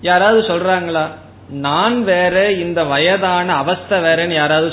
யாராவது 0.00 0.40
சொல்றாங்களா 0.48 1.06
நான் 1.50 2.04
வேற 2.04 2.52
இந்த 2.52 2.84
வயதான 2.84 3.54
அவஸ்தை 3.54 3.98
வேறன்னு 3.98 4.32
யாராவது 4.32 4.68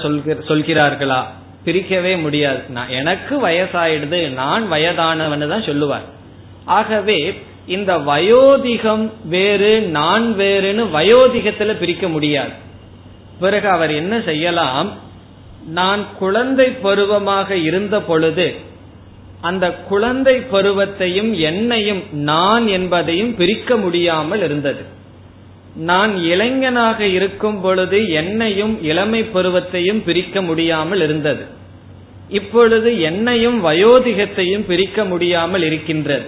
சொல்கிறார்களா? 0.48 1.24
பிரிக்கவே 1.66 2.22
முடியாது. 2.22 2.62
நான் 2.70 2.90
எனக்கு 2.90 3.48
வயசாயிடுது 3.48 4.30
நான் 4.30 4.68
வயதானவன் 4.68 5.50
தான் 5.50 5.64
சொல்லுவார். 5.64 6.02
ஆகவே 6.66 7.42
இந்த 7.66 7.98
வயோதிகம் 7.98 9.12
வேறு 9.26 9.82
நான் 9.82 10.36
வேறுன்னு 10.38 10.86
வயோதிகத்துல 10.94 11.74
பிரிக்க 11.74 12.08
முடியாது. 12.10 12.52
பிறகு 13.40 13.70
அவர் 13.70 13.92
என்ன 13.92 14.22
செய்யலாம் 14.22 15.08
நான் 15.68 16.08
குழந்தை 16.20 16.70
பருவமாக 16.70 17.56
இருந்த 17.56 18.02
பொழுது 18.02 18.56
அந்த 19.42 19.72
குழந்தை 19.72 20.40
பருவத்தையும் 20.40 21.40
என்னையும் 21.40 22.04
நான் 22.12 22.68
என்பதையும் 22.68 23.36
பிரிக்க 23.36 23.78
முடியாமல் 23.78 24.44
இருந்தது. 24.44 24.82
நான் 25.76 26.18
இளைஞனாக 26.18 27.06
இருக்கும் 27.06 27.62
பொழுது 27.62 28.10
என்னையும் 28.10 28.84
இளமை 28.84 29.24
பருவத்தையும் 29.24 30.04
பிரிக்க 30.04 30.42
முடியாமல் 30.42 31.02
இருந்தது. 31.02 31.46
இப்பொழுது 32.30 33.00
என்னையும் 33.02 33.66
வயோதிகத்தையும் 33.66 34.66
பிரிக்க 34.68 35.06
முடியாமல் 35.06 35.64
இருக்கின்றது. 35.64 36.26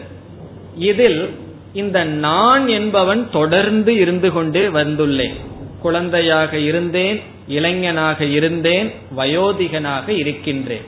இதில் 0.76 1.30
இந்த 1.74 2.04
நான் 2.04 2.68
என்பவன் 2.68 3.30
தொடர்ந்து 3.32 3.96
இருந்து 3.96 4.32
கொண்டே 4.32 4.68
வந்துள்ளேன். 4.68 5.36
குழந்தையாக 5.82 6.58
இருந்தேன் 6.70 7.18
இளைஞனாக 7.48 8.20
இருந்தேன் 8.38 8.88
வயோதிகனாக 9.18 10.08
இருக்கின்றேன். 10.10 10.88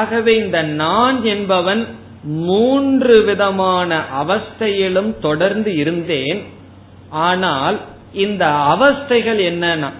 ஆகவே 0.00 0.32
இந்த 0.36 0.62
நான் 0.62 1.18
என்பவன் 1.24 1.82
மூன்று 2.22 3.14
விதமான 3.22 3.90
அவஸ்தையிலும் 4.22 5.12
தொடர்ந்து 5.18 5.76
இருந்தேன். 5.76 6.40
ஆனால் 7.10 7.76
இந்த 8.12 8.44
அவஸ்தைகள் 8.74 9.40
என்னன்னா 9.50 9.90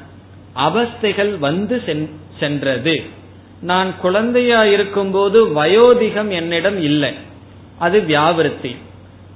அவஸ்தைகள் 0.66 1.32
வந்து 1.38 1.76
சென்றது. 2.40 2.96
நான் 3.60 3.90
குழந்தையா 4.00 4.64
இருக்கும்போது 4.64 5.38
வயோதிகம் 5.58 6.30
என்னிடம் 6.30 6.78
இல்லை. 6.82 7.12
அது 7.78 7.98
வியாவிருத்தி. 8.00 8.72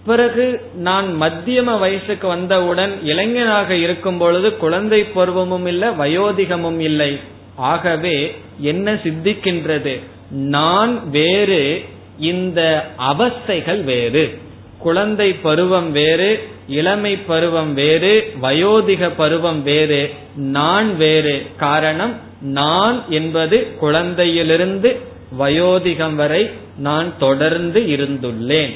பிறகு 0.06 0.60
நான் 0.74 1.22
மத்தியம 1.22 1.78
வயசுக்கு 1.78 2.26
வந்தவுடன் 2.26 2.98
இளைஞனாக 3.02 3.74
இருக்கும் 3.74 4.18
பொழுது 4.18 4.56
குழந்தை 4.56 5.04
பருவமும் 5.04 5.66
இல்லை 5.66 5.88
வயோதிகமும் 5.88 6.78
இல்லை. 6.78 7.20
ஆகவே 7.56 8.36
என்ன 8.58 8.94
சித்திக்கின்றது? 8.94 10.00
நான் 10.30 11.10
வேறு 11.10 11.84
இந்த 12.18 12.90
அவஸ்தைகள் 12.98 13.84
வேறு. 13.84 14.38
குழந்தை 14.78 15.32
பருவம் 15.32 15.92
வேறு 15.92 16.48
இளமை 16.68 17.16
பருவம் 17.16 17.74
வேறு 17.74 18.32
வயோதிக 18.42 19.10
பருவம் 19.16 19.62
வேறு. 19.62 20.14
நான் 20.36 20.96
வேறு. 20.96 21.46
காரணம் 21.56 22.14
நான் 22.40 23.02
என்பது 23.08 23.66
குழந்தையிலிருந்து 23.80 24.96
வயோதிகம் 25.38 26.14
வரை 26.14 26.50
நான் 26.78 27.12
தொடர்ந்து 27.18 27.80
இருந்துள்ளேன். 27.80 28.74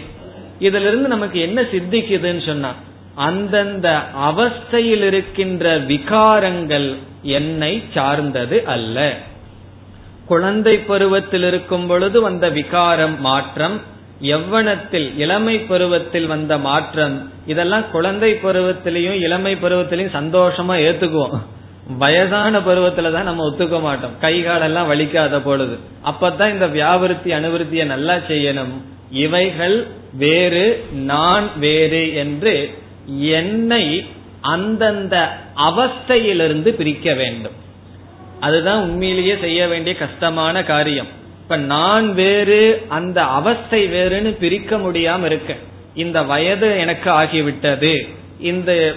இதுல 0.61 0.88
இருந்து 0.88 1.09
நமக்கு 1.09 1.40
என்ன 1.40 1.62
சித்திக்குதுன்னு 1.62 2.46
சொன்னா 2.46 2.74
அந்தந்த 3.14 4.00
அவஸ்தையில் 4.20 5.02
இருக்கின்ற 5.02 5.78
விகாரங்கள் 5.78 6.94
என்னை 7.22 7.82
சார்ந்தது 7.94 8.64
அல்ல. 8.66 9.16
குழந்தை 10.26 10.78
பருவத்தில் 10.78 11.42
இருக்கும் 11.42 11.86
பொழுது 11.86 12.20
வந்த 12.20 12.48
விகாரம் 12.48 13.20
மாற்றம் 13.20 13.80
எவ்வனத்தில் 14.22 15.12
இளமை 15.16 15.59
பருவத்தில் 15.59 16.26
வந்த 16.26 16.59
மாற்றம் 16.59 17.30
இதெல்லாம் 17.46 17.90
குழந்தை 17.90 18.32
பருவத்திலையும் 18.32 19.20
இளமை 19.20 19.55
பருவத்திலையும் 19.55 20.16
சந்தோஷமா 20.16 20.74
ஏத்துக்குவோம். 20.86 21.38
வயதான 21.98 22.59
பருவத்துல 22.59 23.12
தான் 23.12 23.24
நம்ம 23.24 23.50
ஒத்துக்க 23.50 23.80
மாட்டோம். 23.80 24.18
கை 24.20 24.42
காலெல்லாம் 24.42 24.90
வலிக்காத 24.90 25.40
பொழுது. 25.40 25.78
அப்பதான் 26.05 26.50
இந்த 26.50 26.66
வியாபாரத்தி 26.66 27.28
அனுவருத்திய 27.28 27.84
நல்லா 27.84 28.14
செய்யணும். 28.14 28.74
இவைகள் 29.11 29.86
வேறு 30.17 30.85
நான் 30.93 31.59
வேறு 31.59 32.15
என்று 32.15 32.71
என்னை 33.07 34.07
அந்தந்த 34.41 35.37
அவஸ்தையிலிருந்து 35.57 36.69
பிரிக்க 36.69 37.15
வேண்டும். 37.15 37.53
அதுதான் 38.41 38.83
உண்மையிலேயே 38.83 39.37
செய்ய 39.41 39.69
வேண்டிய 39.69 39.97
கஷ்டமான 39.97 40.62
காரியம். 40.62 41.07
இப்ப 41.43 41.57
நான் 41.57 42.15
வேறு 42.15 42.83
அந்த 42.89 43.23
அவஸ்தை 43.23 43.89
வேறுன்னு 43.89 44.37
பிரிக்க 44.39 44.77
முடியாம 44.77 45.25
இருக்க. 45.25 45.57
இந்த 45.95 46.23
வயது 46.23 46.79
எனக்கு 46.79 47.11
ஆகிவிட்டது. 47.11 48.09
இந்த 48.41 48.95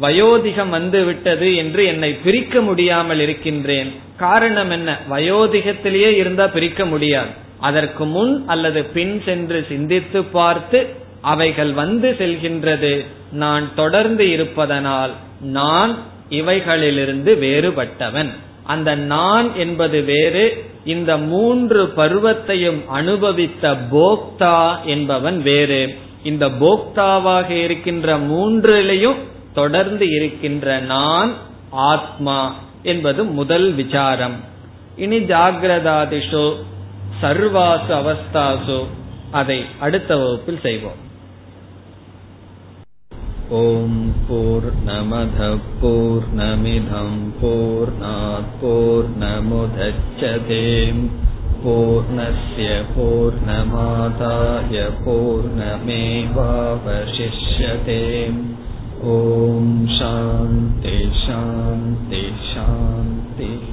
வயோதிகம் 0.00 0.68
வந்து 0.68 1.04
விட்டது 1.04 1.56
என்று 1.56 1.84
என்னை 1.84 2.12
பிரிக்க 2.12 2.60
முடியாமல் 2.60 3.20
இருக்கின்றேன். 3.20 3.94
காரணம் 4.16 4.70
என்ன? 4.70 4.98
வயோதிகத்திலேயே 5.10 6.14
இருந்தா 6.14 6.46
பிரிக்க 6.46 6.86
முடியாது. 6.86 7.48
அதற்கு 7.60 8.04
முன் 8.04 8.44
அல்லது 8.46 8.84
பின் 8.84 9.22
சென்று 9.24 9.66
சிந்தித்து 9.68 10.24
பார்த்து 10.24 10.86
அவைகள் 11.20 11.72
வந்து 11.72 12.14
செல்கின்றது. 12.18 13.06
நான் 13.32 13.74
தொடர்ந்து 13.74 14.30
இருப்பதனால் 14.30 15.10
நான் 15.40 15.96
இவைகளிலிருந்து 16.30 17.32
வேறுபட்டவன். 17.38 18.30
அந்த 18.64 18.94
நான் 18.94 19.56
என்பது 19.56 20.02
வேறு 20.02 20.64
இந்த 20.84 21.16
மூன்று 21.16 21.92
பருவத்தையும் 21.96 22.88
அனுபவித்த 22.88 23.76
போக்தா 23.92 24.84
என்பவன் 24.84 25.42
வேறு. 25.42 25.94
இந்த 26.24 26.48
போக்தாவாக 26.48 27.50
இருக்கின்ற 27.50 28.18
மூன்றிலையும் 28.18 29.20
தொடர்ந்து 29.54 30.06
இருக்கின்ற 30.08 30.78
நான் 30.78 31.32
ஆத்மா 31.70 32.54
என்பது 32.82 33.24
முதல் 33.24 33.72
விசாரம். 33.72 34.36
இனி 34.96 35.18
ஜாகிரதாதிஷோ 35.18 36.44
சர்வாசு 37.21 37.91
அவஸ்தாசு 38.01 38.77
அதை 39.39 39.59
அடுத்த 39.79 40.11
வகுப்பில் 40.21 40.63
செய்வோம் 40.67 41.01
ॐ 43.47 43.89
पूर्णमधः 44.27 45.51
पूर्णमिधम् 45.81 47.19
पूर्णात् 47.41 48.47
पूर्णमुदच्छते 48.61 50.57
पूर्णस्य 51.63 52.69
पूर्णमादाय 52.95 54.81
पूर्णमेवावशिष्यते 55.05 55.93
ॐ 59.11 59.69
शान्ति 59.97 60.97
शान्ति 61.21 62.23
शान्तिः 62.49 63.71